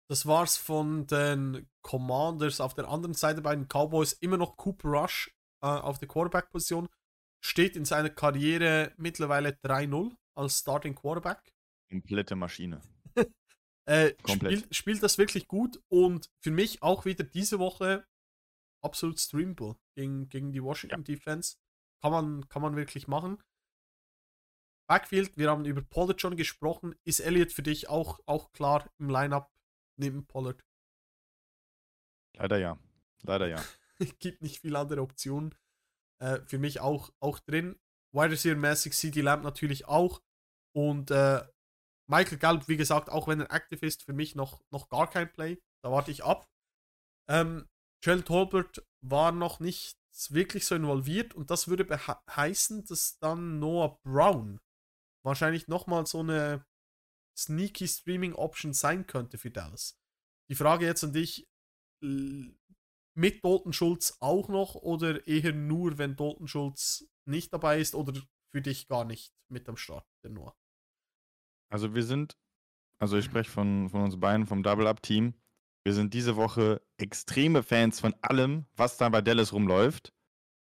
[0.07, 2.61] Das war's von den Commanders.
[2.61, 6.87] Auf der anderen Seite bei den Cowboys immer noch Cooper Rush äh, auf der Quarterback-Position.
[7.39, 11.53] Steht in seiner Karriere mittlerweile 3-0 als Starting Quarterback.
[11.89, 12.81] Komplette Maschine.
[13.89, 14.59] Äh, Komplett.
[14.59, 18.05] Spielt, spielt das wirklich gut und für mich auch wieder diese Woche
[18.81, 21.55] absolut streamable gegen, gegen die Washington Defense.
[22.01, 23.41] Kann man, kann man wirklich machen.
[24.87, 26.95] Backfield, wir haben über Pollard schon gesprochen.
[27.03, 29.49] Ist Elliott für dich auch, auch klar im Lineup
[29.97, 30.63] neben Pollard?
[32.35, 32.79] Leider ja.
[33.23, 33.63] Leider ja.
[34.19, 35.55] gibt nicht viel andere Optionen.
[36.19, 37.79] Äh, für mich auch, auch drin.
[38.13, 40.21] Wide Receiver mäßig CD Lamb natürlich auch.
[40.75, 41.45] Und äh,
[42.09, 45.31] Michael Gallup, wie gesagt, auch wenn er aktiv ist, für mich noch, noch gar kein
[45.31, 45.61] Play.
[45.83, 46.49] Da warte ich ab.
[47.29, 47.67] Ähm,
[48.03, 49.97] Joel Tolbert war noch nicht
[50.29, 51.87] wirklich so involviert und das würde
[52.35, 54.59] heißen, dass dann Noah Brown
[55.23, 56.65] wahrscheinlich nochmal so eine
[57.37, 59.99] sneaky Streaming Option sein könnte für Dallas.
[60.49, 61.47] Die Frage jetzt an dich,
[63.17, 68.13] mit Dalton Schulz auch noch oder eher nur, wenn Dalton Schulz nicht dabei ist oder
[68.51, 70.55] für dich gar nicht mit am Start, der Noah?
[71.69, 72.37] Also wir sind,
[72.99, 75.33] also ich spreche von, von uns beiden, vom Double-Up-Team.
[75.83, 80.13] Wir sind diese Woche extreme Fans von allem, was da bei Dallas rumläuft,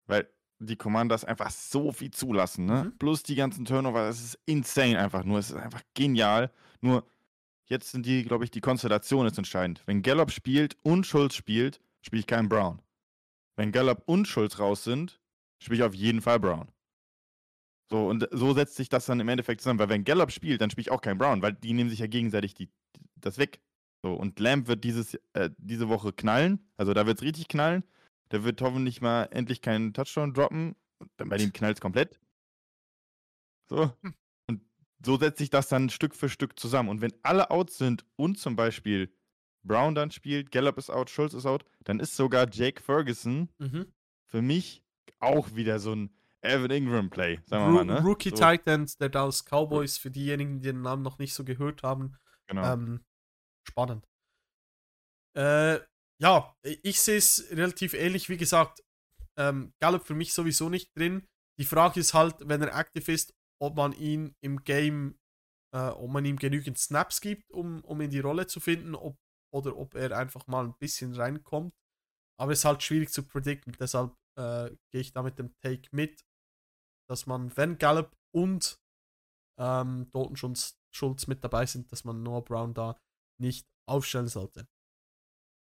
[0.07, 0.29] weil
[0.59, 2.85] die Commanders einfach so viel zulassen, ne?
[2.85, 2.99] Mhm.
[2.99, 5.39] Plus die ganzen Turnover, das ist insane einfach nur.
[5.39, 6.51] Es ist einfach genial.
[6.81, 7.07] Nur
[7.67, 9.83] jetzt sind die, glaube ich, die Konstellation ist entscheidend.
[9.87, 12.83] Wenn Gallup spielt und Schulz spielt, spiele ich keinen Brown.
[13.57, 15.21] Wenn Gallup und Schulz raus sind,
[15.63, 16.71] spiele ich auf jeden Fall Brown.
[17.91, 20.71] So, und so setzt sich das dann im Endeffekt zusammen, weil wenn Gallup spielt, dann
[20.71, 22.71] spiele ich auch keinen Brown, weil die nehmen sich ja gegenseitig die,
[23.17, 23.61] das weg.
[24.03, 27.85] So, und Lamb wird dieses, äh, diese Woche knallen, also da wird es richtig knallen.
[28.31, 30.77] Der wird hoffentlich mal endlich keinen Touchdown droppen.
[31.17, 32.21] Dann bei dem knallt es komplett.
[33.69, 33.93] So.
[34.03, 34.15] Hm.
[34.49, 34.63] Und
[35.05, 36.89] so setzt sich das dann Stück für Stück zusammen.
[36.89, 39.13] Und wenn alle out sind und zum Beispiel
[39.63, 43.93] Brown dann spielt, Gallup ist out, Schulz ist out, dann ist sogar Jake Ferguson Mhm.
[44.27, 44.83] für mich
[45.19, 48.03] auch wieder so ein Evan Ingram Play, sagen wir Ru mal, ne?
[48.03, 51.83] Rookie so, Titans der Dallas Cowboys, für diejenigen, die den Namen noch nicht so gehört
[51.83, 52.17] haben.
[52.47, 52.73] Genau.
[52.73, 53.05] Ähm,
[53.69, 54.07] spannend.
[55.37, 55.81] Äh,
[56.19, 58.29] ja, ich sehe es relativ ähnlich.
[58.29, 58.83] Wie gesagt,
[59.37, 61.29] ähm, Gallup für mich sowieso nicht drin.
[61.59, 65.19] Die Frage ist halt, wenn er aktiv ist, ob man ihn im Game,
[65.73, 69.17] äh, ob man ihm genügend Snaps gibt, um, um in die Rolle zu finden, ob,
[69.53, 71.75] oder ob er einfach mal ein bisschen reinkommt.
[72.39, 73.75] Aber es ist halt schwierig zu predikten.
[73.79, 76.25] Deshalb äh, gehe ich da mit dem Take mit,
[77.09, 78.81] dass man, wenn Gallup und
[79.59, 82.99] ähm, Dalton Schulz, Schulz mit dabei sind, dass man Noah Brown da
[83.39, 84.67] nicht aufstellen sollte.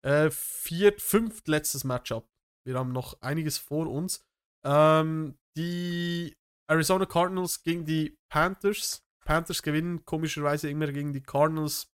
[0.05, 2.29] Äh, viert, fünft letztes Matchup.
[2.65, 4.23] Wir haben noch einiges vor uns.
[4.63, 6.37] Ähm, die
[6.69, 9.03] Arizona Cardinals gegen die Panthers.
[9.25, 11.91] Panthers gewinnen komischerweise immer gegen die Cardinals.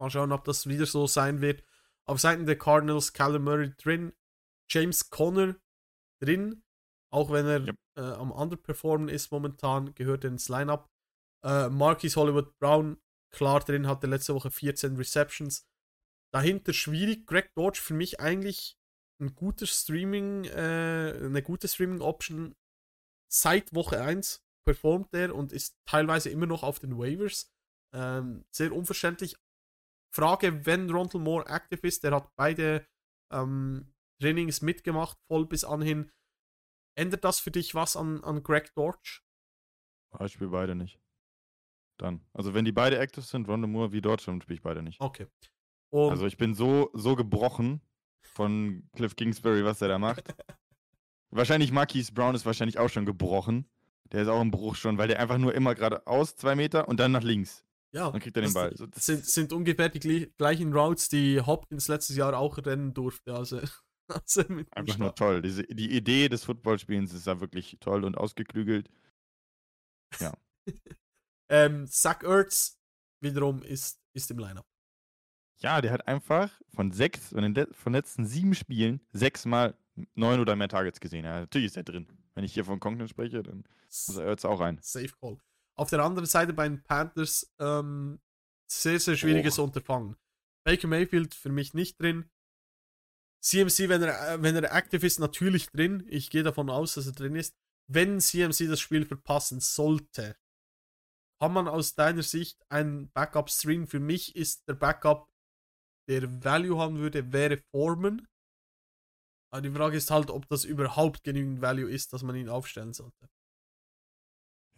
[0.00, 1.62] Mal schauen, ob das wieder so sein wird.
[2.06, 4.12] Auf Seiten der Cardinals Kyler Murray drin,
[4.70, 5.56] James Conner
[6.22, 6.62] drin,
[7.12, 7.76] auch wenn er Yep.
[7.96, 10.88] äh, am Underperformen ist momentan, gehört er ins Lineup.
[11.44, 13.00] Äh, Marquis Hollywood Brown,
[13.30, 15.68] klar drin, hatte letzte Woche 14 Receptions.
[16.32, 17.26] Dahinter schwierig.
[17.26, 18.78] Greg Dodge für mich eigentlich
[19.20, 22.54] ein gutes Streaming, äh, eine gute Streaming-Option.
[23.30, 27.52] Seit Woche 1 performt er und ist teilweise immer noch auf den Waivers.
[27.92, 29.36] Ähm, sehr unverständlich.
[30.12, 32.86] Frage, wenn Rondell Moore aktiv ist, der hat beide
[33.32, 36.10] ähm, Trainings mitgemacht, voll bis anhin.
[36.96, 39.24] Ändert das für dich was an, an Greg Dortch?
[40.10, 41.00] Ah, Ich spiele beide nicht.
[41.98, 42.24] Dann.
[42.32, 45.00] Also wenn die beide active sind, Ronda Moore wie Deutschland, spiele ich beide nicht.
[45.00, 45.26] Okay.
[45.90, 47.80] Und Also ich bin so, so gebrochen
[48.22, 50.34] von Cliff Kingsbury, was er da macht.
[51.30, 53.68] wahrscheinlich Marquise Brown ist wahrscheinlich auch schon gebrochen.
[54.12, 56.98] Der ist auch im Bruch schon, weil der einfach nur immer geradeaus zwei Meter und
[56.98, 57.64] dann nach links.
[57.92, 58.76] Ja, Dann kriegt er den das Ball.
[58.76, 62.94] So, das sind, sind ungefähr die gleich- gleichen Routes, die Hopkins letztes Jahr auch rennen
[62.94, 63.34] durfte.
[63.34, 63.60] Also,
[64.08, 65.42] also einfach nur toll.
[65.42, 68.88] Diese, die Idee des Footballspielens ist da wirklich toll und ausgeklügelt.
[71.52, 72.78] Ähm, Zach Ertz
[73.20, 74.64] wiederum ist, ist im Lineup.
[75.60, 79.76] Ja, der hat einfach von sechs, von den le- von letzten sieben Spielen sechsmal
[80.14, 81.24] neun oder mehr Targets gesehen.
[81.24, 82.06] Ja, natürlich ist er drin.
[82.34, 83.64] Wenn ich hier von Conklin spreche, dann
[84.06, 84.78] muss er auch rein.
[84.80, 85.38] Safe Call.
[85.80, 88.20] Auf der anderen Seite bei den Panthers ähm,
[88.70, 89.64] sehr, sehr schwieriges Och.
[89.64, 90.14] Unterfangen.
[90.62, 92.28] Baker Mayfield für mich nicht drin.
[93.42, 96.06] CMC, wenn er, äh, wenn er aktiv ist, natürlich drin.
[96.10, 97.56] Ich gehe davon aus, dass er drin ist.
[97.86, 100.36] Wenn CMC das Spiel verpassen sollte,
[101.40, 103.86] kann man aus deiner Sicht einen Backup streamen?
[103.86, 105.32] Für mich ist der Backup,
[106.10, 108.28] der Value haben würde, wäre Foreman.
[109.50, 112.92] Aber die Frage ist halt, ob das überhaupt genügend Value ist, dass man ihn aufstellen
[112.92, 113.30] sollte.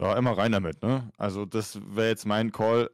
[0.01, 1.12] Ja, immer rein damit, ne?
[1.16, 2.90] Also, das wäre jetzt mein Call,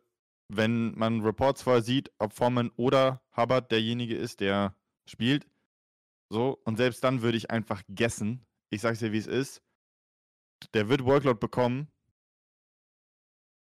[0.48, 4.74] wenn man Reports vorher sieht, ob Foreman oder Hubbard derjenige ist, der
[5.08, 5.46] spielt.
[6.30, 8.44] So, und selbst dann würde ich einfach guessen.
[8.70, 9.62] Ich sag's dir, wie es ist.
[10.74, 11.88] Der wird Workload bekommen.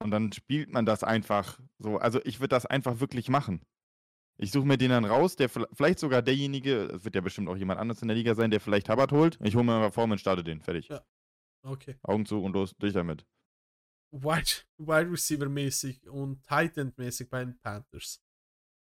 [0.04, 1.98] Und dann spielt man das einfach so.
[1.98, 3.62] Also, ich würde das einfach wirklich machen.
[4.38, 7.48] Ich suche mir den dann raus, der vi- vielleicht sogar derjenige, es wird ja bestimmt
[7.48, 9.40] auch jemand anderes in der Liga sein, der vielleicht Hubbard holt.
[9.42, 10.62] Ich hole mir mal Foreman, starte den.
[10.62, 10.90] Fertig.
[10.90, 11.02] Ja.
[11.66, 11.98] Okay.
[12.04, 13.26] Augen zu und los, durch damit.
[14.12, 18.22] Wide, Wide Receiver mäßig und Tight End mäßig bei den Panthers.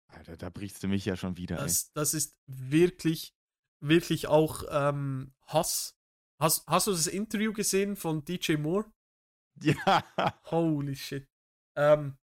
[0.08, 3.34] Alter, da brichst du mich ja schon wieder, Das, das ist wirklich,
[3.80, 5.96] wirklich auch ähm, Hass.
[6.40, 8.90] Hast, hast du das Interview gesehen von DJ Moore?
[9.62, 10.04] Ja.
[10.50, 11.28] Holy shit.
[11.76, 12.18] Ähm,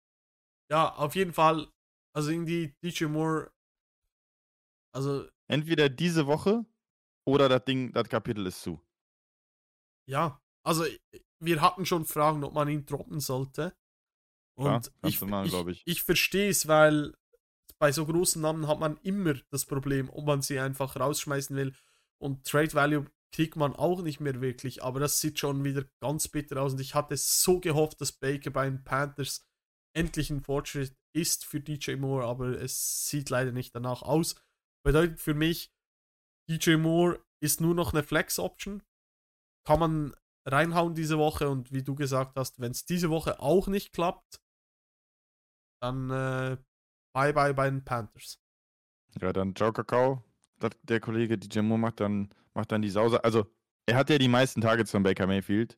[0.72, 1.68] ja, auf jeden Fall.
[2.16, 3.52] Also irgendwie DJ Moore.
[4.96, 6.66] Also, Entweder diese Woche
[7.26, 8.82] oder das Ding, das Kapitel ist zu.
[10.08, 10.42] Ja.
[10.64, 10.86] Also,
[11.40, 13.76] wir hatten schon Fragen, ob man ihn droppen sollte.
[14.58, 15.84] Und kannst ich, machen, ich, ich.
[15.86, 17.14] ich verstehe es, weil
[17.80, 21.76] bei so großen Namen hat man immer das Problem, ob man sie einfach rausschmeißen will.
[22.20, 24.84] Und Trade Value kriegt man auch nicht mehr wirklich.
[24.84, 26.74] Aber das sieht schon wieder ganz bitter aus.
[26.74, 29.48] Und ich hatte so gehofft, dass Baker bei den Panthers
[29.96, 34.36] endlich ein Fortschritt ist für DJ Moore, aber es sieht leider nicht danach aus.
[34.84, 35.72] Bedeutet für mich,
[36.50, 38.84] DJ Moore ist nur noch eine Flex-Option.
[39.68, 40.16] Kann man
[40.46, 44.40] reinhauen diese Woche und wie du gesagt hast, wenn es diese Woche auch nicht klappt,
[45.82, 46.58] dann äh,
[47.14, 48.40] bye bye bei den Panthers.
[49.20, 50.24] Ja, dann Ciao Kakao.
[50.84, 53.26] Der Kollege DJ Moore macht dann, macht dann die Sause.
[53.26, 53.46] Also,
[53.86, 55.78] er hat ja die meisten Targets von Baker Mayfield.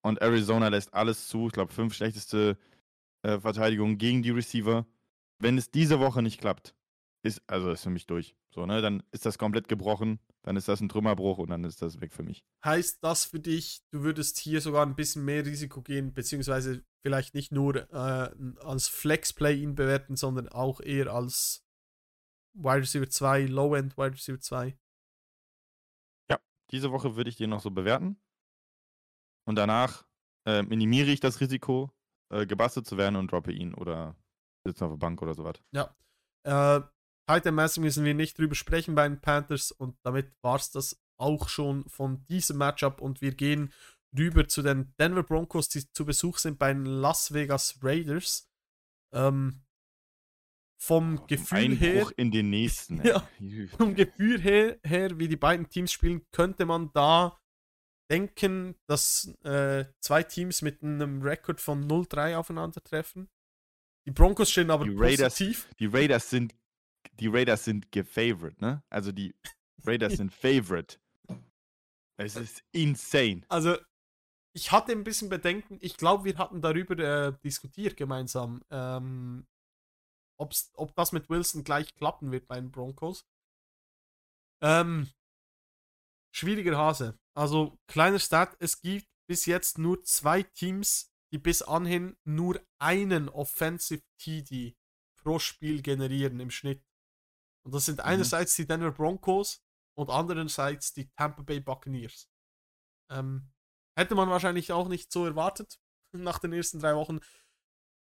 [0.00, 1.48] Und Arizona lässt alles zu.
[1.48, 2.56] Ich glaube, fünf schlechteste
[3.24, 4.86] äh, Verteidigungen gegen die Receiver.
[5.38, 6.74] Wenn es diese Woche nicht klappt,
[7.22, 8.34] ist, also ist für mich durch.
[8.58, 8.66] So.
[8.66, 8.82] Ne?
[8.82, 12.12] Dann ist das komplett gebrochen, dann ist das ein Trümmerbruch und dann ist das weg
[12.12, 12.44] für mich.
[12.64, 17.34] Heißt das für dich, du würdest hier sogar ein bisschen mehr Risiko gehen, beziehungsweise vielleicht
[17.34, 18.30] nicht nur äh,
[18.64, 21.64] als Flex-Play ihn bewerten, sondern auch eher als
[22.54, 24.76] Wide Receiver 2, Low-End Wide Receiver 2?
[26.72, 28.20] Diese Woche würde ich den noch so bewerten.
[29.46, 30.04] Und danach
[30.46, 31.90] äh, minimiere ich das Risiko,
[32.30, 34.16] äh, gebastelt zu werden und droppe ihn oder
[34.66, 35.62] sitze auf der Bank oder sowas.
[35.72, 35.96] Ja.
[36.42, 36.82] Äh,
[37.28, 41.48] Titan-mäßig müssen wir nicht drüber sprechen bei den Panthers und damit war es das auch
[41.48, 43.72] schon von diesem Matchup und wir gehen
[44.16, 48.48] rüber zu den Denver Broncos, die zu Besuch sind bei den Las Vegas Raiders.
[49.12, 49.62] Ähm,
[50.80, 53.02] vom Gefühl Einbruch her, in den nächsten.
[53.04, 53.28] Ja.
[53.76, 57.36] vom Gefühl her, her, wie die beiden Teams spielen, könnte man da
[58.10, 63.28] denken, dass äh, zwei Teams mit einem Rekord von 0-3 aufeinandertreffen.
[64.06, 65.68] Die Broncos stehen aber Die Raiders- positiv.
[65.78, 66.54] Die Raiders sind,
[67.14, 68.82] die Raiders sind gefavorite, ne?
[68.90, 69.34] Also die
[69.84, 70.98] Raiders sind favorite.
[72.16, 73.42] Es ist insane.
[73.48, 73.76] Also,
[74.52, 75.78] ich hatte ein bisschen Bedenken.
[75.80, 79.46] Ich glaube, wir hatten darüber äh, diskutiert gemeinsam, ähm,
[80.36, 83.24] ob das mit Wilson gleich klappen wird bei den Broncos.
[84.60, 85.08] Ähm,
[86.34, 87.16] schwieriger Hase.
[87.34, 93.28] Also, kleiner Stat: Es gibt bis jetzt nur zwei Teams, die bis anhin nur einen
[93.28, 94.76] Offensive TD
[95.16, 96.82] pro Spiel generieren im Schnitt.
[97.68, 99.62] Und das sind einerseits die Denver Broncos
[99.94, 102.26] und andererseits die Tampa Bay Buccaneers.
[103.12, 103.52] Ähm,
[103.94, 105.78] hätte man wahrscheinlich auch nicht so erwartet
[106.16, 107.20] nach den ersten drei Wochen.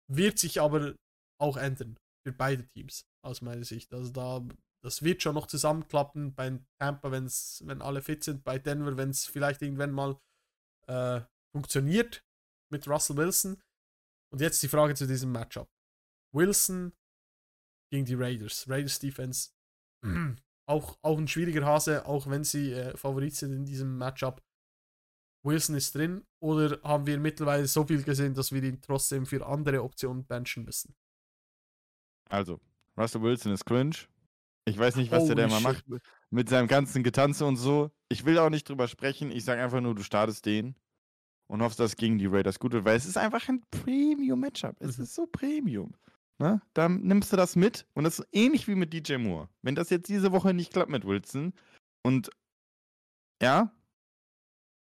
[0.07, 0.93] Wird sich aber
[1.41, 3.91] auch ändern für beide Teams, aus meiner Sicht.
[3.95, 4.47] Also da,
[4.83, 6.35] das wird schon noch zusammenklappen.
[6.35, 10.21] Bei Tampa, wenn's, wenn alle fit sind, bei Denver, wenn es vielleicht irgendwann mal
[10.85, 11.21] äh,
[11.51, 12.23] funktioniert
[12.71, 13.59] mit Russell Wilson.
[14.31, 15.67] Und jetzt die Frage zu diesem Matchup.
[16.31, 16.93] Wilson
[17.91, 18.67] gegen die Raiders.
[18.69, 19.51] Raiders Defense
[20.69, 24.41] auch, auch ein schwieriger Hase, auch wenn sie äh, Favorit sind in diesem Matchup.
[25.45, 29.45] Wilson ist drin oder haben wir mittlerweile so viel gesehen, dass wir ihn trotzdem für
[29.45, 30.93] andere Optionen benchen müssen?
[32.29, 32.59] Also,
[32.97, 33.95] Russell Wilson ist cringe.
[34.65, 35.63] Ich weiß nicht, was der da Holy shit.
[35.63, 35.85] macht
[36.29, 37.89] mit seinem ganzen Getanze und so.
[38.09, 39.31] Ich will auch nicht drüber sprechen.
[39.31, 40.75] Ich sage einfach nur, du startest den
[41.49, 44.75] und hoffst, dass es gegen die Raiders gut wird, weil es ist einfach ein Premium-Matchup.
[44.81, 45.03] Es Mhm.
[45.05, 45.95] ist so Premium.
[46.39, 46.61] Ne?
[46.73, 49.49] Dann nimmst du das mit und das ist ähnlich wie mit DJ Moore.
[49.63, 51.53] Wenn das jetzt diese Woche nicht klappt mit Wilson
[52.03, 52.29] und
[53.41, 53.71] ja,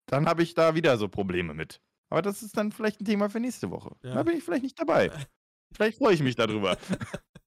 [0.07, 1.81] dann habe ich da wieder so Probleme mit.
[2.09, 3.95] Aber das ist dann vielleicht ein Thema für nächste Woche.
[4.03, 4.15] Ja.
[4.15, 5.11] Da bin ich vielleicht nicht dabei.
[5.71, 6.79] Vielleicht freue ich mich darüber.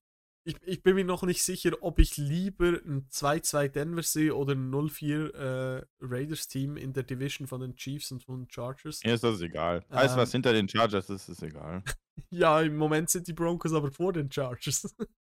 [0.45, 4.53] Ich, ich bin mir noch nicht sicher, ob ich lieber ein 2-2 Denver sehe oder
[4.53, 9.01] ein 0-4 äh, Raiders-Team in der Division von den Chiefs und von den Chargers.
[9.05, 9.85] Mir ist das egal.
[9.89, 10.39] Alles, was Ähm.
[10.39, 11.83] hinter den Chargers ist, ist egal.
[12.29, 14.95] Ja, im Moment sind die Broncos aber vor den Chargers.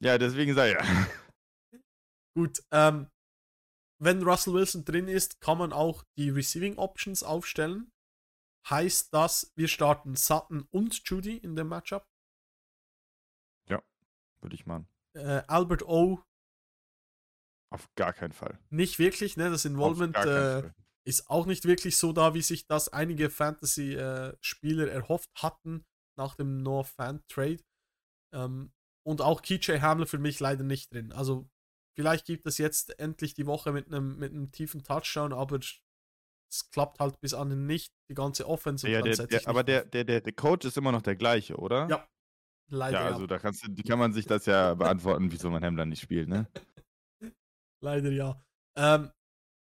[0.00, 0.82] Ja, deswegen sei ja.
[2.36, 3.08] Gut, ähm,
[4.00, 7.90] wenn Russell Wilson drin ist, kann man auch die Receiving Options aufstellen.
[8.68, 12.06] Heißt das, wir starten Sutton und Judy in dem Matchup.
[14.42, 14.88] Würde ich machen.
[15.14, 16.22] Äh, Albert O.
[17.72, 18.58] Auf gar keinen Fall.
[18.70, 19.48] nicht wirklich, ne?
[19.48, 20.70] Das Involvement äh,
[21.06, 25.84] ist auch nicht wirklich so da, wie sich das einige Fantasy-Spieler erhofft hatten
[26.18, 27.62] nach dem Noah Fan Trade.
[28.34, 28.72] Ähm,
[29.06, 31.12] und auch KJ Hamler für mich leider nicht drin.
[31.12, 31.48] Also
[31.96, 35.58] vielleicht gibt es jetzt endlich die Woche mit einem mit einem tiefen Touchdown, aber
[36.50, 37.92] es klappt halt bis anhin nicht.
[38.10, 38.86] Die ganze Offense.
[38.86, 41.56] und Ja, der, der, aber der, der, der, der Coach ist immer noch der gleiche,
[41.56, 41.88] oder?
[41.88, 42.08] Ja,
[42.70, 45.62] leider Ja, also da kannst du, die kann man sich das ja beantworten, wieso man
[45.62, 46.46] Hemmler nicht spielt, ne?
[47.82, 48.42] Leider ja.
[48.76, 49.10] Ähm,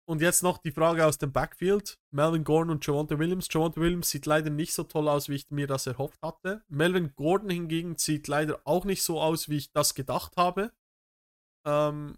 [0.07, 1.99] und jetzt noch die Frage aus dem Backfield.
[2.11, 3.47] Melvin Gordon und Javante Williams.
[3.51, 6.63] Javante Williams sieht leider nicht so toll aus, wie ich mir das erhofft hatte.
[6.67, 10.71] Melvin Gordon hingegen sieht leider auch nicht so aus, wie ich das gedacht habe.
[11.65, 12.17] Ähm,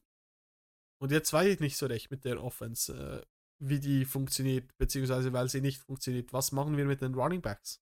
[1.00, 3.26] und jetzt weiß ich nicht so recht mit der Offense, äh,
[3.60, 6.34] wie die funktioniert, beziehungsweise weil sie nicht funktioniert.
[6.34, 7.82] Was machen wir mit den Running Backs?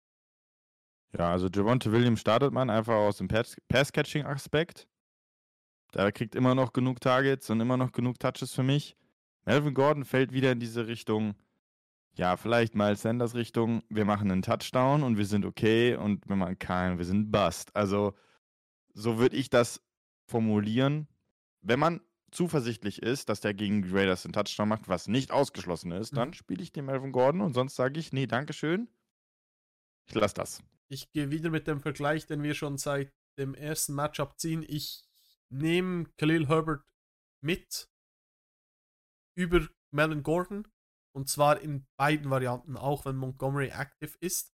[1.17, 4.87] Ja, also Javonte Williams startet man einfach aus dem Pass- Pass-Catching-Aspekt.
[5.91, 8.97] Da kriegt immer noch genug Targets und immer noch genug Touches für mich.
[9.45, 11.35] Melvin Gordon fällt wieder in diese Richtung,
[12.17, 16.37] ja, vielleicht Miles Sanders Richtung, wir machen einen Touchdown und wir sind okay und wenn
[16.37, 17.73] man keinen, wir sind Bust.
[17.75, 18.13] Also,
[18.93, 19.81] so würde ich das
[20.27, 21.07] formulieren.
[21.61, 22.01] Wenn man
[22.31, 26.29] zuversichtlich ist, dass der gegen die Raiders einen Touchdown macht, was nicht ausgeschlossen ist, dann
[26.29, 26.33] Mhm.
[26.33, 28.89] spiele ich den Melvin Gordon und sonst sage ich, nee, Dankeschön.
[30.07, 30.61] Ich lasse das.
[30.89, 34.63] Ich gehe wieder mit dem Vergleich, den wir schon seit dem ersten Matchup ziehen.
[34.67, 35.03] Ich
[35.49, 36.85] nehme Khalil Herbert
[37.43, 37.89] mit
[39.37, 40.67] über Melvin Gordon.
[41.15, 44.53] Und zwar in beiden Varianten, auch wenn Montgomery aktiv ist.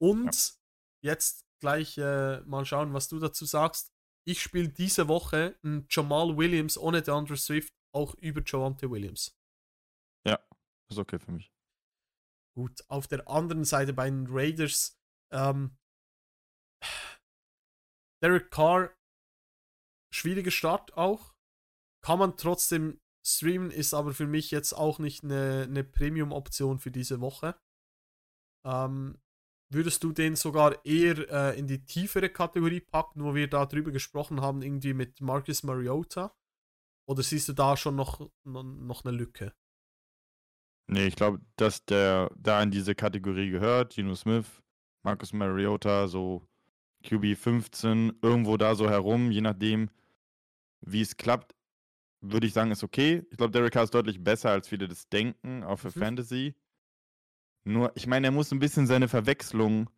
[0.00, 0.58] Und
[1.04, 3.92] jetzt gleich äh, mal schauen, was du dazu sagst.
[4.24, 9.36] ich spiele diese Woche einen Jamal Williams ohne DeAndre Swift auch über Javante Williams.
[10.92, 11.50] Ist okay für mich.
[12.54, 15.00] Gut, auf der anderen Seite bei den Raiders,
[15.32, 15.76] ähm,
[18.22, 18.94] Derek Carr,
[20.12, 21.34] schwieriger Start auch.
[22.04, 26.90] Kann man trotzdem streamen, ist aber für mich jetzt auch nicht eine, eine Premium-Option für
[26.90, 27.56] diese Woche.
[28.64, 29.20] Ähm,
[29.72, 33.90] würdest du den sogar eher äh, in die tiefere Kategorie packen, wo wir da drüber
[33.90, 36.34] gesprochen haben, irgendwie mit Marcus Mariota?
[37.08, 39.52] Oder siehst du da schon noch, noch, eine Lücke?
[40.88, 43.94] Nee, ich glaube, dass der da in diese Kategorie gehört.
[43.94, 44.62] Geno Smith,
[45.02, 46.46] Marcus Mariota, so
[47.04, 49.90] QB 15, irgendwo da so herum, je nachdem,
[50.80, 51.54] wie es klappt,
[52.20, 53.26] würde ich sagen, ist okay.
[53.30, 56.00] Ich glaube, Derek Carr ist deutlich besser, als viele das denken, auch für Mhm.
[56.00, 56.54] Fantasy.
[57.64, 59.88] Nur, ich meine, er muss ein bisschen seine Verwechslung,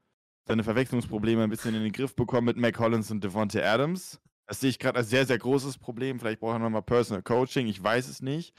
[0.47, 4.20] seine Verwechslungsprobleme ein bisschen in den Griff bekommen mit Mac Hollins und Devontae Adams.
[4.47, 6.18] Das sehe ich gerade als sehr, sehr großes Problem.
[6.20, 8.55] Vielleicht braucht er nochmal Personal Coaching, ich weiß es nicht.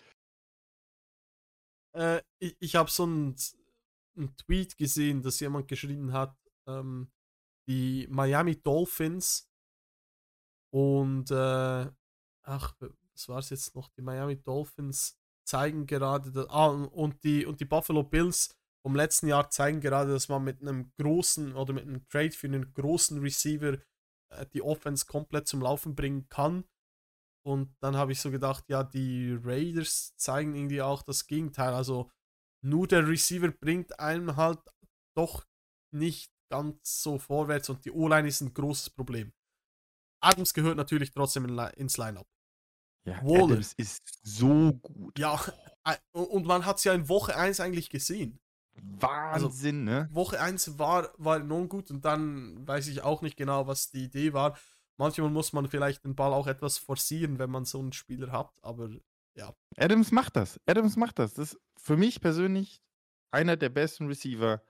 [1.93, 3.35] Äh, ich ich habe so einen,
[4.17, 6.35] einen Tweet gesehen, dass jemand geschrieben hat,
[6.67, 7.11] ähm,
[7.67, 9.49] die Miami Dolphins
[10.71, 11.89] und äh,
[12.43, 12.75] ach,
[13.13, 13.89] was war es jetzt noch?
[13.89, 18.55] Die Miami Dolphins zeigen gerade, dass, ah, und die, und die Buffalo Bills
[18.85, 22.47] vom letzten Jahr zeigen gerade, dass man mit einem großen oder mit einem Trade für
[22.47, 23.79] einen großen Receiver
[24.29, 26.65] äh, die Offense komplett zum Laufen bringen kann.
[27.43, 31.73] Und dann habe ich so gedacht, ja, die Raiders zeigen irgendwie auch das Gegenteil.
[31.73, 32.11] Also
[32.65, 34.59] nur der Receiver bringt einem halt
[35.15, 35.45] doch
[35.91, 39.31] nicht ganz so vorwärts und die O-Line ist ein großes Problem.
[40.21, 42.27] Adams gehört natürlich trotzdem in, ins Lineup.
[43.05, 43.43] Ja, Waller.
[43.43, 45.17] Adams ist so gut.
[45.19, 45.39] Ja,
[45.85, 48.39] äh, und man hat es ja in Woche 1 eigentlich gesehen.
[48.73, 50.09] Wahnsinn, ne?
[50.11, 54.05] Woche 1 war, war enorm gut und dann weiß ich auch nicht genau, was die
[54.05, 54.57] Idee war.
[54.97, 58.51] Manchmal muss man vielleicht den Ball auch etwas forcieren, wenn man so einen Spieler hat,
[58.61, 58.89] aber
[59.77, 60.59] Adams macht das.
[60.65, 61.33] Adams macht das.
[61.33, 62.81] Das ist für mich persönlich
[63.31, 64.61] einer der besten Receiver,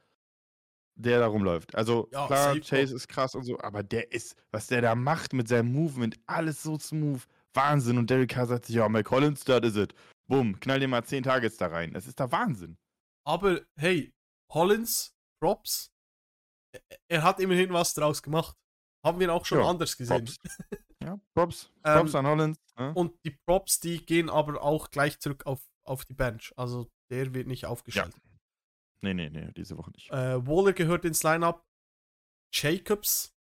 [0.96, 1.76] der da rumläuft.
[1.76, 5.34] Also Ja, klar, Chase ist krass und so, aber der ist, was der da macht
[5.34, 7.22] mit seinem Movement, alles so smooth.
[7.54, 7.98] Wahnsinn.
[7.98, 9.94] Und Derek Carr sagt sich, ja, Mike Collins, das is it.
[10.28, 11.94] Bumm, knall dir mal 10 Targets da rein.
[11.94, 12.78] Das ist da Wahnsinn.
[13.28, 14.12] Aber hey,
[14.52, 15.92] Hollins, Props,
[17.08, 18.58] er- hat immerhin was draus gemacht.
[19.06, 20.28] Haben wir auch schon Ja, anders gesehen.
[21.06, 21.72] Ja, Props.
[21.84, 22.58] Ähm, Props an Hollins.
[22.78, 22.94] Ne?
[22.96, 26.52] Und die Props, die gehen aber auch gleich zurück auf, auf die Bench.
[26.58, 28.16] Also der wird nicht aufgestellt.
[29.02, 30.10] Nee, nee, nee, diese Woche nicht.
[30.12, 31.64] Äh, Waller gehört ins Lineup.
[32.52, 33.36] Jacobs.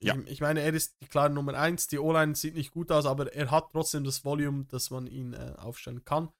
[0.00, 0.16] Ja.
[0.16, 1.88] Ich, ich meine, er ist die klare Nummer 1.
[1.88, 5.34] Die O-Line sieht nicht gut aus, aber er hat trotzdem das Volume, dass man ihn
[5.34, 6.32] äh, aufstellen kann.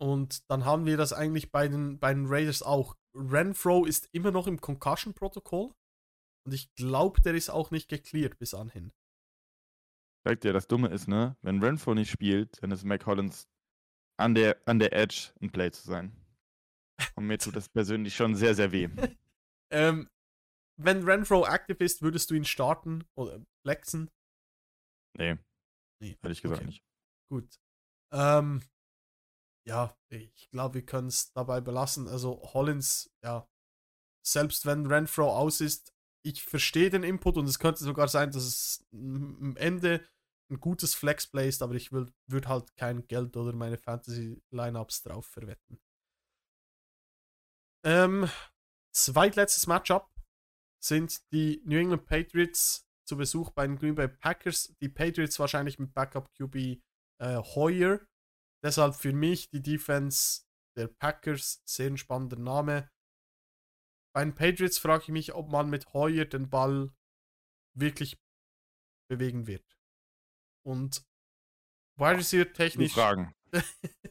[0.00, 2.96] Und dann haben wir das eigentlich bei den, bei den Raiders auch.
[3.14, 5.72] Renfro ist immer noch im Concussion-Protokoll.
[6.48, 8.90] Und ich glaube, der ist auch nicht gecleared bis anhin.
[10.24, 11.36] Sag dir, das Dumme ist, ne?
[11.42, 13.50] Wenn Renfro nicht spielt, dann ist Mac Hollins
[14.18, 16.16] an der, an der Edge ein Play zu sein.
[17.16, 18.88] Und mir tut das persönlich schon sehr, sehr weh.
[19.70, 20.08] Ähm,
[20.80, 24.10] wenn Renfro aktiv ist, würdest du ihn starten oder flexen?
[25.18, 25.36] Nee,
[26.00, 26.16] Nee.
[26.22, 26.66] ehrlich gesagt Okay.
[26.68, 26.82] nicht.
[27.30, 27.60] Gut.
[28.14, 28.62] Ähm,
[29.66, 32.08] ja, ich glaube, wir können es dabei belassen.
[32.08, 33.46] Also Hollins, ja,
[34.26, 35.92] selbst wenn Renfro aus ist,
[36.28, 40.06] ich verstehe den Input und es könnte sogar sein, dass es am Ende
[40.50, 45.80] ein gutes Flexplay ist, aber ich würde halt kein Geld oder meine Fantasy-Lineups drauf verwetten.
[47.84, 48.28] Ähm,
[48.94, 50.10] zweitletztes Matchup
[50.82, 54.74] sind die New England Patriots zu Besuch bei den Green Bay Packers.
[54.80, 56.56] Die Patriots wahrscheinlich mit Backup QB
[57.20, 58.00] äh, Hoyer.
[58.62, 60.42] Deshalb für mich die Defense
[60.76, 62.90] der Packers sehr ein spannender Name.
[64.18, 66.92] Bei den Patriots frage ich mich, ob man mit Hoyer den Ball
[67.78, 68.20] wirklich
[69.08, 69.78] bewegen wird.
[70.66, 71.06] Und
[71.96, 73.32] Wide Receiver technisch, Fragen.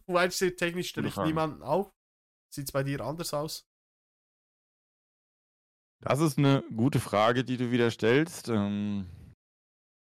[0.08, 1.92] Wide Receiver technisch stelle ich niemanden auf.
[2.56, 3.68] Sieht es bei dir anders aus?
[6.00, 8.48] Das ist eine gute Frage, die du wieder stellst.
[8.48, 9.10] Ähm,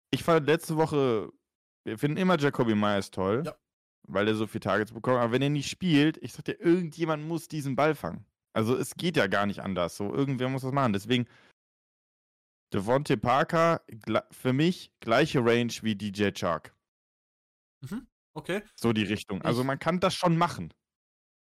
[0.09, 1.33] ich fand letzte Woche,
[1.85, 3.57] wir finden immer Jacoby Myers toll, Ja.
[4.07, 5.17] weil er so viele Targets bekommt.
[5.17, 8.25] Aber wenn er nicht spielt, ich sag dir, irgendjemand muss diesen Ball fangen.
[8.53, 9.95] Also es geht ja gar nicht anders.
[9.95, 10.93] So, irgendwer muss das machen.
[10.93, 11.27] Deswegen,
[12.73, 13.81] Devontae Parker,
[14.31, 16.73] für mich gleiche Range wie DJ Chark.
[18.33, 18.61] Okay.
[18.75, 19.41] So die Richtung.
[19.41, 20.73] Also man kann das schon machen.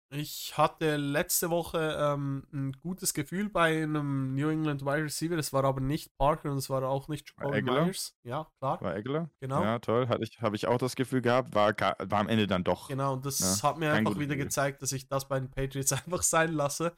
[0.09, 5.35] Ich hatte letzte Woche ähm, ein gutes Gefühl bei einem New England Wide Receiver.
[5.38, 7.61] Es war aber nicht Parker und es war auch nicht Jacoby?
[7.61, 8.15] Myers.
[8.23, 8.81] Ja, klar.
[8.81, 9.29] War Eggler?
[9.41, 9.61] Genau.
[9.61, 10.07] Ja, toll.
[10.07, 11.53] Hatte ich, Habe ich auch das Gefühl gehabt.
[11.53, 12.88] War, war am Ende dann doch.
[12.88, 14.45] Genau, und das Ja, hat mir einfach wieder Gefühl.
[14.45, 16.95] gezeigt, dass ich das bei den Patriots einfach sein lasse.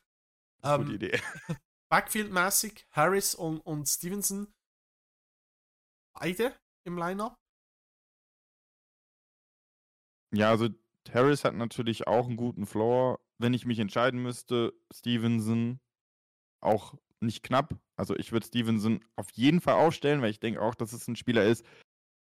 [0.62, 1.20] Gute Ähm, Idee.
[1.92, 4.54] Backfield-mäßig, Harris und, und Stevenson.
[6.14, 6.56] beide
[6.86, 7.36] im Lineup?
[10.32, 10.70] Ja, also
[11.14, 13.20] Harris hat natürlich auch einen guten Floor.
[13.38, 15.80] Wenn ich mich entscheiden müsste, Stevenson
[16.62, 17.78] auch nicht knapp.
[17.96, 21.16] Also ich würde Stevenson auf jeden Fall aufstellen, weil ich denke auch, dass es ein
[21.16, 21.66] Spieler ist.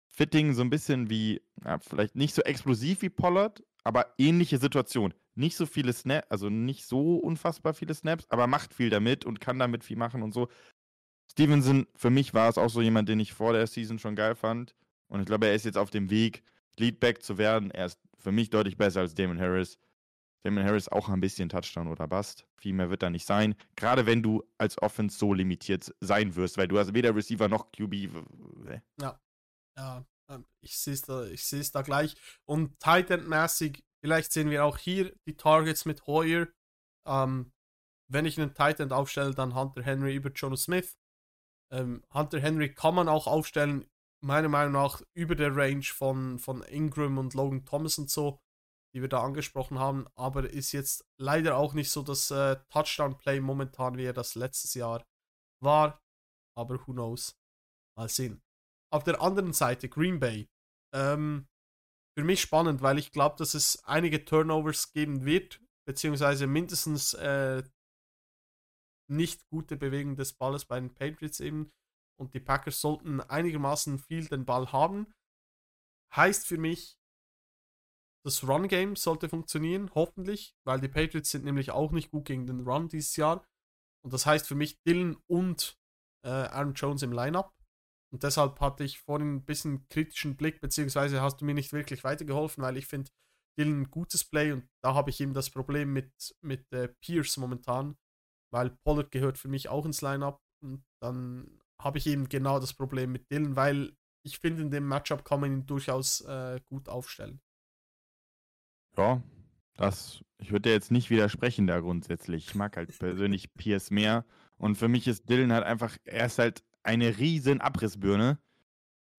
[0.09, 5.13] Fitting so ein bisschen wie, ja, vielleicht nicht so explosiv wie Pollard, aber ähnliche Situation.
[5.35, 9.41] Nicht so viele Snaps, also nicht so unfassbar viele Snaps, aber macht viel damit und
[9.41, 10.49] kann damit viel machen und so.
[11.31, 14.37] Stevenson, für mich war es auch so jemand, den ich vor der Season schon geil
[14.37, 14.77] fand.
[15.09, 16.45] Und ich glaube, er ist jetzt auf dem Weg,
[16.79, 17.71] Leadback zu werden.
[17.73, 19.79] Er ist für mich deutlich besser als Damon Harris.
[20.45, 22.47] Damon Harris auch ein bisschen Touchdown oder Bust.
[22.57, 23.55] Viel mehr wird da nicht sein.
[23.77, 27.71] Gerade wenn du als Offense so limitiert sein wirst, weil du hast weder Receiver noch
[27.71, 27.95] QB.
[29.01, 29.21] Ja,
[29.79, 32.17] ja ähm, ich sehe es da, da gleich.
[32.45, 36.49] Und Titan-mäßig, vielleicht sehen wir auch hier die Targets mit Hoyer.
[37.07, 37.53] Ähm,
[38.11, 40.97] wenn ich einen Titan aufstelle, dann Hunter Henry über Jonas Smith.
[41.73, 43.87] Ähm, Hunter Henry kann man auch aufstellen
[44.25, 48.41] meiner Meinung nach über der Range von, von Ingram und Logan Thomas und so,
[48.95, 53.41] die wir da angesprochen haben, aber ist jetzt leider auch nicht so das äh, Touchdown-Play
[53.41, 55.05] momentan, wie er das letztes Jahr
[55.63, 56.01] war.
[56.57, 57.37] Aber who knows?
[57.99, 58.43] Mal sehen.
[58.93, 60.49] Auf der anderen Seite, Green Bay.
[60.95, 61.49] Ähm,
[62.17, 67.65] für mich spannend, weil ich glaube, dass es einige Turnovers geben wird, beziehungsweise mindestens äh,
[69.11, 71.73] nicht gute Bewegung des Balles bei den Patriots eben
[72.19, 75.13] und die Packers sollten einigermaßen viel den Ball haben.
[76.15, 76.99] Heißt für mich,
[78.25, 82.61] das Run-Game sollte funktionieren, hoffentlich, weil die Patriots sind nämlich auch nicht gut gegen den
[82.61, 83.45] Run dieses Jahr.
[84.03, 85.79] Und das heißt für mich Dylan und
[86.25, 87.53] äh, Aaron Jones im Lineup.
[88.13, 92.05] Und deshalb hatte ich vorhin ein bisschen kritischen Blick, beziehungsweise hast du mir nicht wirklich
[92.05, 93.11] weitergeholfen, weil ich finde
[93.59, 97.37] Dylan ein gutes Play und da habe ich eben das Problem mit, mit äh, Pierce
[97.37, 97.97] momentan,
[98.53, 102.73] weil Pollard gehört für mich auch ins Lineup und dann habe ich eben genau das
[102.73, 103.93] Problem mit Dylan, weil
[104.23, 107.41] ich finde, in dem Matchup kann man ihn durchaus äh, gut aufstellen.
[108.97, 109.23] Ja,
[109.77, 112.47] das, ich würde jetzt nicht widersprechen da grundsätzlich.
[112.49, 114.25] Ich mag halt persönlich Pierce mehr.
[114.57, 118.39] Und für mich ist Dylan halt einfach, er ist halt eine riesen Abrissbirne.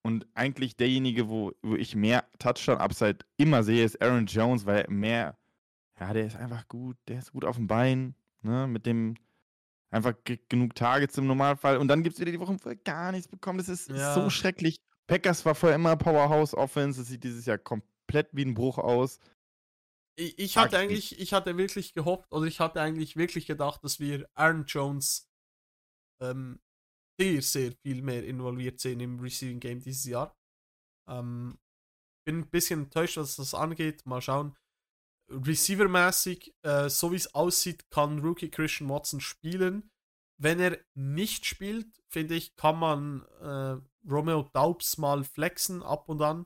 [0.02, 4.92] Und eigentlich derjenige, wo, wo ich mehr Touchdown-Upside immer sehe, ist Aaron Jones, weil er
[4.92, 5.38] mehr,
[6.00, 9.16] ja, der ist einfach gut, der ist gut auf dem Bein, ne, mit dem,
[9.92, 10.14] einfach
[10.50, 11.78] genug Targets im Normalfall.
[11.78, 13.60] Und dann gibt es wieder die Wochen, wo er gar nichts bekommt.
[13.60, 14.14] Das ist ja.
[14.14, 14.78] so schrecklich.
[15.08, 17.00] Packers war vorher immer Powerhouse Offense.
[17.00, 19.20] Das sieht dieses Jahr komplett wie ein Bruch aus.
[20.18, 24.00] Ich, ich hatte eigentlich, ich hatte wirklich gehofft, oder ich hatte eigentlich wirklich gedacht, dass
[24.00, 25.30] wir Aaron Jones
[26.22, 26.60] ähm,
[27.20, 30.36] sehr, sehr viel mehr involviert sehen im Receiving Game dieses Jahr.
[31.08, 31.58] Ähm,
[32.26, 34.06] bin ein bisschen enttäuscht, was das angeht.
[34.06, 34.56] Mal schauen.
[35.30, 39.90] Receiver-mäßig, äh, so wie es aussieht, kann Rookie Christian Watson spielen.
[40.38, 43.78] Wenn er nicht spielt, finde ich, kann man äh,
[44.10, 46.46] Romeo Daubs mal flexen ab und an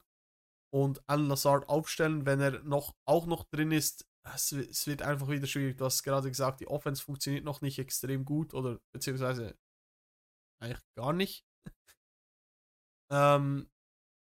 [0.71, 4.07] und Alan Lazard aufstellen, wenn er noch auch noch drin ist.
[4.23, 5.77] Es, es wird einfach wieder schwierig.
[5.77, 9.57] Du hast gerade gesagt, die Offense funktioniert noch nicht extrem gut oder beziehungsweise
[10.61, 11.45] eigentlich gar nicht.
[13.11, 13.69] ähm,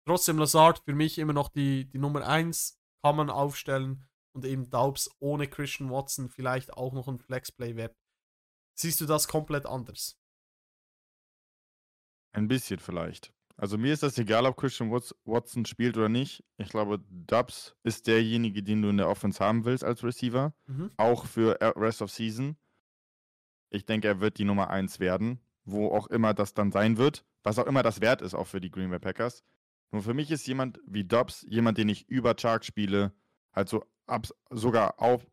[0.08, 4.70] trotzdem Lazard für mich immer noch die, die Nummer 1 kann man aufstellen und eben
[4.70, 7.96] Daubs ohne Christian Watson vielleicht auch noch ein Flexplay wert.
[8.76, 10.18] Siehst du das komplett anders?
[12.32, 13.34] Ein bisschen vielleicht.
[13.58, 16.46] Also mir ist das egal, ob Christian Watson spielt oder nicht.
[16.58, 20.54] Ich glaube, Dubs ist derjenige, den du in der Offense haben willst als Receiver.
[20.68, 20.92] Mhm.
[20.96, 22.56] Auch für Rest of Season.
[23.70, 27.26] Ich denke, er wird die Nummer 1 werden, wo auch immer das dann sein wird.
[27.44, 29.44] Was auch immer das wert ist, auch für die Green Bay Packers.
[29.92, 33.14] Nur für mich ist jemand wie Dobbs jemand, den ich über Chark spiele.
[33.52, 35.26] Halt so ab, sogar auf,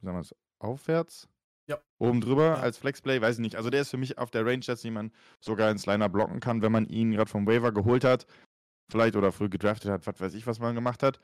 [0.00, 1.28] sagen wir es, aufwärts.
[1.66, 1.80] Ja.
[1.98, 2.54] Oben drüber ja.
[2.54, 3.56] als Flexplay, weiß ich nicht.
[3.56, 6.62] Also der ist für mich auf der Range, dass jemand sogar ins Liner blocken kann,
[6.62, 8.26] wenn man ihn gerade vom Waiver geholt hat.
[8.90, 11.20] Vielleicht oder früh gedraftet hat, was weiß ich, was man gemacht hat.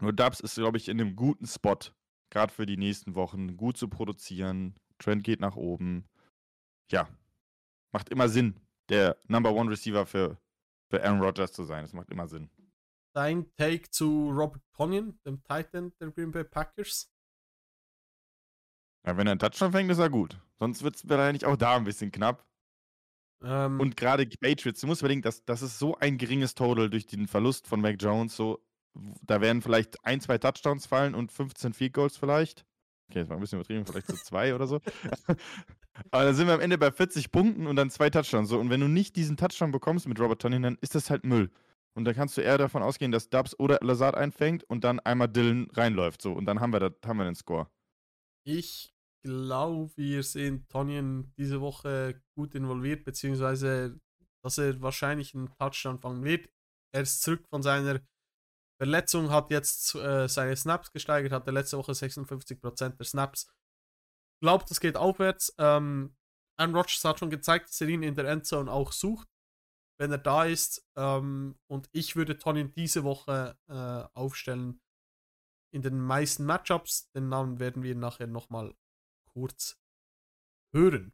[0.00, 1.78] Nur Dubs ist, glaube ich, in einem guten Spot,
[2.30, 4.76] gerade für die nächsten Wochen, gut zu produzieren.
[4.98, 6.04] Trend geht nach oben.
[6.92, 7.08] Ja,
[7.92, 10.38] macht immer Sinn, der Number One Receiver für,
[10.90, 11.82] für Aaron Rodgers zu sein.
[11.82, 12.50] Das macht immer Sinn
[13.14, 17.10] dein Take zu Robert Tonyan, dem Titan der Green Bay Packers?
[19.06, 20.38] Ja, wenn er einen Touchdown fängt, ist er gut.
[20.58, 22.46] Sonst wird es wahrscheinlich auch da ein bisschen knapp.
[23.42, 27.06] Ähm, und gerade Patriots, du musst überlegen, das, das ist so ein geringes Total durch
[27.06, 28.34] den Verlust von Mac Jones.
[28.34, 28.64] So,
[29.22, 32.64] da werden vielleicht ein, zwei Touchdowns fallen und 15 Field Goals vielleicht.
[33.10, 34.80] Okay, das war ein bisschen übertrieben, vielleicht so zwei oder so.
[36.10, 38.48] Aber dann sind wir am Ende bei 40 Punkten und dann zwei Touchdowns.
[38.48, 41.24] So, und wenn du nicht diesen Touchdown bekommst mit Robert Tonyan, dann ist das halt
[41.24, 41.50] Müll.
[41.96, 45.28] Und dann kannst du eher davon ausgehen, dass Dubs oder Lazard einfängt und dann einmal
[45.28, 46.22] Dylan reinläuft.
[46.22, 47.70] So, und dann haben wir, das, haben wir den Score.
[48.44, 48.92] Ich
[49.22, 53.98] glaube, wir sehen Tonyan diese Woche gut involviert, beziehungsweise
[54.44, 56.50] dass er wahrscheinlich einen Touchdown fangen wird.
[56.92, 58.00] Er ist zurück von seiner
[58.78, 63.50] Verletzung, hat jetzt äh, seine Snaps gesteigert, hatte letzte Woche 56% der Snaps.
[64.42, 65.54] Glaubt, es geht aufwärts.
[65.58, 66.14] Ähm,
[66.58, 69.28] Aaron Rodgers hat schon gezeigt, dass er ihn in der Endzone auch sucht,
[69.98, 70.86] wenn er da ist.
[70.96, 74.80] Ähm, und ich würde Tony diese Woche äh, aufstellen
[75.72, 77.10] in den meisten Matchups.
[77.12, 78.74] Den Namen werden wir nachher nochmal
[79.26, 79.78] kurz
[80.72, 81.12] hören.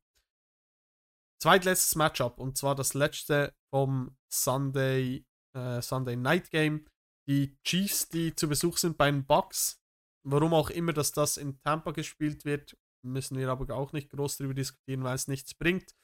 [1.42, 5.24] Zweitletztes Matchup und zwar das letzte vom Sunday,
[5.54, 6.86] äh, Sunday Night Game.
[7.26, 9.80] Die Chiefs, die zu Besuch sind bei den Bucks.
[10.22, 14.36] Warum auch immer, dass das in Tampa gespielt wird, müssen wir aber auch nicht groß
[14.36, 15.94] darüber diskutieren, weil es nichts bringt.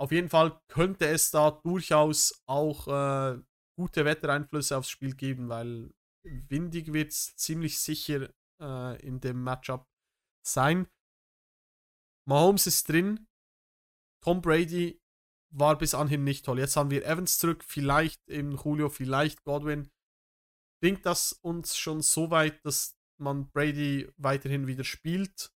[0.00, 3.40] Auf jeden Fall könnte es da durchaus auch äh,
[3.78, 5.92] gute Wettereinflüsse aufs Spiel geben, weil
[6.24, 8.30] windig wird es ziemlich sicher
[8.60, 9.86] äh, in dem Matchup
[10.44, 10.88] sein.
[12.26, 13.28] Mahomes ist drin.
[14.22, 15.00] Tom Brady
[15.50, 16.58] war bis anhin nicht toll.
[16.58, 19.90] Jetzt haben wir Evans zurück, vielleicht eben Julio, vielleicht Godwin.
[20.82, 25.52] Bringt das uns schon so weit, dass man Brady weiterhin wieder spielt?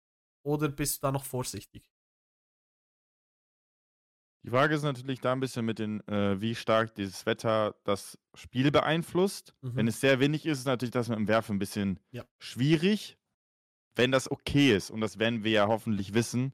[0.45, 1.94] Oder bist du da noch vorsichtig?
[4.45, 8.19] Die Frage ist natürlich da ein bisschen mit den, äh, wie stark dieses Wetter das
[8.35, 9.55] Spiel beeinflusst.
[9.63, 9.77] Mhm.
[9.77, 12.25] Wenn es sehr windig ist, ist natürlich das mit dem Werfen ein bisschen Ja.
[12.39, 13.17] schwierig.
[13.97, 16.53] Wenn das okay ist, und das werden wir ja hoffentlich wissen,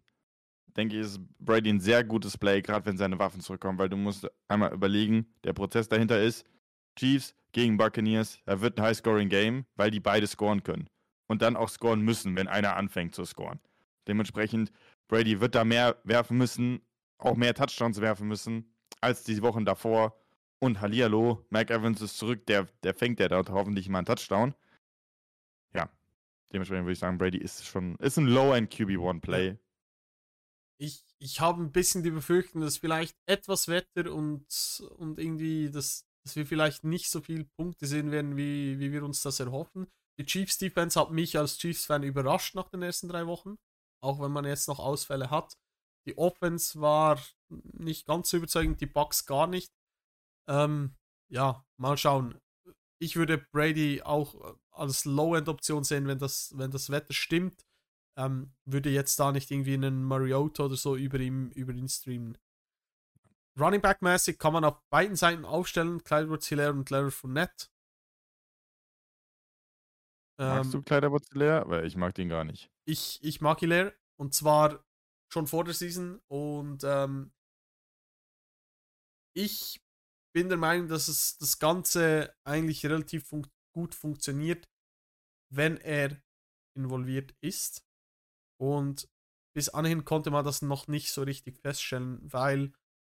[0.76, 3.96] denke ich, ist Brady ein sehr gutes Play, gerade wenn seine Waffen zurückkommen, weil du
[3.96, 6.46] musst einmal überlegen, der Prozess dahinter ist,
[6.96, 10.88] Chiefs gegen Buccaneers, da wird ein High-Scoring-Game, weil die beide scoren können.
[11.26, 13.58] Und dann auch scoren müssen, wenn einer anfängt zu scoren.
[14.06, 14.70] Dementsprechend,
[15.08, 16.80] Brady wird da mehr werfen müssen,
[17.24, 20.16] auch mehr Touchdowns werfen müssen, als die Wochen davor.
[20.59, 24.55] Und Hallihallo, Mike Evans ist zurück, der, der fängt ja dort hoffentlich mal einen Touchdown.
[25.74, 25.90] Ja,
[26.52, 29.59] dementsprechend würde ich sagen, Brady ist schon, ist ein Low-End QB1-Play.
[30.78, 34.44] Ich, ich habe ein bisschen die Befürchtung, dass vielleicht etwas Wetter und,
[34.98, 39.02] und irgendwie, dass, dass wir vielleicht nicht so viele Punkte sehen werden, wie, wie wir
[39.02, 39.88] uns das erhoffen.
[40.18, 43.56] Die Chiefs Defense hat mich als Chiefs-Fan überrascht nach den ersten drei Wochen,
[44.02, 45.56] auch wenn man jetzt noch Ausfälle hat.
[46.06, 49.72] Die Offense war nicht ganz so überzeugend, die Bucks gar nicht.
[50.48, 50.97] Ähm,
[51.28, 52.40] ja, mal schauen.
[52.98, 57.64] Ich würde Brady auch als Low-End-Option sehen, wenn das, wenn das Wetter stimmt.
[58.16, 62.36] Ähm, würde jetzt da nicht irgendwie einen Mariota oder so über ihn, über ihn streamen.
[63.59, 67.68] Running Back mäßig kann man auf beiden Seiten aufstellen, Clyde Hilaire und Larry Fournette.
[70.39, 71.68] Magst du Ähm, Kleider Hilaire?
[71.68, 72.70] Weil ich mag den gar nicht.
[72.86, 74.85] ich, ich mag Hilaire und zwar
[75.32, 77.32] schon vor der Season und ähm,
[79.36, 79.81] ich
[80.35, 84.69] bin der Meinung, dass es das Ganze eigentlich relativ fun gut funktioniert,
[85.52, 86.20] wenn er
[86.77, 87.86] involviert ist.
[88.61, 89.09] Und
[89.55, 92.73] bis anhin konnte man das noch nicht so richtig feststellen, weil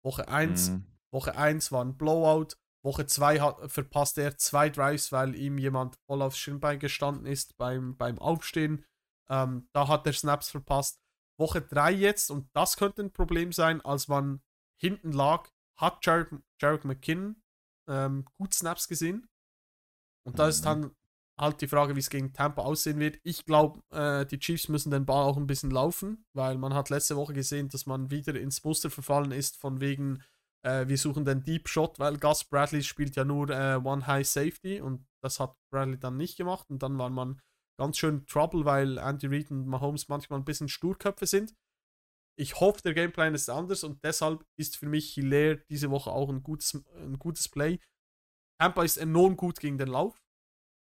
[0.06, 0.86] Woche 1, Mhm.
[1.14, 5.98] Woche 1 war ein Blowout, Woche 2 hat, verpasste er zwei Drives, weil ihm jemand
[6.08, 8.86] voll aufs Schienbein gestanden ist beim, beim Aufstehen.
[9.30, 11.00] Ähm, da hat er Snaps verpasst.
[11.42, 14.42] Woche 3 jetzt, und das könnte ein Problem sein, als man
[14.82, 17.36] hinten lag, hat Jarek, McKinnon
[17.90, 19.28] ähm, gut Snaps gesehen.
[20.26, 20.66] Und da ist Mhm.
[20.66, 20.96] dann
[21.40, 23.20] halt die Frage, wie es gegen Tampa aussehen wird.
[23.24, 26.90] Ich glaube, äh, die Chiefs müssen den Ball auch ein bisschen laufen, weil man hat
[26.90, 30.24] letzte Woche gesehen, dass man wieder ins Muster verfallen ist, von wegen,
[30.64, 34.28] äh, wir suchen den Deep Shot, weil Gus Bradley spielt ja nur äh, One High
[34.28, 37.42] Safety und das hat Bradley dann nicht gemacht und dann war man
[37.82, 41.56] ganz schön Trouble, weil Andy Reid und Mahomes manchmal ein bisschen Sturköpfe sind.
[42.38, 46.30] Ich hoffe, der Gameplan ist anders und deshalb ist für mich Hilaire diese Woche auch
[46.30, 47.80] ein gutes, ein gutes Play.
[48.60, 50.24] Tampa ist enorm gut gegen den Lauf,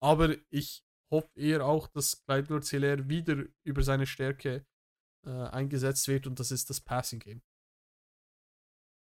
[0.03, 4.67] aber ich hoffe eher auch, dass Clyde Hilaire wieder über seine Stärke
[5.25, 7.43] äh, eingesetzt wird und das ist das Passing Game.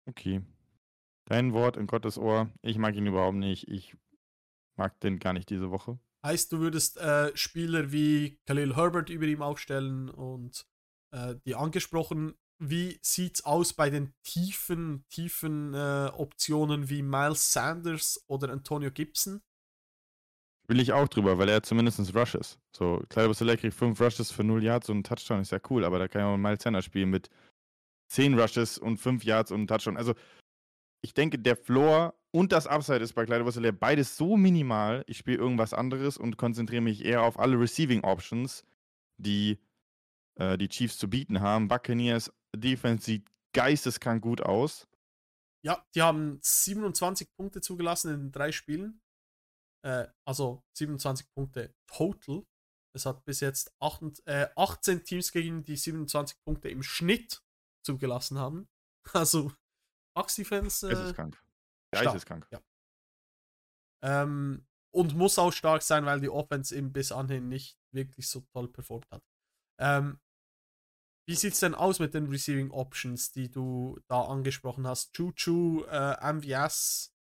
[0.08, 0.42] Okay.
[1.26, 2.50] Dein Wort in Gottes Ohr.
[2.62, 3.68] Ich mag ihn überhaupt nicht.
[3.68, 3.98] Ich
[4.78, 6.00] mag den gar nicht diese Woche.
[6.26, 10.66] Heißt, du würdest äh, Spieler wie Khalil Herbert über ihm aufstellen und
[11.12, 18.26] äh, die angesprochen, wie sieht's aus bei den tiefen, tiefen äh, Optionen wie Miles Sanders
[18.26, 19.44] oder Antonio Gibson?
[20.68, 22.58] Will ich auch drüber, weil er zumindest Rushes.
[22.76, 25.86] So, Kleider Hilaire kriegt 5 Rushes für 0 Yards und einen Touchdown, ist ja cool,
[25.86, 27.30] aber da kann ja auch Miles Sanders spielen mit
[28.10, 29.96] 10 Rushes und 5 Yards und einen Touchdown.
[29.96, 30.16] Also,
[31.04, 35.06] ich denke, der Floor und das Upside ist bei Kleider Hilaire beides so minimal.
[35.08, 38.66] Ich spiele irgendwas anderes und konzentriere mich eher auf alle Receiving Options,
[39.16, 39.58] die
[40.38, 41.70] äh, die Chiefs zu bieten haben.
[41.70, 44.86] Buccaneers Defense sieht geisteskrank gut aus.
[45.64, 49.00] Ja, die haben 27 Punkte zugelassen in drei Spielen.
[49.86, 52.44] Äh, also 27 Punkte total.
[52.94, 57.42] Es hat bis jetzt 8, äh, 18 Teams gegen die 27 Punkte im Schnitt
[57.82, 58.68] zugelassen haben.
[59.14, 59.54] Also
[60.16, 60.90] Bucks Defense.
[60.90, 61.45] Es Äh, ist krank.
[61.96, 62.48] Ja, stark, es ist krank.
[62.52, 62.62] ja.
[64.04, 68.42] ähm, und muss auch stark sein, weil die Offense eben bis anhin nicht wirklich so
[68.54, 69.24] toll performt hat.
[69.80, 70.20] Ähm,
[71.28, 75.18] wie sieht es denn aus mit den Receiving Options, die du da angesprochen hast?
[75.18, 77.16] Juju, äh, MVS,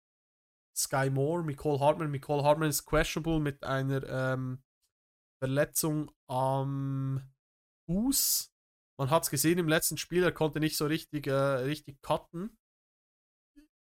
[0.76, 2.12] Sky Moore, Nicole Hartman.
[2.12, 4.62] Nicole Hartman ist questionable mit einer ähm,
[5.42, 7.22] Verletzung am
[7.88, 8.52] Fuß.
[9.00, 12.58] Man hat es gesehen im letzten Spiel, er konnte nicht so richtig, äh, richtig cutten.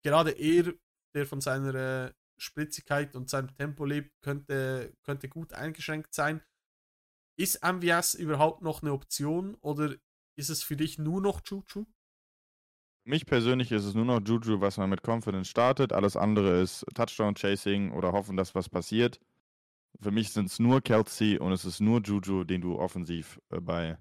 [0.03, 0.73] Gerade er,
[1.15, 6.41] der von seiner äh, Spritzigkeit und seinem Tempo lebt, könnte, könnte gut eingeschränkt sein.
[7.37, 9.95] Ist MVS überhaupt noch eine Option oder
[10.35, 11.85] ist es für dich nur noch Juju?
[13.05, 15.91] Mich persönlich ist es nur noch Juju, was man mit Confidence startet.
[15.91, 19.19] Alles andere ist Touchdown-Chasing oder hoffen, dass was passiert.
[19.99, 23.59] Für mich sind es nur Kelsey und es ist nur Juju, den du offensiv äh,
[23.59, 23.97] bei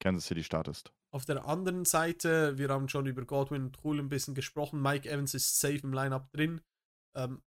[0.00, 0.92] Kansas City startest.
[1.12, 4.82] Auf der anderen Seite, wir haben schon über Godwin und Cool ein bisschen gesprochen.
[4.82, 6.60] Mike Evans ist safe im Lineup drin.
[7.16, 7.42] Ähm,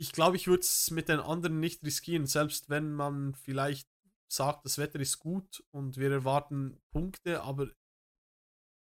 [0.00, 3.88] ich glaube, ich würde es mit den anderen nicht riskieren, selbst wenn man vielleicht
[4.32, 7.68] sagt, das Wetter ist gut und wir erwarten Punkte, aber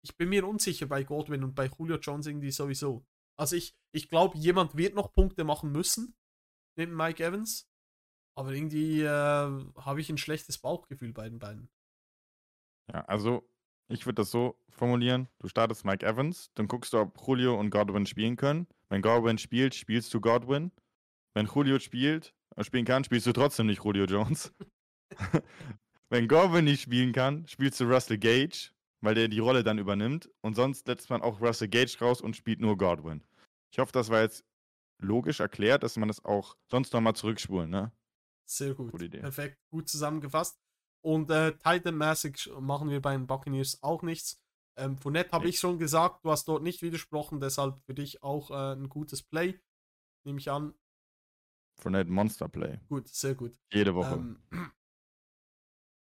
[0.03, 3.05] ich bin mir unsicher bei Godwin und bei Julio Jones irgendwie sowieso.
[3.37, 6.15] Also ich, ich glaube, jemand wird noch Punkte machen müssen,
[6.77, 7.69] neben Mike Evans,
[8.37, 11.69] aber irgendwie äh, habe ich ein schlechtes Bauchgefühl bei den beiden.
[12.91, 13.49] Ja, also
[13.93, 17.69] ich würde das so formulieren: Du startest Mike Evans, dann guckst du, ob Julio und
[17.69, 18.67] Godwin spielen können.
[18.89, 20.71] Wenn Godwin spielt, spielst du Godwin.
[21.33, 24.53] Wenn Julio spielt, äh, spielen kann, spielst du trotzdem nicht Julio Jones.
[26.09, 28.69] Wenn Godwin nicht spielen kann, spielst du Russell Gage,
[29.01, 30.29] weil der die Rolle dann übernimmt.
[30.41, 33.23] Und sonst lässt man auch Russell Gage raus und spielt nur Godwin.
[33.71, 34.45] Ich hoffe, das war jetzt
[34.99, 37.91] logisch erklärt, dass man das auch sonst nochmal zurückspulen, ne?
[38.45, 38.91] Sehr gut.
[38.91, 39.19] Gute Idee.
[39.19, 40.62] Perfekt, gut zusammengefasst.
[41.03, 44.41] Und äh, Titan-mäßig machen wir bei den Buccaneers auch nichts.
[44.77, 48.49] Ähm, Fournette habe ich schon gesagt, du hast dort nicht widersprochen, deshalb für dich auch
[48.49, 49.59] äh, ein gutes Play.
[50.25, 50.73] Nehme ich an.
[51.79, 52.79] Fournette Monster Play.
[52.87, 53.59] Gut, sehr gut.
[53.71, 54.13] Jede Woche.
[54.13, 54.41] Ähm,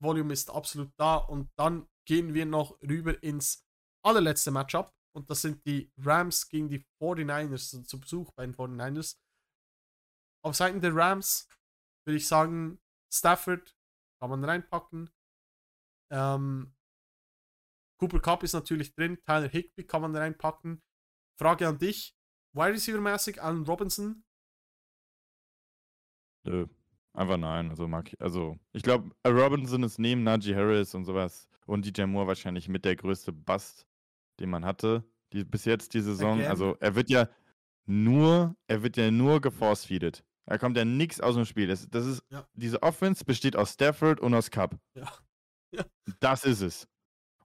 [0.02, 3.65] Volume ist absolut da und dann gehen wir noch rüber ins
[4.06, 8.56] allerletzte Matchup und das sind die Rams gegen die 49ers, also zu Besuch bei den
[8.56, 9.18] 49ers.
[10.45, 11.48] Auf Seiten der Rams
[12.06, 12.80] würde ich sagen,
[13.11, 13.76] Stafford
[14.24, 15.10] kann man reinpacken.
[16.10, 16.74] Ähm,
[18.00, 20.82] Cooper Cup ist natürlich drin, Tyler Higby kann man reinpacken.
[21.38, 22.16] Frage an dich,
[22.54, 24.24] Wide Receiver mäßig, Allen Robinson,
[26.45, 26.68] Nö.
[27.14, 27.70] Einfach nein.
[27.70, 32.04] Also mag ich, also ich glaube, Robinson ist neben Najee Harris und sowas und DJ
[32.04, 33.86] Moore wahrscheinlich mit der größte Bust,
[34.40, 36.40] den man hatte, die, bis jetzt die Saison.
[36.40, 36.50] Again.
[36.50, 37.28] Also er wird ja
[37.86, 40.24] nur, er wird ja nur geforce-feedet.
[40.45, 41.68] Da kommt ja nichts aus dem Spiel.
[41.68, 42.48] Das, das ist, Ja.
[42.53, 44.78] diese Offense besteht aus Stafford und aus Cup.
[44.95, 45.11] Ja.
[45.76, 45.86] Ja.
[46.20, 46.88] Das ist es.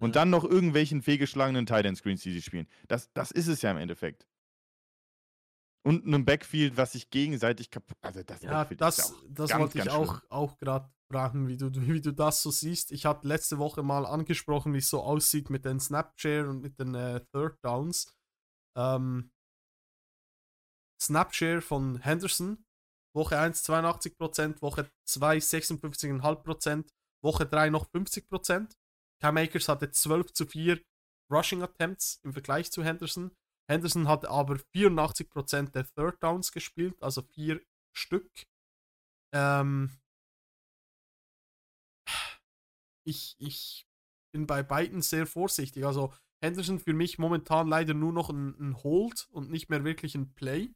[0.00, 0.20] Und Ja.
[0.20, 2.68] dann noch irgendwelchen fehlgeschlagenen Tight End Screens, die sie spielen.
[2.86, 4.28] Das, das ist es ja im Endeffekt.
[5.82, 7.96] Und einem Backfield, was sich gegenseitig kaputt.
[8.02, 11.48] Also das Ja, Backfield das, ist ja das ganz, wollte ich auch, auch gerade fragen,
[11.48, 12.92] wie du, wie du das so siehst.
[12.92, 16.78] Ich hatte letzte Woche mal angesprochen, wie es so aussieht mit den Snapshare und mit
[16.78, 18.14] den äh, Third Downs.
[18.76, 19.30] Ähm,
[21.00, 22.64] Snapshare von Henderson,
[23.18, 26.88] Woche 1 82%, Woche 2 56,5%,
[27.22, 28.72] Woche 3 noch 50%.
[29.20, 30.80] Cam Akers hatte 12 zu 4
[31.30, 33.32] Rushing Attempts im Vergleich zu Henderson.
[33.68, 37.60] Henderson hat aber 84% der Third Downs gespielt, also vier
[37.94, 38.30] Stück.
[39.34, 39.90] Ähm,
[43.04, 43.86] ich, ich
[44.32, 45.84] bin bei beiden sehr vorsichtig.
[45.84, 50.14] Also Henderson für mich momentan leider nur noch ein, ein Hold und nicht mehr wirklich
[50.14, 50.70] ein Play.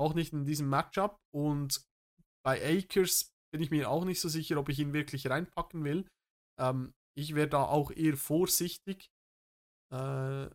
[0.00, 1.20] Auch nicht in diesem Matchup.
[1.30, 1.84] Und
[2.42, 6.08] bei Akers bin ich mir auch nicht so sicher, ob ich ihn wirklich reinpacken will.
[6.58, 9.10] Ähm, ich wäre da auch eher vorsichtig,
[9.92, 10.48] äh,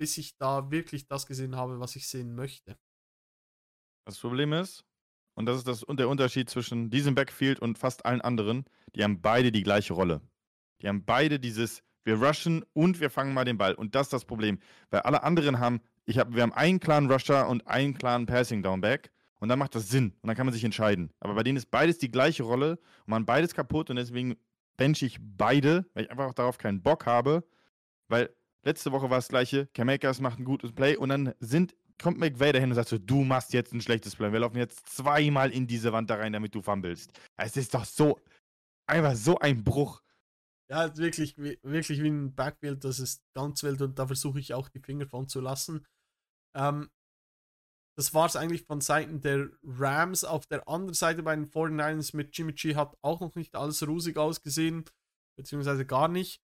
[0.00, 2.78] bis ich da wirklich das gesehen habe, was ich sehen möchte.
[4.06, 4.84] Das Problem ist,
[5.36, 8.64] und das ist das, der Unterschied zwischen diesem Backfield und fast allen anderen,
[8.94, 10.20] die haben beide die gleiche Rolle.
[10.80, 13.74] Die haben beide dieses, wir rushen und wir fangen mal den Ball.
[13.74, 14.60] Und das ist das Problem.
[14.90, 18.62] Weil alle anderen haben, ich hab, wir haben einen klaren Rusher und einen klaren Passing
[18.62, 19.10] Downback.
[19.40, 20.14] Und dann macht das Sinn.
[20.22, 21.10] Und dann kann man sich entscheiden.
[21.20, 23.90] Aber bei denen ist beides die gleiche Rolle und man beides kaputt.
[23.90, 24.36] Und deswegen
[24.76, 27.44] bench ich beide, weil ich einfach auch darauf keinen Bock habe.
[28.08, 29.66] Weil letzte Woche war es das gleiche.
[29.74, 32.98] Cam Akers macht ein gutes Play und dann sind kommt McVay dahin und sagt so,
[32.98, 34.32] du machst jetzt ein schlechtes Play.
[34.32, 37.10] Wir laufen jetzt zweimal in diese Wand da rein, damit du fummelst.
[37.36, 38.18] Es ist doch so,
[38.86, 40.02] einfach so ein Bruch.
[40.70, 44.68] Ja, wirklich, wirklich wie ein Backfield, das ist ganz wild und da versuche ich auch
[44.68, 45.84] die Finger von zu lassen.
[46.56, 46.90] Ähm,
[47.96, 50.24] das war es eigentlich von Seiten der Rams.
[50.24, 53.86] Auf der anderen Seite bei den 49ers mit Jimmy G hat auch noch nicht alles
[53.86, 54.84] rosig ausgesehen,
[55.38, 56.42] beziehungsweise gar nicht.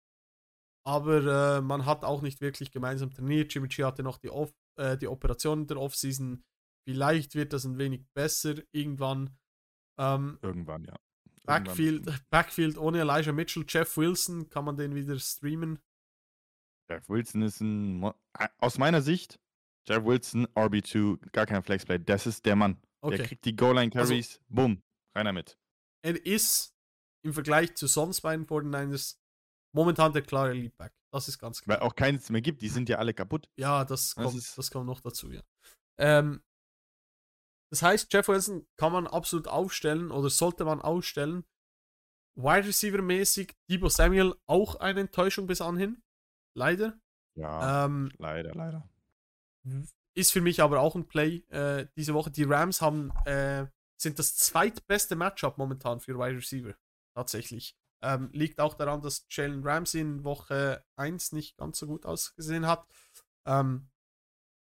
[0.87, 3.53] aber äh, man hat auch nicht wirklich gemeinsam trainiert.
[3.55, 6.45] Jimmy G hatte noch die, Off äh, die Operation in der Offseason.
[6.89, 9.37] Vielleicht wird das ein wenig besser irgendwann.
[9.99, 10.95] Ähm, Irgendwann, ja.
[11.47, 12.25] Irgendwann Backfield.
[12.31, 15.79] Backfield ohne Elijah Mitchell, Jeff Wilson, kann man den wieder streamen?
[16.91, 18.03] Jeff Wilson ist ein.
[18.39, 19.39] Äh, Aus meiner Sicht,
[19.91, 21.99] Jeff Wilson, RB2, gar kein Flexplay.
[21.99, 22.81] Das ist der Mann.
[23.03, 23.23] Der Okay.
[23.25, 24.83] kriegt die Goal-Line-Carries, Also- bumm,
[25.17, 25.59] rein damit.
[26.05, 26.73] Er ist
[27.25, 29.19] im Vergleich zu sonst bei den 49ers
[29.75, 30.93] momentan der klare Leadback.
[31.13, 31.79] Das ist ganz klar.
[31.81, 33.49] Weil auch keins mehr gibt, die sind ja alle kaputt.
[33.59, 35.43] Ja, das Das kommt, ist- das kommt noch dazu, ja.
[35.99, 36.43] Ähm,
[37.73, 41.45] das heißt, Jeff Wilson kann man absolut aufstellen oder sollte man aufstellen.
[42.37, 46.03] Wide Receiver mäßig, Debo Samuel auch eine Enttäuschung bis anhin.
[46.57, 46.99] Leider.
[47.37, 48.89] Ja, Ähm, leider, leider.
[50.15, 52.31] Ist für mich aber auch ein Play äh, diese Woche.
[52.31, 53.67] Die Rams haben, äh,
[53.97, 56.75] sind das zweitbeste Matchup momentan für Wide Receiver.
[57.15, 57.77] Tatsächlich.
[58.03, 62.67] Ähm, liegt auch daran, dass Jalen Ramsey in Woche 1 nicht ganz so gut ausgesehen
[62.67, 62.87] hat.
[63.47, 63.91] Ähm,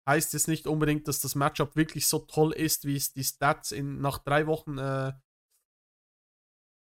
[0.06, 3.72] heißt jetzt nicht unbedingt, dass das Matchup wirklich so toll ist, wie es die Stats
[3.72, 5.12] in, nach drei Wochen äh,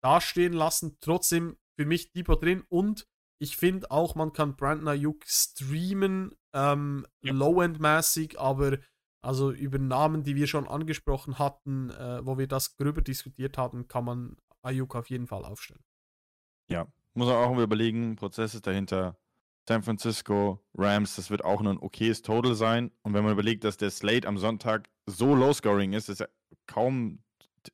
[0.02, 0.98] dastehen lassen.
[1.00, 7.06] Trotzdem für mich Depot drin und ich finde auch, man kann Brandon Ayuk streamen, ähm,
[7.22, 7.32] Ja.
[7.32, 8.78] Low-End-mäßig, aber
[9.22, 13.86] also über Namen, die wir schon angesprochen hatten, äh, wo wir das gröber diskutiert haben,
[13.88, 15.82] kann man Ayuk auf jeden Fall aufstellen.
[17.14, 19.18] Muss man auch mal überlegen, Prozess ist dahinter.
[19.68, 22.90] San Francisco, Rams, das wird auch ein okayes Total sein.
[23.02, 26.26] Und wenn man überlegt, dass der Slate am Sonntag so low-scoring ist, dass ja
[26.66, 27.22] kaum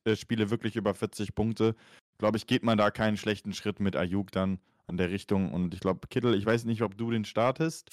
[0.03, 1.75] äh, Spiele wirklich über 40 Punkte,
[2.17, 5.53] glaube ich, geht man da keinen schlechten Schritt mit Ayuk dann an der Richtung.
[5.53, 7.89] Und ich glaube, Kittel, ich weiß nicht, ob du den startest.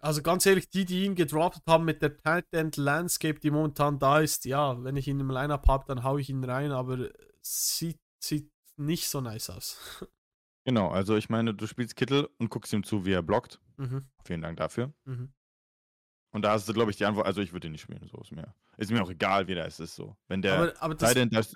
[0.00, 3.98] Also ganz ehrlich, die, die ihn gedroppt haben mit der Tight End Landscape, die momentan
[3.98, 7.08] da ist, ja, wenn ich ihn im Lineup habe, dann haue ich ihn rein, aber
[7.42, 9.78] sieht, sieht nicht so nice aus.
[10.64, 13.58] Genau, also ich meine, du spielst Kittel und guckst ihm zu, wie er blockt.
[13.78, 14.92] mhm, Vielen Dank dafür.
[15.06, 15.32] mhm.
[16.30, 17.26] Und da hast du, glaube ich, die Antwort.
[17.26, 18.54] Also ich würde ihn nicht spielen, so ist mir.
[18.76, 20.14] Ist mir auch egal, wie der ist, ist so.
[20.26, 21.54] Wenn der aber, aber das, Tight End das,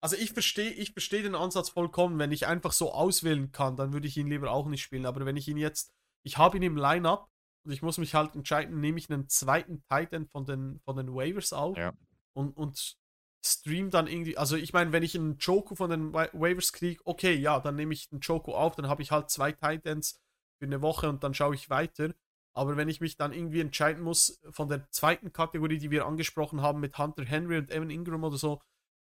[0.00, 2.20] Also ich verstehe ich versteh den Ansatz vollkommen.
[2.20, 5.04] Wenn ich einfach so auswählen kann, dann würde ich ihn lieber auch nicht spielen.
[5.04, 5.92] Aber wenn ich ihn jetzt,
[6.24, 7.28] ich habe ihn im Lineup
[7.64, 11.14] und ich muss mich halt entscheiden, nehme ich einen zweiten Titan von den, von den
[11.14, 11.92] Waivers auf Ja.
[12.34, 12.96] und, und
[13.44, 17.00] stream dann irgendwie, also ich meine, wenn ich einen Joko von den Wa- Waivers kriege,
[17.04, 20.20] okay, ja, dann nehme ich den Joko auf, dann habe ich halt zwei Titans
[20.58, 22.12] für eine Woche und dann schaue ich weiter.
[22.54, 26.60] Aber wenn ich mich dann irgendwie entscheiden muss von der zweiten Kategorie, die wir angesprochen
[26.60, 28.60] haben, mit Hunter Henry und Evan Ingram oder so,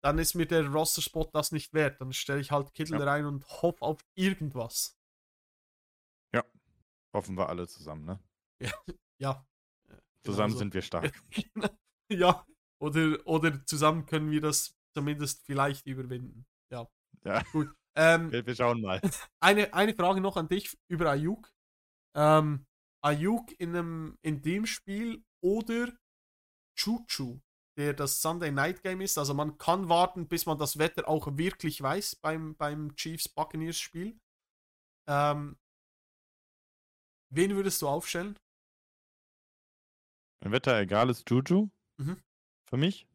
[0.03, 2.01] dann ist mir der Roster-Spot das nicht wert.
[2.01, 3.05] Dann stelle ich halt Kittel Ja.
[3.05, 4.96] rein und hoffe auf irgendwas.
[7.15, 8.21] Hoffen wir alle zusammen, ne?
[9.21, 9.47] Ja.
[9.89, 10.59] Äh, Zusammen genauso.
[10.59, 11.23] sind wir stark.
[12.11, 12.45] ja.
[12.83, 16.45] Oder, oder zusammen können wir das zumindest vielleicht überwinden.
[16.73, 16.89] Ja.
[17.25, 17.43] Ja.
[17.53, 17.73] Gut.
[17.97, 19.01] Ähm, Wir, wir schauen mal.
[19.41, 21.51] eine, eine Frage noch an dich über Ayuk.
[22.17, 22.67] Ähm,
[23.03, 25.97] Ayuk in, einem, in dem Spiel oder
[26.77, 27.41] Chuchu,
[27.79, 29.17] der das Sunday Night Game ist.
[29.19, 33.79] Also man kann warten, bis man das Wetter auch wirklich weiß beim, beim Chiefs Buccaneers
[33.79, 34.19] Spiel.
[35.09, 35.57] Ähm,
[37.37, 38.37] wen würdest du aufstellen?
[40.41, 41.69] Wenn Wetter egal ist, Juju.
[41.99, 42.21] Mhm.
[42.69, 43.07] Für mich.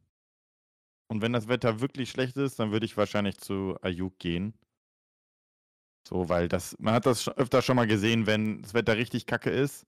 [1.09, 4.53] Und wenn das Wetter wirklich schlecht ist, dann würde ich wahrscheinlich zu Ayuk gehen.
[6.07, 9.49] So, weil das, man hat das öfter schon mal gesehen, wenn das Wetter richtig kacke
[9.49, 9.85] ist,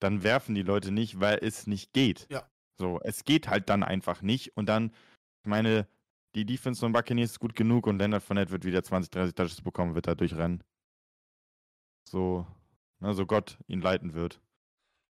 [0.00, 2.26] dann werfen die Leute nicht, weil es nicht geht.
[2.30, 2.48] Ja.
[2.78, 4.56] So, es geht halt dann einfach nicht.
[4.56, 4.94] Und dann,
[5.42, 5.86] ich meine,
[6.34, 9.60] die Defense von Buccaneers ist gut genug und Leonard Fournette wird wieder 20, 30 Touches
[9.60, 10.62] bekommen, wird da durchrennen.
[12.08, 12.46] So,
[13.00, 14.42] na, so Gott ihn leiten wird.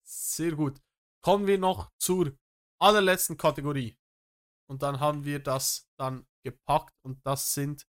[0.04, 0.82] Sehr gut.
[1.24, 2.38] Kommen wir noch zur
[2.80, 3.98] allerletzten Kategorie.
[4.70, 7.88] Und dann haben wir das dann gepackt und das sind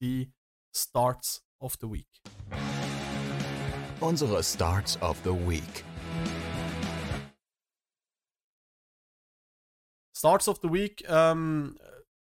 [0.00, 0.32] die
[0.74, 2.08] Starts of the Week.
[4.00, 5.84] Unsere Starts of the Week.
[10.16, 11.76] Starts of the Week, ähm,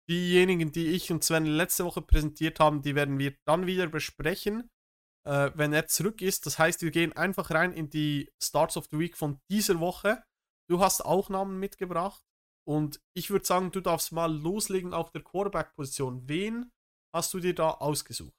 [0.09, 4.71] diejenigen, die ich und Sven letzte Woche präsentiert haben, die werden wir dann wieder besprechen,
[5.25, 6.45] äh, wenn er zurück ist.
[6.45, 10.23] Das heißt, wir gehen einfach rein in die Starts of the Week von dieser Woche.
[10.69, 12.23] Du hast auch Namen mitgebracht
[12.65, 16.27] und ich würde sagen, du darfst mal loslegen auf der Quarterback-Position.
[16.27, 16.71] Wen
[17.13, 18.33] hast du dir da ausgesucht?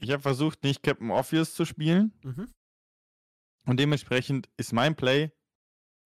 [0.00, 2.12] Ich habe versucht, nicht Captain Obvious zu spielen.
[2.22, 2.52] Mhm.
[3.66, 5.32] Und dementsprechend ist mein Play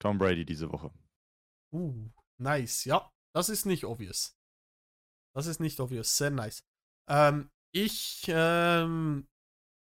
[0.00, 0.92] Tom Brady diese Woche.
[1.72, 2.84] Uh, nice.
[2.84, 4.36] Ja, das ist nicht obvious.
[5.34, 6.16] Das ist nicht obvious.
[6.16, 6.64] Sehr nice.
[7.08, 9.26] Ähm, ich ähm,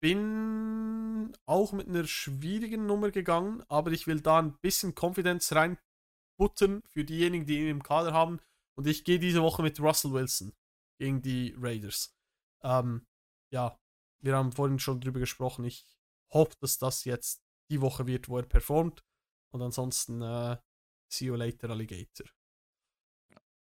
[0.00, 6.82] bin auch mit einer schwierigen Nummer gegangen, aber ich will da ein bisschen Confidence reinbuttern
[6.88, 8.40] für diejenigen, die ihn im Kader haben.
[8.74, 10.52] Und ich gehe diese Woche mit Russell Wilson
[10.98, 12.14] gegen die Raiders.
[12.62, 13.06] Ähm,
[13.50, 13.78] ja,
[14.20, 15.64] wir haben vorhin schon drüber gesprochen.
[15.64, 15.86] Ich
[16.32, 19.04] hoffe, dass das jetzt die Woche wird, wo er performt.
[19.52, 20.56] Und ansonsten, äh,
[21.12, 22.26] see you later, Alligator.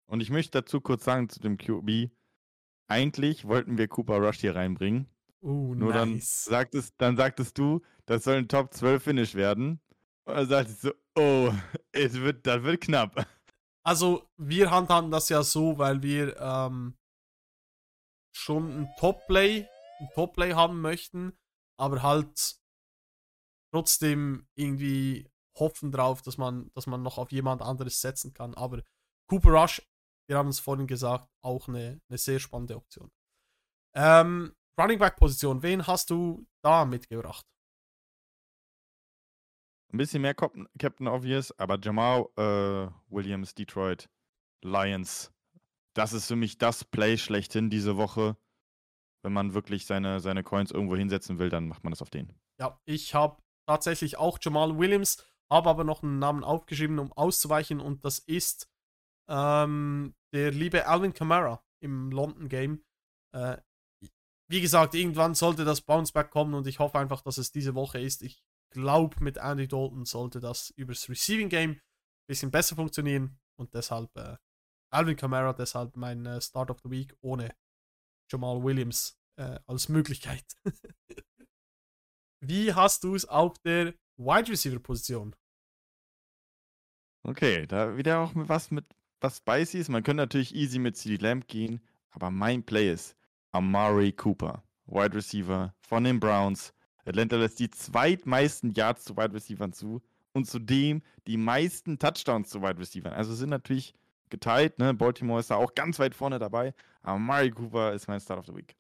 [0.05, 2.11] Und ich möchte dazu kurz sagen zu dem QB.
[2.91, 5.07] Eigentlich wollten wir Cooper Rush hier reinbringen.
[5.41, 6.43] Uh, Nur dann, nice.
[6.43, 9.79] sagtest, dann sagtest du, das soll ein Top 12 Finish werden.
[10.25, 11.53] Und dann sagte ich so, oh,
[11.93, 13.25] es wird, das wird knapp.
[13.83, 16.97] Also, wir handhaben das ja so, weil wir ähm,
[18.35, 19.65] schon ein Top-Play,
[20.01, 21.31] ein Top-Play haben möchten,
[21.77, 22.59] aber halt
[23.73, 28.53] trotzdem irgendwie hoffen drauf, dass man, dass man noch auf jemand anderes setzen kann.
[28.53, 28.83] Aber
[29.27, 29.81] Cooper Rush,
[30.31, 33.11] wir haben es vorhin gesagt, auch eine, eine sehr spannende Option.
[33.93, 37.45] Ähm, Running Back Position, wen hast du da mitgebracht?
[39.91, 44.09] Ein bisschen mehr Cap- Captain Obvious, aber Jamal äh, Williams, Detroit
[44.63, 45.33] Lions.
[45.97, 48.37] Das ist für mich das Play schlechthin diese Woche.
[49.23, 52.33] Wenn man wirklich seine, seine Coins irgendwo hinsetzen will, dann macht man das auf den.
[52.57, 57.81] Ja, ich habe tatsächlich auch Jamal Williams, habe aber noch einen Namen aufgeschrieben, um auszuweichen,
[57.81, 58.70] und das ist
[59.31, 62.83] ähm, der liebe Alvin Kamara im London Game.
[63.33, 63.57] Äh,
[64.49, 67.99] wie gesagt, irgendwann sollte das Bounceback kommen und ich hoffe einfach, dass es diese Woche
[67.99, 68.21] ist.
[68.21, 68.43] Ich
[68.73, 71.81] glaube, mit Andy Dalton sollte das übers Receiving Game ein
[72.27, 74.35] bisschen besser funktionieren und deshalb äh,
[74.93, 77.55] Alvin Kamara, deshalb mein äh, Start of the Week ohne
[78.29, 80.45] Jamal Williams äh, als Möglichkeit.
[82.43, 85.35] Wie hast du es auf der Wide Receiver Position?
[87.23, 88.85] Okay, da wieder auch was mit
[89.21, 89.89] was spicy ist.
[89.89, 93.15] Man könnte natürlich easy mit CD Lamb gehen, aber mein Play ist
[93.51, 96.73] Amari Cooper, Wide Receiver von den Browns.
[97.05, 100.01] Atlanta lässt die zweitmeisten Yards zu Wide Receivern zu
[100.33, 103.13] und zudem die meisten Touchdowns zu Wide Receivern.
[103.13, 103.93] Also sind natürlich
[104.29, 104.93] geteilt, ne?
[104.93, 106.73] Baltimore ist da auch ganz weit vorne dabei.
[107.01, 108.75] Aber Amari Cooper ist mein Start of the Week.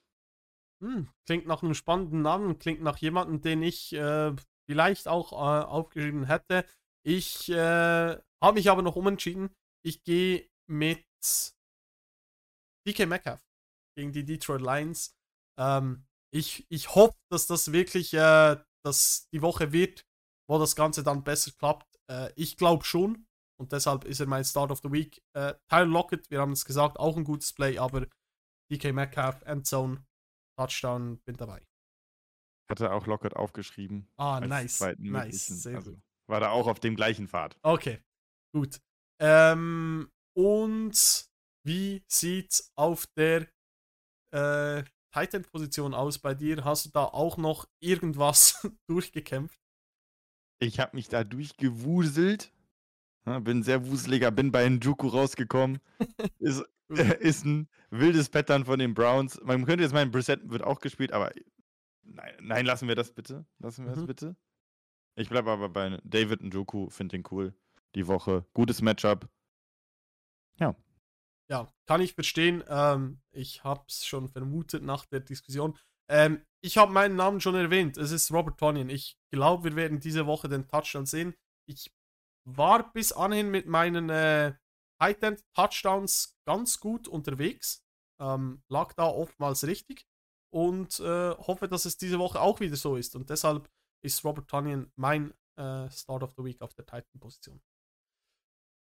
[0.79, 4.33] Hm, klingt nach einem spannenden Namen, klingt nach jemandem, den ich äh,
[4.65, 6.65] vielleicht auch äh, aufgeschrieben hätte.
[7.03, 9.49] Ich äh, habe mich aber noch umentschieden.
[9.83, 11.05] Ich gehe mit
[12.87, 13.41] DK Metcalf
[13.95, 15.15] gegen die Detroit Lions.
[15.59, 20.05] Ähm, ich, ich hoffe, dass das wirklich äh, dass die Woche wird,
[20.49, 21.99] wo das Ganze dann besser klappt.
[22.09, 23.27] Äh, ich glaube schon.
[23.59, 25.21] Und deshalb ist er mein Start of the Week.
[25.33, 28.07] Äh, Tyler Lockett, wir haben es gesagt, auch ein gutes Play, aber
[28.71, 30.03] DK Metcalf, Endzone,
[30.57, 31.61] Touchdown, bin dabei.
[32.71, 34.07] Hatte auch Lockett aufgeschrieben.
[34.17, 34.79] Ah, nice.
[34.97, 35.67] Nice.
[35.67, 36.01] also gut.
[36.27, 37.59] war da auch auf dem gleichen Pfad.
[37.61, 38.01] Okay,
[38.55, 38.81] gut.
[39.21, 41.29] Ähm, und
[41.63, 43.47] wie sieht's auf der
[44.33, 44.83] äh,
[45.13, 46.63] Titan-Position aus bei dir?
[46.65, 49.59] Hast du da auch noch irgendwas durchgekämpft?
[50.59, 52.51] Ich habe mich da durchgewuselt.
[53.25, 55.79] Bin sehr wuseliger, bin bei Njuku rausgekommen.
[56.39, 56.63] ist,
[57.19, 59.39] ist ein wildes Pattern von den Browns.
[59.43, 61.31] Man könnte jetzt meinen, Brissett wird auch gespielt, aber
[62.03, 63.45] nein, nein, lassen wir das bitte.
[63.59, 64.07] Lassen wir das Mhm.
[64.07, 64.35] bitte.
[65.15, 67.53] Ich bleibe aber bei David Njoku, finde den cool.
[67.95, 68.45] Die Woche.
[68.53, 69.29] Gutes Matchup.
[71.51, 72.63] Ja, kann ich verstehen.
[72.69, 75.77] Ähm, ich habe es schon vermutet nach der Diskussion.
[76.09, 77.97] Ähm, ich habe meinen Namen schon erwähnt.
[77.97, 78.89] Es ist Robert Tonyan.
[78.89, 81.35] Ich glaube, wir werden diese Woche den Touchdown sehen.
[81.67, 81.93] Ich
[82.45, 84.53] war bis anhin mit meinen äh,
[84.97, 87.83] Titan Touchdowns ganz gut unterwegs.
[88.21, 90.07] Ähm, lag da oftmals richtig
[90.53, 93.13] und äh, hoffe, dass es diese Woche auch wieder so ist.
[93.17, 93.69] Und deshalb
[94.05, 97.61] ist Robert Tonyan mein äh, Start of the Week auf der Titan-Position.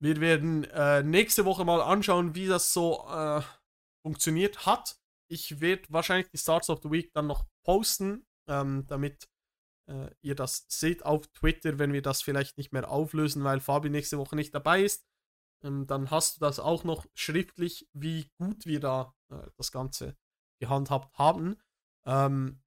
[0.03, 3.43] Wir werden äh, nächste Woche mal anschauen, wie das so äh,
[4.05, 4.99] funktioniert hat.
[5.29, 9.29] Ich werde wahrscheinlich die Starts of the Week dann noch posten, ähm, damit
[9.89, 13.91] äh, ihr das seht auf Twitter, wenn wir das vielleicht nicht mehr auflösen, weil Fabi
[13.91, 15.07] nächste Woche nicht dabei ist.
[15.65, 20.17] Ähm, dann hast du das auch noch schriftlich, wie gut wir da äh, das Ganze
[20.61, 21.57] gehandhabt haben.
[22.07, 22.63] Ähm,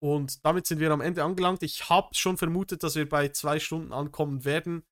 [0.00, 1.62] und damit sind wir am Ende angelangt.
[1.62, 4.84] Ich habe schon vermutet, dass wir bei zwei Stunden ankommen werden.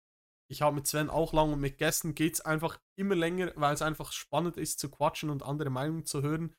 [0.52, 3.72] Ich habe mit Sven auch lang und mit Gästen geht es einfach immer länger, weil
[3.72, 6.54] es einfach spannend ist zu quatschen und andere Meinungen zu hören.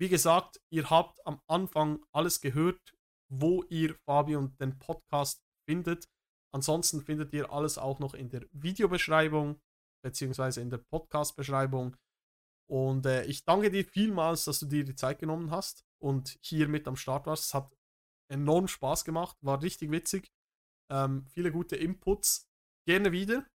[0.00, 2.94] Wie gesagt, ihr habt am Anfang alles gehört,
[3.30, 6.08] wo ihr Fabi und den Podcast findet.
[6.54, 9.60] Ansonsten findet ihr alles auch noch in der Videobeschreibung
[10.02, 11.94] beziehungsweise in der Podcast-Beschreibung.
[12.70, 16.68] Und äh, ich danke dir vielmals, dass du dir die Zeit genommen hast und hier
[16.68, 17.44] mit am Start warst.
[17.44, 17.70] Es hat
[18.32, 20.32] enorm Spaß gemacht, war richtig witzig.
[20.90, 22.48] Ähm, viele gute Inputs.
[22.86, 23.46] Gerne wieder.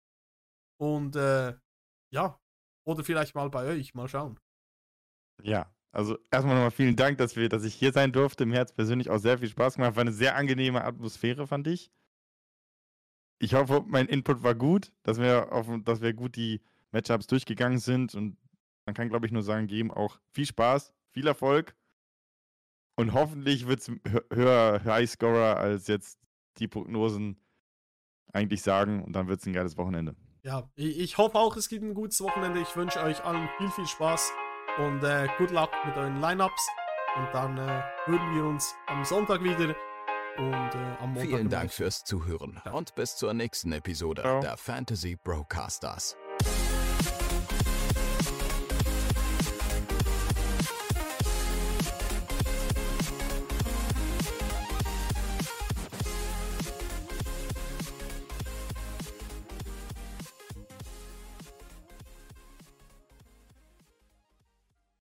[0.78, 1.56] Und äh,
[2.12, 2.40] ja,
[2.86, 4.40] oder vielleicht mal bei euch, mal schauen.
[5.42, 8.46] Ja, also erstmal nochmal vielen Dank, dass, wir, dass ich hier sein durfte.
[8.46, 9.96] Mir hat persönlich auch sehr viel Spaß gemacht.
[9.96, 11.92] War eine sehr angenehme Atmosphäre, fand ich.
[13.40, 17.80] Ich hoffe, mein Input war gut, dass wir, auf, dass wir gut die Matchups durchgegangen
[17.80, 18.14] sind.
[18.14, 18.38] Und
[18.86, 21.76] man kann, glaube ich, nur sagen, geben auch viel Spaß, viel Erfolg.
[22.96, 23.92] Und hoffentlich wird es
[24.32, 26.20] höher Highscorer als jetzt
[26.58, 27.42] die Prognosen
[28.34, 29.04] eigentlich sagen.
[29.04, 30.16] Und dann wird es ein geiles Wochenende.
[30.44, 32.62] Ja, ich, ich, hoffe auch, es gibt ein gutes Wochenende.
[32.62, 34.32] Ich wünsche euch allen viel, viel Spaß
[34.80, 36.68] und äh, good luck mit euren Lineups.
[37.18, 39.76] Und dann äh, hören wir uns am Sonntag wieder
[40.38, 41.28] und äh, am Montag.
[41.28, 42.72] Vielen Dank fürs Zuhören ja.
[42.72, 44.42] und bis zur nächsten Episode Ciao.
[44.42, 46.16] der Fantasy Broadcasters.